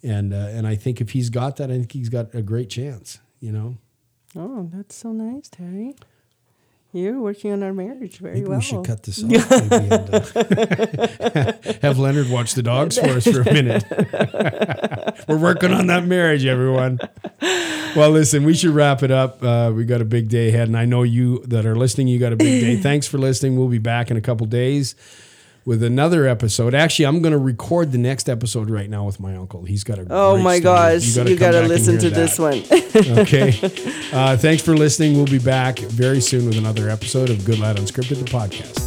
and 0.04 0.34
uh, 0.34 0.38
and 0.52 0.68
I 0.68 0.76
think 0.76 1.00
if 1.00 1.12
he's 1.12 1.30
got 1.30 1.58
that, 1.58 1.70
I 1.70 1.76
think 1.78 1.92
he's 1.92 2.10
got 2.10 2.34
a 2.34 2.42
great 2.42 2.70
chance. 2.70 3.20
You 3.40 3.52
know, 3.52 3.78
Oh, 4.36 4.70
that's 4.74 4.96
so 4.96 5.12
nice, 5.12 5.48
Terry. 5.50 5.96
You're 6.96 7.20
working 7.20 7.52
on 7.52 7.62
our 7.62 7.74
marriage 7.74 8.20
very 8.20 8.36
maybe 8.36 8.48
well. 8.48 8.60
we 8.60 8.64
should 8.64 8.86
cut 8.86 9.04
this 9.04 9.22
off. 9.24 9.30
maybe, 9.30 9.88
and, 9.92 10.10
uh, 10.14 11.52
have 11.82 12.00
Leonard 12.00 12.30
watch 12.30 12.54
the 12.54 12.64
dogs 12.64 12.98
for 12.98 13.08
us 13.10 13.26
for 13.28 13.42
a 13.42 13.54
minute. 13.54 13.84
We're 15.28 15.38
working 15.38 15.74
on 15.74 15.88
that 15.88 16.06
marriage, 16.06 16.46
everyone. 16.46 17.00
Well, 17.98 18.12
listen, 18.12 18.46
we 18.46 18.54
should 18.54 18.72
wrap 18.72 19.04
it 19.04 19.12
up. 19.12 19.44
Uh, 19.44 19.74
we 19.76 19.84
got 19.84 20.00
a 20.00 20.06
big 20.06 20.30
day 20.30 20.48
ahead, 20.50 20.70
and 20.70 20.78
I 20.78 20.86
know 20.86 21.04
you 21.04 21.40
that 21.48 21.66
are 21.66 21.76
listening, 21.76 22.08
you 22.08 22.18
got 22.18 22.32
a 22.32 22.38
big 22.38 22.62
day. 22.62 22.78
Thanks 22.82 23.08
for 23.08 23.18
listening. 23.18 23.58
We'll 23.58 23.68
be 23.68 23.78
back 23.78 24.10
in 24.10 24.16
a 24.16 24.22
couple 24.22 24.46
days 24.48 24.96
with 25.66 25.82
another 25.84 26.28
episode. 26.28 26.74
Actually, 26.76 27.06
I'm 27.08 27.22
going 27.22 27.32
to 27.34 27.38
record 27.40 27.92
the 27.92 27.98
next 27.98 28.30
episode 28.30 28.70
right 28.70 28.90
now 28.90 29.04
with 29.06 29.20
my 29.20 29.36
uncle. 29.36 29.64
He's 29.66 29.84
got 29.84 29.98
a 30.00 30.06
Oh 30.10 30.38
my 30.38 30.60
story. 30.60 30.62
gosh, 30.62 31.18
you 31.18 31.36
got 31.36 31.52
to 31.52 31.62
listen 31.64 31.98
to 31.98 32.10
this 32.12 32.38
that. 32.38 33.04
one. 33.04 33.18
okay. 33.20 33.92
Uh, 34.16 34.38
thanks 34.38 34.64
for 34.64 34.78
listening. 34.78 35.16
We'll 35.18 35.26
be 35.26 35.40
back 35.40 35.78
very 35.80 36.22
soon 36.22 36.46
with 36.46 36.58
another 36.58 36.90
episode 36.90 37.30
of 37.30 37.44
Good 37.44 37.60
Lad 37.60 37.76
Unscripted, 37.76 38.20
the 38.24 38.32
podcast. 38.32 38.85